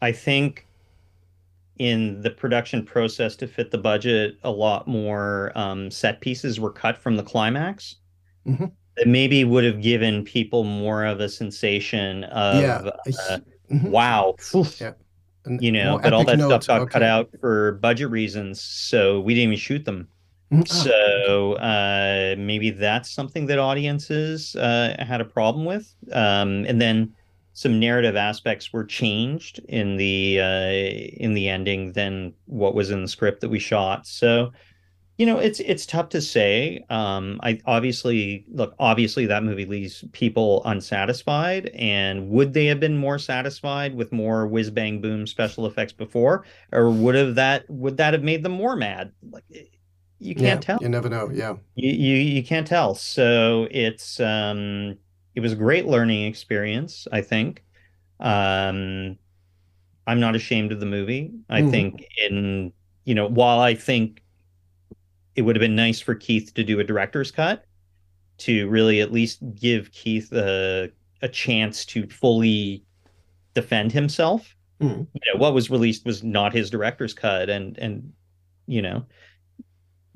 I 0.00 0.12
think 0.12 0.65
in 1.78 2.20
the 2.22 2.30
production 2.30 2.84
process 2.84 3.36
to 3.36 3.46
fit 3.46 3.70
the 3.70 3.78
budget, 3.78 4.36
a 4.42 4.50
lot 4.50 4.86
more 4.88 5.52
um, 5.54 5.90
set 5.90 6.20
pieces 6.20 6.58
were 6.60 6.72
cut 6.72 6.96
from 6.98 7.16
the 7.16 7.22
climax. 7.22 7.96
Mm-hmm. 8.46 8.66
that 8.96 9.08
maybe 9.08 9.42
would 9.44 9.64
have 9.64 9.82
given 9.82 10.22
people 10.24 10.62
more 10.62 11.04
of 11.04 11.18
a 11.20 11.28
sensation 11.28 12.24
of 12.24 12.62
Yeah. 12.62 12.90
uh, 13.30 13.38
Mhm. 13.70 13.90
wow, 13.90 14.36
Yeah. 14.80 14.92
You 15.60 15.70
know, 15.72 15.98
but 16.02 16.12
all 16.12 16.24
that 16.24 16.38
note, 16.38 16.62
stuff 16.62 16.66
got 16.66 16.80
okay. 16.82 16.92
cut 16.92 17.02
out 17.02 17.28
for 17.40 17.72
budget 17.82 18.08
reasons, 18.10 18.60
so 18.60 19.20
we 19.20 19.34
didn't 19.34 19.48
even 19.52 19.58
shoot 19.58 19.84
them. 19.84 20.08
Mhm. 20.52 20.62
Ah, 20.70 20.74
So 20.74 21.52
uh, 21.54 22.36
maybe 22.38 22.70
that's 22.70 23.10
something 23.10 23.46
that 23.46 23.58
audiences 23.58 24.54
uh, 24.56 24.94
had 25.00 25.20
a 25.20 25.24
problem 25.24 25.64
with. 25.64 25.92
Um, 26.12 26.64
and 26.66 26.80
then 26.80 27.12
some 27.56 27.80
narrative 27.80 28.16
aspects 28.16 28.70
were 28.70 28.84
changed 28.84 29.60
in 29.66 29.96
the 29.96 30.38
uh, 30.38 31.22
in 31.22 31.32
the 31.32 31.48
ending 31.48 31.92
than 31.92 32.34
what 32.44 32.74
was 32.74 32.90
in 32.90 33.00
the 33.00 33.08
script 33.08 33.40
that 33.40 33.48
we 33.48 33.58
shot. 33.58 34.06
So 34.06 34.52
you 35.16 35.24
know, 35.24 35.38
it's 35.38 35.60
it's 35.60 35.86
tough 35.86 36.10
to 36.10 36.20
say. 36.20 36.84
Um, 36.90 37.40
I 37.42 37.58
obviously 37.64 38.44
look. 38.48 38.74
Obviously, 38.78 39.24
that 39.24 39.42
movie 39.42 39.64
leaves 39.64 40.04
people 40.12 40.60
unsatisfied. 40.66 41.70
And 41.74 42.28
would 42.28 42.52
they 42.52 42.66
have 42.66 42.78
been 42.78 42.98
more 42.98 43.18
satisfied 43.18 43.94
with 43.94 44.12
more 44.12 44.46
whiz 44.46 44.70
bang 44.70 45.00
boom 45.00 45.26
special 45.26 45.64
effects 45.64 45.94
before, 45.94 46.44
or 46.72 46.90
would 46.90 47.14
have 47.14 47.36
that 47.36 47.64
would 47.70 47.96
that 47.96 48.12
have 48.12 48.22
made 48.22 48.42
them 48.42 48.52
more 48.52 48.76
mad? 48.76 49.12
Like 49.30 49.44
you 50.18 50.34
can't 50.34 50.62
yeah, 50.62 50.74
tell. 50.74 50.78
You 50.82 50.90
never 50.90 51.08
know. 51.08 51.30
Yeah. 51.32 51.54
You, 51.74 51.90
you 51.90 52.16
you 52.16 52.44
can't 52.44 52.66
tell. 52.66 52.94
So 52.94 53.66
it's 53.70 54.20
um 54.20 54.98
it 55.36 55.40
was 55.40 55.52
a 55.52 55.56
great 55.56 55.86
learning 55.86 56.24
experience, 56.26 57.06
I 57.12 57.22
think. 57.22 57.64
Um 58.20 59.18
I'm 60.08 60.20
not 60.20 60.36
ashamed 60.36 60.72
of 60.72 60.80
the 60.80 60.86
movie. 60.86 61.32
I 61.50 61.62
Mhm. 61.62 61.70
think 61.70 62.06
in 62.18 62.72
you 63.04 63.14
know, 63.14 63.28
while 63.28 63.60
I 63.60 63.74
think 63.74 64.22
it 65.36 65.42
would 65.42 65.56
have 65.56 65.60
been 65.60 65.76
nice 65.76 66.00
for 66.00 66.14
Keith 66.14 66.52
to 66.54 66.64
do 66.64 66.80
a 66.80 66.84
director's 66.84 67.30
cut 67.30 67.64
to 68.38 68.68
really 68.68 69.00
at 69.00 69.12
least 69.12 69.40
give 69.54 69.92
Keith 69.92 70.32
a 70.32 70.90
a 71.22 71.28
chance 71.28 71.84
to 71.86 72.06
fully 72.08 72.84
defend 73.54 73.92
himself. 73.92 74.54
Mhm. 74.80 75.06
You 75.14 75.32
know, 75.34 75.40
what 75.40 75.54
was 75.54 75.70
released 75.70 76.04
was 76.06 76.22
not 76.24 76.52
his 76.52 76.70
director's 76.70 77.14
cut 77.14 77.48
and 77.50 77.78
and 77.78 78.12
you 78.66 78.82
know, 78.82 79.06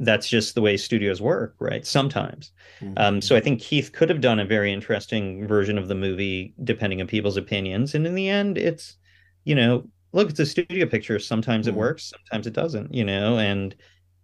that's 0.00 0.28
just 0.28 0.54
the 0.54 0.62
way 0.62 0.76
studios 0.76 1.20
work, 1.22 1.54
right? 1.60 1.86
Sometimes. 1.86 2.52
Mhm. 2.82 2.94
Um, 2.96 3.20
so 3.20 3.36
I 3.36 3.40
think 3.40 3.60
Keith 3.60 3.92
could 3.92 4.08
have 4.08 4.20
done 4.22 4.40
a 4.40 4.44
very 4.46 4.72
interesting 4.72 5.46
version 5.46 5.78
of 5.78 5.88
the 5.88 5.94
movie, 5.94 6.54
depending 6.64 7.00
on 7.00 7.06
people's 7.06 7.36
opinions. 7.36 7.94
And 7.94 8.06
in 8.06 8.14
the 8.14 8.28
end, 8.28 8.58
it's, 8.58 8.96
you 9.44 9.54
know, 9.54 9.88
look, 10.12 10.30
it's 10.30 10.40
a 10.40 10.46
studio 10.46 10.86
picture. 10.86 11.18
Sometimes 11.18 11.66
it 11.68 11.74
Mhm. 11.74 11.76
works, 11.76 12.12
sometimes 12.18 12.46
it 12.46 12.54
doesn't, 12.54 12.92
you 12.94 13.04
know, 13.04 13.38
and 13.38 13.76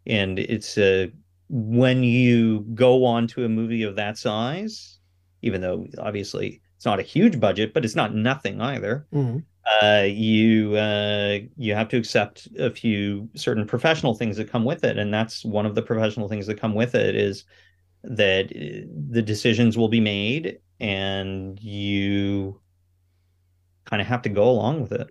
and 0.06 0.38
it's 0.38 0.78
a, 0.78 1.12
when 1.48 2.02
you 2.04 2.60
go 2.74 3.04
on 3.04 3.26
to 3.28 3.44
a 3.44 3.48
movie 3.48 3.82
of 3.82 3.96
that 3.96 4.18
size, 4.18 4.98
even 5.42 5.60
though 5.60 5.86
obviously 5.98 6.62
it's 6.76 6.84
not 6.86 7.00
a 7.00 7.02
huge 7.02 7.40
budget, 7.40 7.74
but 7.74 7.84
it's 7.84 7.96
not 7.96 8.14
nothing 8.14 8.60
either 8.60 9.06
Mhm. 9.12 9.44
Uh, 9.82 10.04
you 10.06 10.76
uh, 10.76 11.38
you 11.56 11.74
have 11.74 11.88
to 11.88 11.96
accept 11.96 12.48
a 12.58 12.70
few 12.70 13.28
certain 13.34 13.66
professional 13.66 14.14
things 14.14 14.36
that 14.36 14.50
come 14.50 14.64
with 14.64 14.84
it, 14.84 14.98
and 14.98 15.12
that's 15.12 15.44
one 15.44 15.66
of 15.66 15.74
the 15.74 15.82
professional 15.82 16.28
things 16.28 16.46
that 16.46 16.60
come 16.60 16.74
with 16.74 16.94
it 16.94 17.16
is 17.16 17.44
that 18.02 18.46
uh, 18.46 18.86
the 19.10 19.22
decisions 19.22 19.76
will 19.76 19.88
be 19.88 20.00
made, 20.00 20.58
and 20.80 21.60
you 21.60 22.60
kind 23.84 24.00
of 24.00 24.06
have 24.08 24.22
to 24.22 24.28
go 24.28 24.48
along 24.48 24.82
with 24.82 24.92
it. 24.92 25.08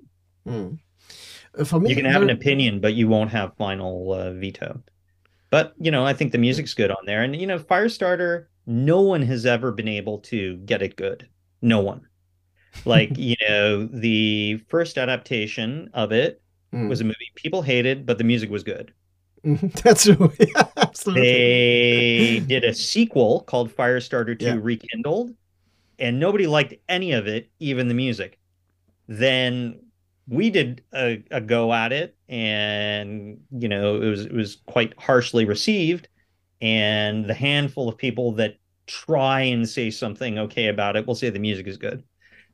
Uh, 1.58 1.64
For 1.64 1.80
me, 1.80 1.89
You 1.89 1.95
can 1.95 2.06
have 2.06 2.22
an 2.22 2.30
opinion, 2.30 2.80
but 2.80 2.93
you 2.93 3.08
won't 3.08 3.32
have 3.32 3.56
final 3.58 4.14
uh, 4.14 4.32
veto. 4.34 4.82
But 5.49 5.74
you 5.80 5.91
know, 5.91 6.06
I 6.06 6.14
think 6.14 6.32
the 6.32 6.38
music's 6.38 6.74
good 6.74 6.91
on 6.91 7.06
there, 7.06 7.24
and 7.24 7.36
you 7.36 7.47
know, 7.47 7.60
Firestarter, 7.60 8.47
no 8.66 9.01
one 9.01 9.22
has 9.24 9.45
ever 9.45 9.72
been 9.72 9.88
able 9.88 10.20
to 10.20 10.58
get 10.58 10.82
it 10.82 10.95
good. 10.95 11.30
No 11.62 11.80
one. 11.82 12.08
Like 12.84 13.17
you 13.17 13.36
know, 13.47 13.86
the 13.86 14.57
first 14.69 14.97
adaptation 14.97 15.89
of 15.93 16.11
it 16.11 16.41
Mhm. 16.73 16.89
was 16.89 17.01
a 17.01 17.03
movie 17.03 17.32
people 17.36 17.61
hated, 17.61 18.05
but 18.05 18.17
the 18.17 18.23
music 18.23 18.49
was 18.49 18.63
good. 18.63 18.93
Mhm. 19.45 19.71
That's. 19.84 20.07
Yeah, 20.39 20.67
absolutely. 20.78 21.21
They 21.21 22.39
did 22.47 22.63
a 22.63 22.73
sequel 22.73 23.41
called 23.41 23.71
Firestarter 23.76 24.38
2 24.38 24.45
Yeah. 24.45 24.59
Rekindled, 24.61 25.36
and 25.99 26.19
nobody 26.19 26.47
liked 26.47 26.76
any 26.89 27.13
of 27.13 27.28
it, 27.28 27.51
even 27.59 27.88
the 27.88 27.93
music. 27.93 28.39
Then 29.07 29.82
we 30.28 30.49
did 30.49 30.84
a, 30.93 31.23
a 31.32 31.41
go 31.41 31.73
at 31.73 31.93
it, 31.93 32.17
and 32.30 33.39
you 33.51 33.67
know, 33.69 34.01
it 34.01 34.09
was 34.09 34.26
it 34.26 34.34
was 34.34 34.57
quite 34.67 34.93
harshly 34.99 35.45
received. 35.45 36.09
And 36.61 37.26
the 37.26 37.34
handful 37.36 37.89
of 37.89 37.97
people 37.97 38.34
that 38.34 38.57
try 38.88 39.41
and 39.41 39.67
say 39.69 39.91
something 39.91 40.39
okay 40.39 40.67
about 40.67 40.95
it 40.95 41.05
will 41.07 41.15
say 41.15 41.30
the 41.30 41.39
music 41.39 41.67
is 41.67 41.78
good. 41.78 42.03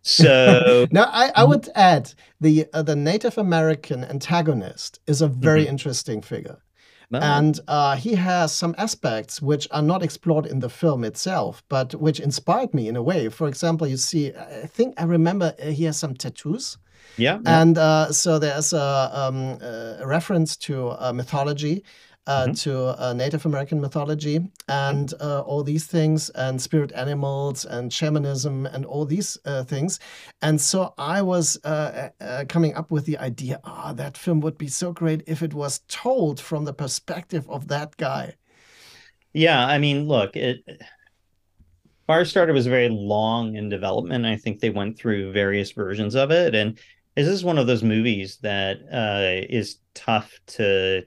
So 0.02 0.88
Now, 0.92 1.10
I, 1.12 1.32
I 1.36 1.44
would 1.44 1.70
add 1.76 2.14
the 2.40 2.66
uh, 2.74 2.82
the 2.82 2.96
Native 2.96 3.38
American 3.38 4.04
antagonist 4.04 5.00
is 5.08 5.22
a 5.22 5.28
very 5.28 5.66
Mhm. 5.66 5.70
interesting 5.70 6.22
figure. 6.22 6.58
well, 7.12 7.24
And 7.24 7.60
uh, 7.68 7.96
he 7.98 8.16
has 8.16 8.52
some 8.54 8.74
aspects 8.78 9.42
which 9.42 9.68
are 9.72 9.82
not 9.84 10.02
explored 10.04 10.46
in 10.46 10.60
the 10.60 10.70
film 10.70 11.04
itself, 11.04 11.64
but 11.70 11.94
which 11.96 12.20
inspired 12.20 12.74
me 12.74 12.88
in 12.88 12.96
a 12.96 13.04
way. 13.04 13.30
For 13.30 13.48
example, 13.48 13.88
you 13.88 13.98
see, 13.98 14.32
I 14.34 14.66
think 14.68 14.94
I 15.02 15.04
remember 15.06 15.54
uh, 15.60 15.66
he 15.72 15.84
has 15.86 15.98
some 15.98 16.14
tattoos. 16.16 16.78
yeah, 17.18 17.40
yeah. 17.44 17.62
And 17.62 17.78
uh, 17.78 18.12
so 18.12 18.40
there's 18.40 18.74
a, 18.74 19.10
um, 19.14 19.58
a 19.62 20.06
reference 20.08 20.56
to 20.68 20.90
uh, 20.92 21.12
mythology, 21.14 21.84
uh, 22.28 22.48
Mhm. 22.48 22.60
to 22.64 23.02
uh, 23.02 23.14
Native 23.14 23.46
American 23.46 23.82
mythology, 23.82 24.40
and 24.68 25.14
uh, 25.20 25.42
all 25.42 25.64
these 25.64 25.86
things, 25.88 26.30
and 26.32 26.62
spirit 26.62 26.92
animals, 26.94 27.66
and 27.66 27.92
shamanism, 27.92 28.66
and 28.68 28.86
all 28.86 29.06
these 29.06 29.38
uh, 29.46 29.64
things. 29.64 30.00
And 30.42 30.60
so 30.62 30.94
I 30.98 31.22
was 31.22 31.58
uh, 31.64 32.10
coming 32.50 32.76
up 32.76 32.92
with 32.92 33.06
the 33.06 33.18
idea 33.18 33.60
ah, 33.64 33.94
that 33.94 34.18
film 34.18 34.40
would 34.42 34.58
be 34.58 34.68
so 34.68 34.92
great 34.94 35.24
if 35.28 35.42
it 35.42 35.54
was 35.54 35.80
told 35.88 36.40
from 36.40 36.66
the 36.66 36.74
perspective 36.74 37.50
of 37.50 37.68
that 37.70 37.98
guy. 37.98 38.36
Yeah, 39.34 39.66
I 39.66 39.78
mean, 39.78 40.08
look, 40.08 40.36
it 40.36 40.64
Firestarter 42.08 42.54
was 42.54 42.68
very 42.68 42.90
long 42.90 43.56
in 43.56 43.70
development. 43.70 44.26
I 44.26 44.36
think 44.36 44.60
they 44.60 44.70
went 44.70 44.98
through 44.98 45.32
various 45.32 45.72
versions 45.72 46.16
of 46.16 46.32
it, 46.32 46.54
and 46.56 46.78
this 47.16 47.28
is 47.28 47.44
one 47.44 47.58
of 47.58 47.68
those 47.68 47.84
movies 47.84 48.38
that 48.42 48.78
uh, 48.92 49.46
is 49.50 49.78
tough 49.94 50.32
to 50.48 51.04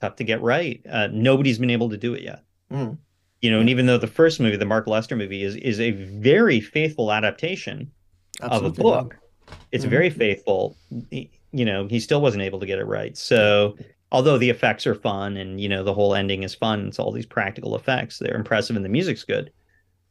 tough 0.00 0.16
to 0.16 0.24
get 0.24 0.40
right. 0.42 0.80
Uh, 0.90 1.08
nobody's 1.12 1.58
been 1.58 1.70
able 1.70 1.90
to 1.90 1.96
do 1.96 2.14
it 2.14 2.22
yet. 2.22 2.42
Mm. 2.72 2.98
You 3.42 3.50
know, 3.50 3.60
and 3.60 3.70
even 3.70 3.86
though 3.86 3.98
the 3.98 4.06
first 4.06 4.40
movie, 4.40 4.56
the 4.56 4.64
Mark 4.64 4.86
Lester 4.86 5.16
movie, 5.16 5.42
is 5.42 5.56
is 5.56 5.80
a 5.80 5.92
very 5.92 6.60
faithful 6.60 7.12
adaptation 7.12 7.90
of 8.40 8.64
a 8.64 8.70
book. 8.70 9.16
It's 9.72 9.84
Mhm. 9.84 9.88
very 9.90 10.10
faithful. 10.10 10.76
He- 11.10 11.30
You 11.52 11.64
know, 11.64 11.88
he 11.88 11.98
still 11.98 12.20
wasn't 12.20 12.44
able 12.44 12.60
to 12.60 12.66
get 12.66 12.78
it 12.78 12.84
right. 12.84 13.16
So, 13.16 13.76
although 14.12 14.38
the 14.38 14.50
effects 14.50 14.86
are 14.86 14.94
fun 14.94 15.36
and 15.36 15.60
you 15.60 15.68
know 15.68 15.82
the 15.82 15.92
whole 15.92 16.14
ending 16.14 16.44
is 16.44 16.54
fun, 16.54 16.86
it's 16.86 17.00
all 17.00 17.10
these 17.10 17.26
practical 17.26 17.74
effects. 17.74 18.18
They're 18.20 18.36
impressive 18.36 18.76
and 18.76 18.84
the 18.84 18.88
music's 18.88 19.24
good. 19.24 19.50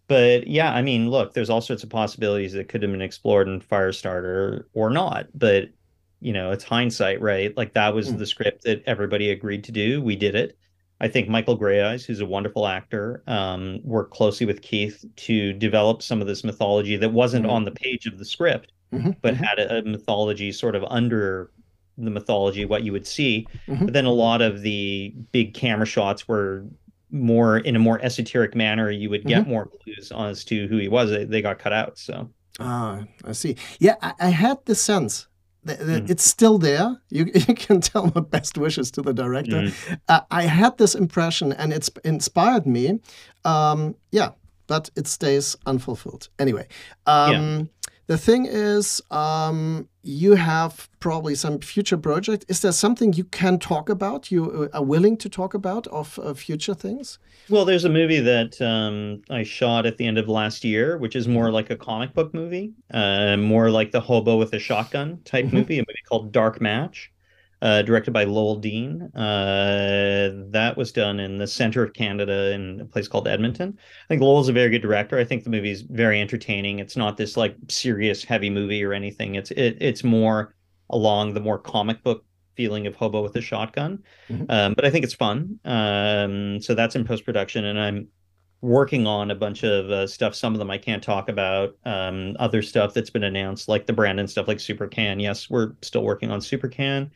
But 0.10 0.48
yeah, 0.48 0.74
I 0.74 0.82
mean, 0.82 1.10
look, 1.10 1.34
there's 1.34 1.50
all 1.50 1.62
sorts 1.62 1.84
of 1.84 1.90
possibilities 1.90 2.52
that 2.54 2.68
could 2.68 2.82
have 2.84 2.92
been 2.92 3.02
explored 3.02 3.48
in 3.48 3.62
Firestarter 3.62 4.64
or 4.74 4.90
not. 4.90 5.28
But 5.34 5.70
you 6.22 6.34
know, 6.34 6.52
it's 6.52 6.64
hindsight, 6.64 7.22
right? 7.22 7.56
Like 7.58 7.74
that 7.74 7.94
was 7.94 8.12
Mm. 8.12 8.18
the 8.18 8.26
script 8.26 8.64
that 8.64 8.84
everybody 8.86 9.30
agreed 9.32 9.64
to 9.66 9.72
do. 9.72 10.02
We 10.02 10.16
did 10.16 10.36
it. 10.36 10.58
I 11.02 11.08
think 11.08 11.30
Michael 11.30 11.58
Greyeyes, 11.58 12.06
who's 12.06 12.20
a 12.20 12.26
wonderful 12.26 12.68
actor, 12.68 13.24
um, 13.28 13.80
worked 13.84 14.12
closely 14.14 14.46
with 14.46 14.62
Keith 14.62 15.06
to 15.16 15.54
develop 15.54 16.02
some 16.02 16.20
of 16.20 16.28
this 16.28 16.44
mythology 16.44 16.98
that 16.98 17.14
wasn't 17.14 17.46
Mhm. 17.46 17.52
on 17.52 17.64
the 17.64 17.72
page 17.72 18.06
of 18.06 18.18
the 18.18 18.26
script, 18.26 18.74
Mhm, 18.94 19.16
but 19.22 19.36
mhm, 19.36 19.38
had 19.38 19.60
a, 19.60 19.78
a 19.78 19.82
mythology 19.84 20.52
sort 20.52 20.76
of 20.76 20.84
under 20.90 21.52
the 21.98 22.10
mythology, 22.10 22.66
what 22.66 22.84
you 22.84 22.92
would 22.92 23.08
see. 23.08 23.48
Mhm. 23.70 23.86
But 23.86 23.94
then 23.94 24.06
a 24.06 24.12
lot 24.12 24.42
of 24.42 24.62
the 24.62 25.14
big 25.32 25.54
camera 25.54 25.86
shots 25.86 26.28
were 26.28 26.66
more 27.12 27.58
in 27.60 27.76
a 27.78 27.80
more 27.80 28.00
esoteric 28.04 28.54
manner. 28.54 28.92
You 28.92 29.10
would 29.10 29.26
get 29.26 29.48
more 29.48 29.66
clues 29.68 30.12
as 30.16 30.44
to 30.46 30.68
who 30.68 30.78
he 30.78 30.88
was. 30.90 31.10
They, 31.10 31.24
they 31.24 31.42
got 31.42 31.60
cut 31.60 31.72
out. 31.74 31.98
So 31.98 32.30
Ah, 32.60 33.06
I 33.24 33.32
see. 33.32 33.56
Yeah, 33.80 33.96
I, 34.02 34.14
I 34.20 34.30
had 34.30 34.58
the 34.66 34.76
sense 34.76 35.28
Mhm. 35.78 36.10
it's 36.10 36.24
still 36.24 36.58
there. 36.58 36.98
You, 37.10 37.26
you 37.48 37.54
can 37.56 37.82
tell 37.82 38.12
my 38.16 38.22
best 38.22 38.58
wishes 38.58 38.92
to 38.92 39.02
the 39.02 39.14
director. 39.14 39.62
mm, 39.62 40.00
Uh, 40.08 40.22
I 40.32 40.44
had 40.44 40.78
this 40.78 40.96
impression, 40.96 41.54
and 41.54 41.74
it's 41.74 41.90
inspired 42.04 42.66
me. 42.66 43.00
Um, 43.46 43.96
yeah, 44.12 44.30
but 44.68 44.90
it 44.96 45.08
stays 45.08 45.56
unfulfilled. 45.66 46.30
Anyway, 46.38 46.68
um, 47.08 47.70
the 48.10 48.18
thing 48.18 48.48
is, 48.48 49.02
um, 49.12 49.88
you 50.02 50.34
have 50.34 50.90
probably 51.00 51.36
some 51.36 51.60
future 51.60 51.96
project. 51.98 52.44
Is 52.48 52.60
there 52.62 52.72
something 52.72 53.14
you 53.14 53.24
can 53.26 53.60
talk 53.60 53.88
about? 53.88 54.32
You 54.32 54.42
uh, 54.74 54.78
are 54.78 54.84
willing 54.84 55.16
to 55.18 55.30
talk 55.30 55.54
about 55.54 55.86
of 55.88 56.18
uh, 56.18 56.34
future 56.34 56.74
things? 56.74 57.20
well, 57.50 57.66
there's 57.66 57.86
a 57.86 57.90
movie 57.90 58.20
that 58.20 58.60
um, 58.62 59.22
I 59.30 59.44
shot 59.44 59.86
at 59.86 59.98
the 59.98 60.08
end 60.08 60.18
of 60.18 60.28
last 60.28 60.64
year, 60.64 60.98
which 60.98 61.16
is 61.16 61.28
more 61.28 61.52
like 61.52 61.70
a 61.70 61.76
comic 61.78 62.14
book 62.16 62.34
movie, 62.34 62.74
uh, 62.92 63.38
more 63.38 63.70
like 63.70 63.92
the 63.92 64.02
hobo 64.02 64.38
with 64.38 64.54
a 64.54 64.60
shotgun 64.60 65.20
type 65.24 65.46
Mhm. 65.46 65.54
movie, 65.54 65.78
a 65.78 65.82
movie 65.82 66.06
called 66.10 66.32
Dark 66.32 66.60
Match. 66.62 67.12
Uh, 67.62 67.82
directed 67.82 68.12
by 68.12 68.24
Lowell 68.24 68.56
Dean. 68.56 69.02
Uh, 69.14 70.32
that 70.50 70.78
was 70.78 70.94
done 70.94 71.20
in 71.20 71.38
the 71.38 71.48
center 71.48 71.84
of 71.84 71.94
Canada 71.94 72.54
in 72.54 72.80
a 72.80 72.86
place 72.86 73.10
called 73.10 73.28
Edmonton. 73.28 73.78
I 73.78 74.08
think 74.08 74.22
Lowell's 74.22 74.48
a 74.48 74.54
very 74.54 74.70
good 74.70 74.82
director. 74.82 75.18
I 75.18 75.26
think 75.26 75.44
the 75.44 75.50
movie's 75.50 75.82
very 75.82 76.22
entertaining. 76.22 76.80
It's 76.80 76.96
not 76.96 77.18
this 77.18 77.36
like 77.36 77.58
serious 77.68 78.24
heavy 78.24 78.50
movie 78.50 78.82
or 78.82 78.94
anything. 78.94 79.36
It's 79.36 79.52
it, 79.52 79.78
it's 79.82 80.06
more 80.06 80.56
along 80.90 81.34
the 81.34 81.42
more 81.42 81.60
comic 81.60 82.02
book 82.02 82.24
feeling 82.56 82.88
of 82.88 82.96
Hobo 82.96 83.22
with 83.24 83.36
a 83.36 83.42
Shotgun. 83.42 84.04
Mm-hmm. 84.30 84.46
Um, 84.50 84.74
but 84.74 84.86
I 84.86 84.90
think 84.90 85.04
it's 85.04 85.14
fun. 85.14 85.60
Um, 85.66 86.62
so 86.62 86.76
that's 86.76 86.96
in 86.96 87.06
post 87.06 87.26
production, 87.26 87.66
and 87.66 87.80
I'm 87.80 88.08
working 88.62 89.08
on 89.08 89.32
a 89.32 89.36
bunch 89.36 89.64
of 89.64 89.90
uh, 89.90 90.08
stuff. 90.08 90.36
Some 90.36 90.54
of 90.54 90.60
them 90.60 90.70
I 90.70 90.78
can't 90.78 91.02
talk 91.02 91.30
about. 91.30 91.78
Um, 91.86 92.36
other 92.40 92.62
stuff 92.62 92.94
that's 92.94 93.10
been 93.10 93.24
announced, 93.24 93.70
like 93.70 93.86
the 93.86 93.94
Brandon 93.94 94.28
stuff, 94.28 94.48
like 94.48 94.60
Super 94.60 94.88
Cannes. 94.88 95.22
Yes, 95.22 95.50
we're 95.50 95.74
still 95.82 96.04
working 96.04 96.32
on 96.32 96.42
Super 96.42 96.68
Cannes, 96.68 97.12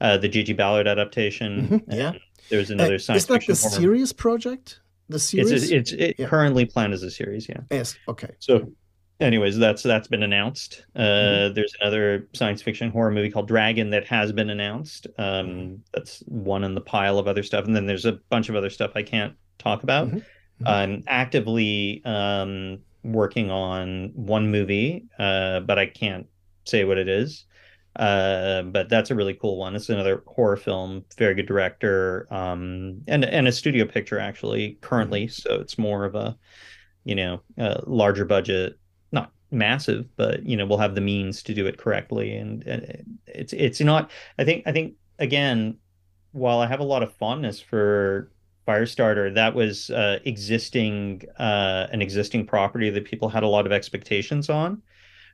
uh, 0.00 0.16
the 0.16 0.28
J.G. 0.28 0.52
Ballard 0.54 0.86
adaptation. 0.86 1.68
Mm-hmm. 1.68 1.92
Yeah. 1.92 2.12
There's 2.50 2.70
another 2.70 2.96
uh, 2.96 2.98
science 2.98 3.22
Is 3.22 3.26
that 3.28 3.46
the 3.46 3.54
horror. 3.54 3.80
series 3.80 4.12
project? 4.12 4.80
The 5.08 5.18
series? 5.18 5.50
It's, 5.50 5.70
it's 5.70 5.92
it 5.92 6.16
yeah. 6.18 6.28
currently 6.28 6.64
planned 6.64 6.92
as 6.92 7.02
a 7.02 7.10
series. 7.10 7.48
Yeah. 7.48 7.60
Yes. 7.70 7.96
Okay. 8.08 8.30
So 8.38 8.72
anyways 9.20 9.56
that's 9.56 9.84
that's 9.84 10.08
been 10.08 10.24
announced 10.24 10.86
uh 10.96 11.00
mm-hmm. 11.00 11.54
there's 11.54 11.72
another 11.80 12.28
science 12.34 12.60
fiction 12.60 12.90
horror 12.90 13.12
movie 13.12 13.30
called 13.30 13.46
dragon 13.46 13.88
that 13.90 14.04
has 14.04 14.32
been 14.32 14.50
announced 14.50 15.06
um 15.18 15.46
mm-hmm. 15.46 15.74
that's 15.92 16.24
one 16.26 16.64
in 16.64 16.74
the 16.74 16.80
pile 16.80 17.16
of 17.16 17.28
other 17.28 17.44
stuff 17.44 17.64
and 17.64 17.76
then 17.76 17.86
there's 17.86 18.04
a 18.04 18.18
bunch 18.28 18.48
of 18.48 18.56
other 18.56 18.68
stuff 18.68 18.90
i 18.96 19.02
can't 19.04 19.32
talk 19.56 19.84
about 19.84 20.08
mm-hmm. 20.08 20.18
Mm-hmm. 20.62 20.68
I'm 20.68 21.04
actively 21.06 22.02
um, 22.04 22.78
working 23.02 23.50
on 23.50 24.12
one 24.14 24.50
movie, 24.50 25.06
uh, 25.18 25.60
but 25.60 25.78
I 25.78 25.86
can't 25.86 26.26
say 26.64 26.84
what 26.84 26.98
it 26.98 27.08
is. 27.08 27.44
Uh, 27.96 28.62
but 28.62 28.88
that's 28.88 29.10
a 29.10 29.14
really 29.14 29.34
cool 29.34 29.56
one. 29.56 29.76
It's 29.76 29.88
another 29.88 30.22
horror 30.26 30.56
film, 30.56 31.04
very 31.16 31.34
good 31.34 31.46
director, 31.46 32.26
um, 32.30 33.02
and 33.06 33.24
and 33.24 33.46
a 33.46 33.52
studio 33.52 33.84
picture 33.84 34.18
actually 34.18 34.78
currently. 34.80 35.26
Mm-hmm. 35.26 35.48
So 35.48 35.60
it's 35.60 35.78
more 35.78 36.04
of 36.04 36.14
a, 36.14 36.36
you 37.04 37.14
know, 37.14 37.40
a 37.56 37.82
larger 37.86 38.24
budget, 38.24 38.78
not 39.12 39.30
massive, 39.52 40.06
but 40.16 40.44
you 40.44 40.56
know, 40.56 40.66
we'll 40.66 40.78
have 40.78 40.96
the 40.96 41.00
means 41.00 41.42
to 41.44 41.54
do 41.54 41.66
it 41.66 41.78
correctly. 41.78 42.36
And, 42.36 42.66
and 42.66 43.18
it's 43.26 43.52
it's 43.52 43.80
not. 43.80 44.10
I 44.38 44.44
think 44.44 44.64
I 44.66 44.72
think 44.72 44.94
again, 45.20 45.78
while 46.32 46.58
I 46.58 46.66
have 46.66 46.80
a 46.80 46.84
lot 46.84 47.04
of 47.04 47.14
fondness 47.14 47.60
for 47.60 48.32
Firestarter, 48.66 49.32
that 49.34 49.54
was 49.54 49.90
uh, 49.90 50.18
existing 50.24 51.22
uh, 51.38 51.86
an 51.92 52.02
existing 52.02 52.46
property 52.46 52.90
that 52.90 53.04
people 53.04 53.28
had 53.28 53.44
a 53.44 53.48
lot 53.48 53.66
of 53.66 53.72
expectations 53.72 54.50
on. 54.50 54.82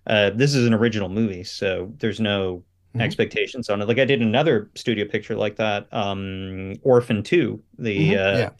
Uh, 0.06 0.30
this 0.30 0.54
is 0.54 0.66
an 0.66 0.74
original 0.74 1.08
movie, 1.08 1.44
so 1.44 1.92
there's 1.98 2.20
no 2.20 2.64
mm-hmm. 2.90 3.00
expectations 3.00 3.68
on 3.68 3.80
it. 3.80 3.88
Like 3.88 3.98
I 3.98 4.04
did 4.04 4.22
another 4.22 4.70
studio 4.74 5.06
picture 5.06 5.36
like 5.36 5.56
that, 5.56 5.92
um, 5.92 6.74
Orphan 6.82 7.22
Two, 7.22 7.62
the 7.78 8.10
mm-hmm. 8.10 8.18
Uh, 8.18 8.38
yeah. 8.38 8.50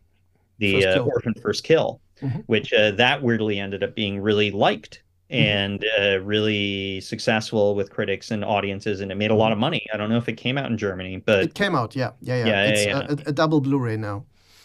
the 0.59 0.83
first 0.83 0.99
uh, 0.99 1.01
Orphan 1.03 1.35
First 1.43 1.65
Kill, 1.65 2.01
mm-hmm. 2.23 2.41
which 2.41 2.73
uh, 2.73 2.93
that 2.93 3.23
weirdly 3.23 3.59
ended 3.59 3.83
up 3.83 3.95
being 3.95 4.21
really 4.21 4.51
liked 4.51 5.03
mm-hmm. 5.31 5.43
and 5.43 5.85
uh, 5.99 6.21
really 6.21 7.01
successful 7.01 7.75
with 7.75 7.91
critics 7.91 8.31
and 8.31 8.45
audiences, 8.45 9.01
and 9.01 9.11
it 9.11 9.17
made 9.17 9.31
a 9.31 9.35
lot 9.35 9.47
mm-hmm. 9.47 9.53
of 9.55 9.59
money. 9.59 9.87
I 9.93 9.97
don't 9.97 10.11
know 10.11 10.19
if 10.19 10.29
it 10.29 10.35
came 10.35 10.59
out 10.59 10.71
in 10.71 10.79
Germany, 10.79 11.23
but 11.25 11.45
it 11.45 11.55
came 11.55 11.75
out. 11.75 11.97
Yeah, 11.97 12.11
yeah, 12.21 12.37
yeah. 12.37 12.47
yeah 12.47 12.65
it's 12.65 12.87
yeah, 12.87 12.99
yeah. 12.99 13.17
A, 13.27 13.31
a, 13.31 13.33
double 13.33 13.61
Blu-ray 13.61 13.97
now. 13.97 14.25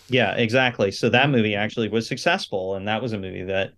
Yeah, 0.10 0.36
exactly. 0.36 0.92
So 0.92 1.10
that 1.10 1.30
movie 1.30 1.56
actually 1.56 1.90
was 1.90 2.08
successful, 2.08 2.76
and 2.76 2.88
that 2.88 3.02
was 3.02 3.14
a 3.14 3.18
movie 3.18 3.44
that 3.44 3.74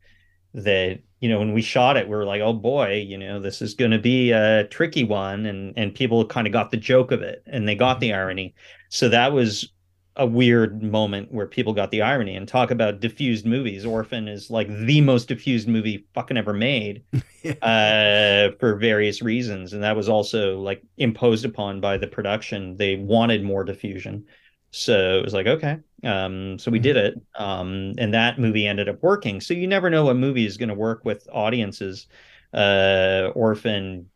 that 0.53 0.99
you 1.19 1.29
know 1.29 1.39
when 1.39 1.53
we 1.53 1.61
shot 1.61 1.97
it, 1.97 2.07
we 2.07 2.15
were 2.15 2.25
like, 2.25 2.41
oh 2.41 2.53
boy, 2.53 3.05
you 3.07 3.17
know, 3.17 3.39
this 3.39 3.61
is 3.61 3.73
going 3.73 3.91
to 3.91 3.99
be 3.99 4.31
a 4.31 4.65
tricky 4.65 5.03
one, 5.03 5.45
and 5.45 5.73
and 5.77 5.93
people 5.93 6.25
kind 6.25 6.47
of 6.47 6.53
got 6.53 6.71
the 6.71 6.77
joke 6.77 7.11
of 7.11 7.21
it, 7.21 7.43
and 7.47 7.67
they 7.67 7.75
got 7.75 7.99
the 7.99 8.13
irony. 8.13 8.53
So 8.89 9.09
that 9.09 9.33
was 9.33 9.71
a 10.17 10.25
weird 10.25 10.81
moment 10.81 11.31
where 11.31 11.45
people 11.45 11.73
got 11.73 11.91
the 11.91 12.01
irony 12.01 12.35
and 12.35 12.47
talk 12.47 12.71
about 12.71 12.99
diffused 12.99 13.45
movies. 13.45 13.85
Orphan 13.85 14.27
is 14.27 14.49
like 14.49 14.67
the 14.67 14.99
most 14.99 15.27
diffused 15.27 15.67
movie 15.67 16.05
fucking 16.15 16.37
ever 16.37 16.53
made 16.53 17.03
uh, 17.61 18.49
for 18.59 18.75
various 18.79 19.21
reasons. 19.21 19.73
And 19.73 19.83
that 19.83 19.95
was 19.95 20.09
also 20.09 20.59
like 20.59 20.81
imposed 20.97 21.45
upon 21.45 21.79
by 21.79 21.97
the 21.97 22.07
production. 22.07 22.75
They 22.77 22.95
wanted 22.95 23.43
more 23.43 23.63
diffusion. 23.63 24.25
So 24.71 25.17
it 25.19 25.23
was 25.23 25.33
like, 25.33 25.47
okay. 25.47 25.79
Um, 26.03 26.59
so 26.59 26.69
we 26.69 26.79
did 26.79 26.95
mm-hmm. 26.95 27.17
it. 27.17 27.25
Um, 27.35 27.93
and 27.97 28.13
that 28.13 28.39
movie 28.39 28.67
ended 28.67 28.89
up 28.89 29.01
working. 29.01 29.41
So 29.41 29.53
you 29.53 29.67
never 29.67 29.89
know 29.89 30.05
what 30.05 30.15
movie 30.15 30.45
is 30.45 30.57
going 30.57 30.69
to 30.69 30.75
work 30.75 31.05
with 31.05 31.27
audiences. 31.31 32.07
Uh, 32.53 33.31
Orphan, 33.35 34.09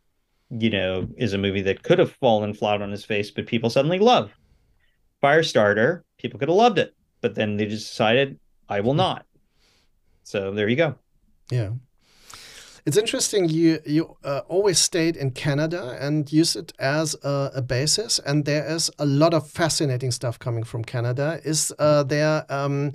you 0.50 0.70
know, 0.70 1.08
is 1.18 1.34
a 1.34 1.38
movie 1.38 1.62
that 1.62 1.84
could 1.84 2.00
have 2.00 2.12
fallen 2.14 2.54
flat 2.54 2.82
on 2.82 2.92
his 2.92 3.06
face, 3.06 3.32
but 3.32 3.48
people 3.48 3.70
suddenly 3.70 4.00
love. 4.00 4.32
Firestarter, 5.24 6.02
people 6.18 6.40
could 6.40 6.50
have 6.50 6.58
loved 6.58 6.80
it, 6.80 6.96
but 7.22 7.36
then 7.36 7.58
they 7.58 7.66
just 7.66 7.90
decided, 7.90 8.40
I 8.68 8.82
will 8.82 8.94
not. 8.94 9.26
So 10.24 10.52
there 10.52 10.68
you 10.68 10.76
go. 10.76 10.96
Yeah. 11.50 11.72
It's 12.86 12.98
interesting. 12.98 13.50
You 13.50 13.80
you 13.86 14.18
uh, 14.24 14.42
always 14.48 14.80
stayed 14.80 15.16
in 15.16 15.32
Canada 15.32 15.98
and 16.00 16.32
use 16.32 16.56
it 16.56 16.74
as 16.80 17.16
a, 17.24 17.52
a, 17.56 17.62
basis, 17.62 18.20
and 18.20 18.46
there 18.46 18.66
is 18.66 18.90
a 18.98 19.06
lot 19.06 19.34
of 19.34 19.50
fascinating 19.50 20.12
stuff 20.12 20.40
coming 20.40 20.64
from 20.64 20.84
Canada. 20.84 21.40
Is 21.44 21.72
uh, 21.78 22.04
there? 22.04 22.46
Um, 22.50 22.94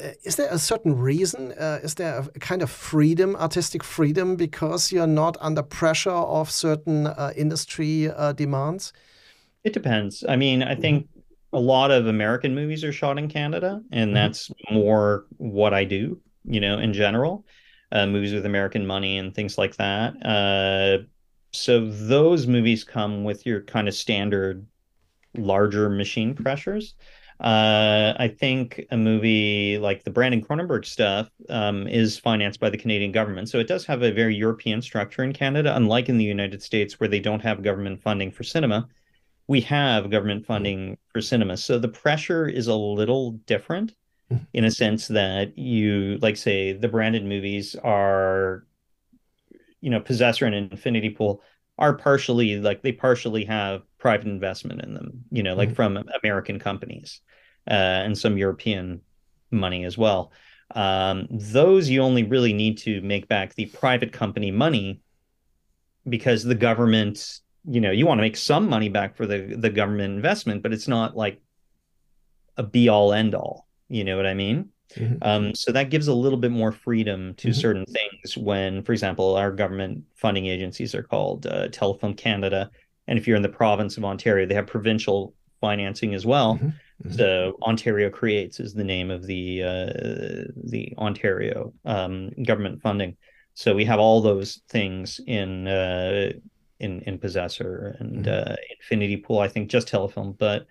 uh, 0.00 0.08
is 0.24 0.34
there 0.34 0.48
a 0.50 0.58
certain 0.58 0.98
reason? 0.98 1.52
Uh, 1.52 1.78
is 1.84 1.94
there 1.94 2.18
a 2.34 2.38
kind 2.40 2.62
of 2.62 2.70
freedom, 2.70 3.36
artistic 3.36 3.84
freedom, 3.84 4.34
because 4.34 4.90
you're 4.90 5.06
not 5.06 5.36
under 5.40 5.62
pressure 5.62 6.10
of 6.10 6.50
certain 6.50 7.06
uh, 7.06 7.32
industry 7.36 8.10
uh, 8.10 8.32
demands? 8.32 8.92
It 9.62 9.72
depends. 9.72 10.24
I 10.28 10.34
mean, 10.34 10.64
I 10.64 10.74
think 10.74 11.08
a 11.52 11.60
lot 11.60 11.92
of 11.92 12.08
American 12.08 12.54
movies 12.54 12.82
are 12.82 12.92
shot 12.92 13.18
in 13.18 13.28
Canada, 13.28 13.80
and 13.92 14.08
mm-hmm. 14.08 14.14
that's 14.14 14.50
more 14.72 15.26
what 15.36 15.72
I 15.72 15.84
do, 15.84 16.20
you 16.44 16.58
know, 16.58 16.78
in 16.78 16.92
general 16.92 17.44
uh, 17.94 18.06
movies 18.06 18.34
with 18.34 18.44
American 18.44 18.86
money 18.86 19.18
and 19.18 19.34
things 19.34 19.56
like 19.56 19.76
that. 19.76 20.14
Uh, 20.26 21.04
so 21.52 21.86
those 21.88 22.46
movies 22.46 22.82
come 22.84 23.24
with 23.24 23.46
your 23.46 23.62
kind 23.62 23.88
of 23.88 23.94
standard 23.94 24.66
larger 25.36 25.88
machine 25.88 26.34
pressures. 26.34 26.94
Uh, 27.40 28.14
I 28.16 28.28
think 28.28 28.84
a 28.90 28.96
movie 28.96 29.78
like 29.78 30.04
the 30.04 30.10
Brandon 30.10 30.44
Cronenberg 30.44 30.84
stuff 30.84 31.30
um, 31.48 31.86
is 31.86 32.18
financed 32.18 32.60
by 32.60 32.70
the 32.70 32.78
Canadian 32.78 33.12
government. 33.12 33.48
So 33.48 33.58
it 33.58 33.68
does 33.68 33.84
have 33.86 34.02
a 34.02 34.12
very 34.12 34.34
European 34.34 34.82
structure 34.82 35.22
in 35.22 35.32
Canada, 35.32 35.74
unlike 35.76 36.08
in 36.08 36.18
the 36.18 36.24
United 36.24 36.62
States 36.62 36.98
where 36.98 37.08
they 37.08 37.20
don't 37.20 37.42
have 37.42 37.62
government 37.62 38.02
funding 38.02 38.30
for 38.30 38.44
cinema. 38.44 38.88
We 39.46 39.60
have 39.62 40.10
government 40.10 40.46
funding 40.46 40.96
for 41.12 41.20
cinema. 41.20 41.56
So 41.56 41.78
the 41.78 41.88
pressure 41.88 42.48
is 42.48 42.66
a 42.66 42.74
little 42.74 43.32
different 43.46 43.94
in 44.52 44.64
a 44.64 44.70
sense 44.70 45.08
that 45.08 45.56
you 45.58 46.18
like 46.22 46.36
say 46.36 46.72
the 46.72 46.88
Brandon 46.88 47.28
movies 47.28 47.76
are 47.82 48.64
you 49.84 49.90
know 49.90 50.00
possessor 50.00 50.46
and 50.46 50.54
infinity 50.54 51.10
pool 51.10 51.42
are 51.78 51.92
partially 51.92 52.58
like 52.58 52.82
they 52.82 52.90
partially 52.92 53.44
have 53.44 53.82
private 53.98 54.26
investment 54.26 54.82
in 54.82 54.94
them 54.94 55.24
you 55.30 55.42
know 55.42 55.54
like 55.54 55.68
mm-hmm. 55.68 55.76
from 55.76 56.04
american 56.22 56.58
companies 56.58 57.20
uh, 57.68 58.00
and 58.04 58.16
some 58.16 58.38
european 58.38 59.00
money 59.50 59.84
as 59.84 59.98
well 59.98 60.32
um, 60.74 61.28
those 61.30 61.90
you 61.90 62.00
only 62.00 62.22
really 62.22 62.54
need 62.54 62.78
to 62.78 63.00
make 63.02 63.28
back 63.28 63.54
the 63.54 63.66
private 63.66 64.12
company 64.12 64.50
money 64.50 65.02
because 66.08 66.42
the 66.42 66.54
government 66.54 67.40
you 67.68 67.80
know 67.80 67.90
you 67.90 68.06
want 68.06 68.18
to 68.18 68.22
make 68.22 68.38
some 68.38 68.68
money 68.68 68.88
back 68.88 69.16
for 69.16 69.26
the 69.26 69.54
the 69.58 69.70
government 69.70 70.14
investment 70.14 70.62
but 70.62 70.72
it's 70.72 70.88
not 70.88 71.14
like 71.14 71.42
a 72.56 72.62
be 72.62 72.88
all 72.88 73.12
end 73.12 73.34
all 73.34 73.66
you 73.94 74.02
know 74.02 74.16
what 74.16 74.26
I 74.26 74.34
mean? 74.34 74.70
Mm-hmm. 74.96 75.16
Um, 75.22 75.54
so 75.54 75.70
that 75.70 75.88
gives 75.90 76.08
a 76.08 76.14
little 76.14 76.38
bit 76.38 76.50
more 76.50 76.72
freedom 76.72 77.34
to 77.34 77.48
mm-hmm. 77.48 77.60
certain 77.60 77.84
things 77.86 78.36
when, 78.36 78.82
for 78.82 78.92
example, 78.92 79.36
our 79.36 79.52
government 79.52 80.02
funding 80.16 80.46
agencies 80.46 80.94
are 80.96 81.02
called 81.02 81.46
uh, 81.46 81.68
Telefilm 81.68 82.16
Canada. 82.16 82.70
And 83.06 83.18
if 83.18 83.28
you're 83.28 83.36
in 83.36 83.42
the 83.42 83.48
province 83.48 83.96
of 83.96 84.04
Ontario, 84.04 84.46
they 84.46 84.54
have 84.54 84.66
provincial 84.66 85.32
financing 85.60 86.12
as 86.12 86.26
well. 86.26 86.56
Mm-hmm. 86.56 86.66
mm-hmm. 86.66 87.12
So 87.12 87.56
Ontario 87.62 88.10
Creates 88.10 88.58
is 88.58 88.74
the 88.74 88.84
name 88.84 89.12
of 89.12 89.26
the 89.26 89.62
uh, 89.62 90.50
the 90.64 90.92
Ontario 90.98 91.72
um, 91.84 92.30
government 92.42 92.82
funding. 92.82 93.16
So 93.54 93.76
we 93.76 93.84
have 93.84 94.00
all 94.00 94.20
those 94.20 94.60
things 94.68 95.20
in 95.26 95.68
uh, 95.68 96.32
in 96.80 97.00
in 97.02 97.18
Possessor 97.18 97.96
and 98.00 98.24
mm-hmm. 98.24 98.50
uh, 98.50 98.56
Infinity 98.80 99.18
Pool. 99.18 99.38
I 99.38 99.48
think 99.48 99.70
just 99.70 99.88
Telefilm, 99.88 100.36
but 100.36 100.66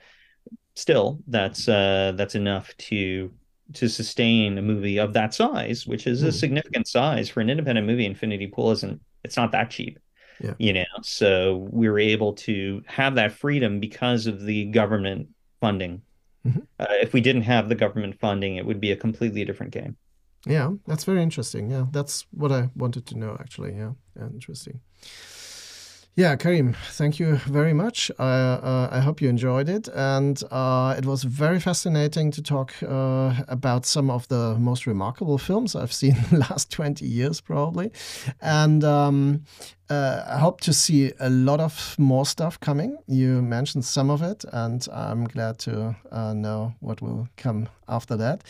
still 0.75 1.19
that's 1.27 1.67
uh, 1.67 2.13
that's 2.15 2.35
enough 2.35 2.75
to 2.77 3.31
to 3.73 3.87
sustain 3.87 4.57
a 4.57 4.61
movie 4.61 4.99
of 4.99 5.13
that 5.13 5.33
size, 5.33 5.87
which 5.87 6.05
is 6.05 6.23
mm. 6.23 6.27
a 6.27 6.31
significant 6.31 6.87
size 6.87 7.29
for 7.29 7.41
an 7.41 7.49
independent 7.49 7.87
movie. 7.87 8.05
Infinity 8.05 8.47
Pool 8.47 8.71
isn't 8.71 9.01
it's 9.23 9.37
not 9.37 9.51
that 9.51 9.69
cheap. 9.69 9.99
Yeah. 10.41 10.53
You 10.57 10.73
know, 10.73 10.85
so 11.01 11.67
we 11.71 11.87
were 11.87 11.99
able 11.99 12.33
to 12.33 12.83
have 12.87 13.15
that 13.15 13.31
freedom 13.31 13.79
because 13.79 14.27
of 14.27 14.43
the 14.43 14.65
government 14.65 15.29
funding. 15.61 16.01
Mm-hmm. 16.45 16.59
Uh, 16.79 16.85
if 17.01 17.13
we 17.13 17.21
didn't 17.21 17.43
have 17.43 17.69
the 17.69 17.75
government 17.75 18.19
funding, 18.19 18.57
it 18.57 18.65
would 18.65 18.81
be 18.81 18.91
a 18.91 18.95
completely 18.97 19.45
different 19.45 19.71
game. 19.71 19.95
Yeah, 20.45 20.71
that's 20.87 21.05
very 21.05 21.23
interesting. 21.23 21.69
Yeah, 21.69 21.85
that's 21.91 22.25
what 22.31 22.51
I 22.51 22.69
wanted 22.75 23.05
to 23.07 23.17
know 23.17 23.37
actually. 23.39 23.75
Yeah, 23.75 23.91
yeah 24.17 24.27
interesting. 24.27 24.81
Yeah, 26.15 26.35
Karim, 26.35 26.75
thank 26.91 27.17
you 27.17 27.37
very 27.37 27.73
much. 27.73 28.11
I, 28.19 28.23
uh, 28.23 28.89
I 28.91 28.99
hope 28.99 29.19
you 29.19 29.29
enjoyed 29.29 29.67
it. 29.67 29.87
And 29.95 30.39
uh, 30.51 30.93
it 30.95 31.07
was 31.07 31.23
very 31.23 31.59
fascinating 31.59 32.29
to 32.31 32.41
talk 32.43 32.71
uh, 32.83 33.33
about 33.47 33.87
some 33.87 34.11
of 34.11 34.27
the 34.27 34.55
most 34.59 34.85
remarkable 34.85 35.39
films 35.39 35.75
I've 35.75 35.91
seen 35.91 36.15
in 36.31 36.39
the 36.39 36.45
last 36.49 36.69
20 36.69 37.03
years, 37.03 37.41
probably. 37.41 37.91
And 38.41 38.83
um, 38.83 39.45
uh, 39.89 40.23
I 40.27 40.37
hope 40.37 40.61
to 40.61 40.73
see 40.73 41.11
a 41.19 41.29
lot 41.29 41.59
of 41.59 41.95
more 41.99 42.25
stuff 42.25 42.59
coming. 42.59 42.97
You 43.07 43.41
mentioned 43.41 43.85
some 43.85 44.09
of 44.09 44.21
it, 44.21 44.45
and 44.53 44.87
I'm 44.93 45.25
glad 45.25 45.59
to 45.59 45.95
uh, 46.11 46.33
know 46.33 46.73
what 46.79 47.01
will 47.01 47.27
come 47.35 47.67
after 47.87 48.15
that. 48.17 48.43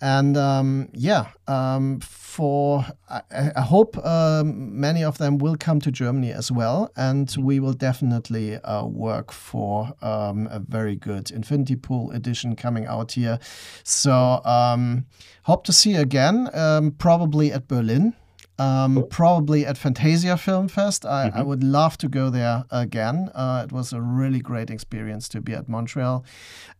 And 0.00 0.36
um, 0.36 0.88
yeah, 0.92 1.28
um, 1.48 2.00
for 2.00 2.84
I, 3.08 3.22
I 3.56 3.60
hope 3.62 3.96
um, 4.04 4.78
many 4.78 5.02
of 5.02 5.18
them 5.18 5.38
will 5.38 5.56
come 5.56 5.80
to 5.80 5.90
Germany 5.90 6.32
as 6.32 6.52
well, 6.52 6.90
and 6.96 7.34
we 7.38 7.60
will 7.60 7.72
definitely 7.72 8.56
uh, 8.56 8.84
work 8.84 9.32
for 9.32 9.94
um, 10.02 10.48
a 10.50 10.58
very 10.58 10.96
good 10.96 11.30
Infinity 11.30 11.76
Pool 11.76 12.10
edition 12.10 12.56
coming 12.56 12.86
out 12.86 13.12
here. 13.12 13.38
So 13.84 14.40
um, 14.44 15.06
hope 15.44 15.64
to 15.64 15.72
see 15.72 15.94
you 15.94 16.00
again, 16.00 16.50
um, 16.54 16.90
probably 16.92 17.52
at 17.52 17.68
Berlin 17.68 18.14
um, 18.58 18.94
cool. 18.94 19.02
Probably 19.04 19.66
at 19.66 19.76
Fantasia 19.76 20.36
Film 20.36 20.68
Fest. 20.68 21.04
I, 21.04 21.28
mm-hmm. 21.28 21.38
I, 21.38 21.42
would 21.42 21.64
love 21.64 21.98
to 21.98 22.08
go 22.08 22.30
there 22.30 22.64
again. 22.70 23.30
Uh, 23.34 23.62
it 23.64 23.72
was 23.72 23.92
a 23.92 24.00
really 24.00 24.40
great 24.40 24.70
experience 24.70 25.28
to 25.30 25.40
be 25.40 25.52
at 25.54 25.68
Montreal 25.68 26.24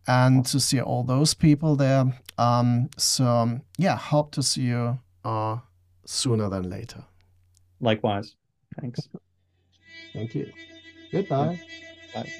and 0.07 0.45
to 0.45 0.59
see 0.59 0.79
all 0.79 1.03
those 1.03 1.33
people 1.33 1.75
there. 1.75 2.13
Um, 2.37 2.89
so, 2.97 3.59
yeah, 3.77 3.97
hope 3.97 4.31
to 4.33 4.43
see 4.43 4.63
you 4.63 4.99
uh, 5.25 5.57
sooner 6.05 6.49
than 6.49 6.69
later. 6.69 7.03
Likewise. 7.81 8.35
Thanks. 8.79 9.09
Thank 10.13 10.35
you. 10.35 10.51
Goodbye. 11.11 11.59
Bye. 12.13 12.31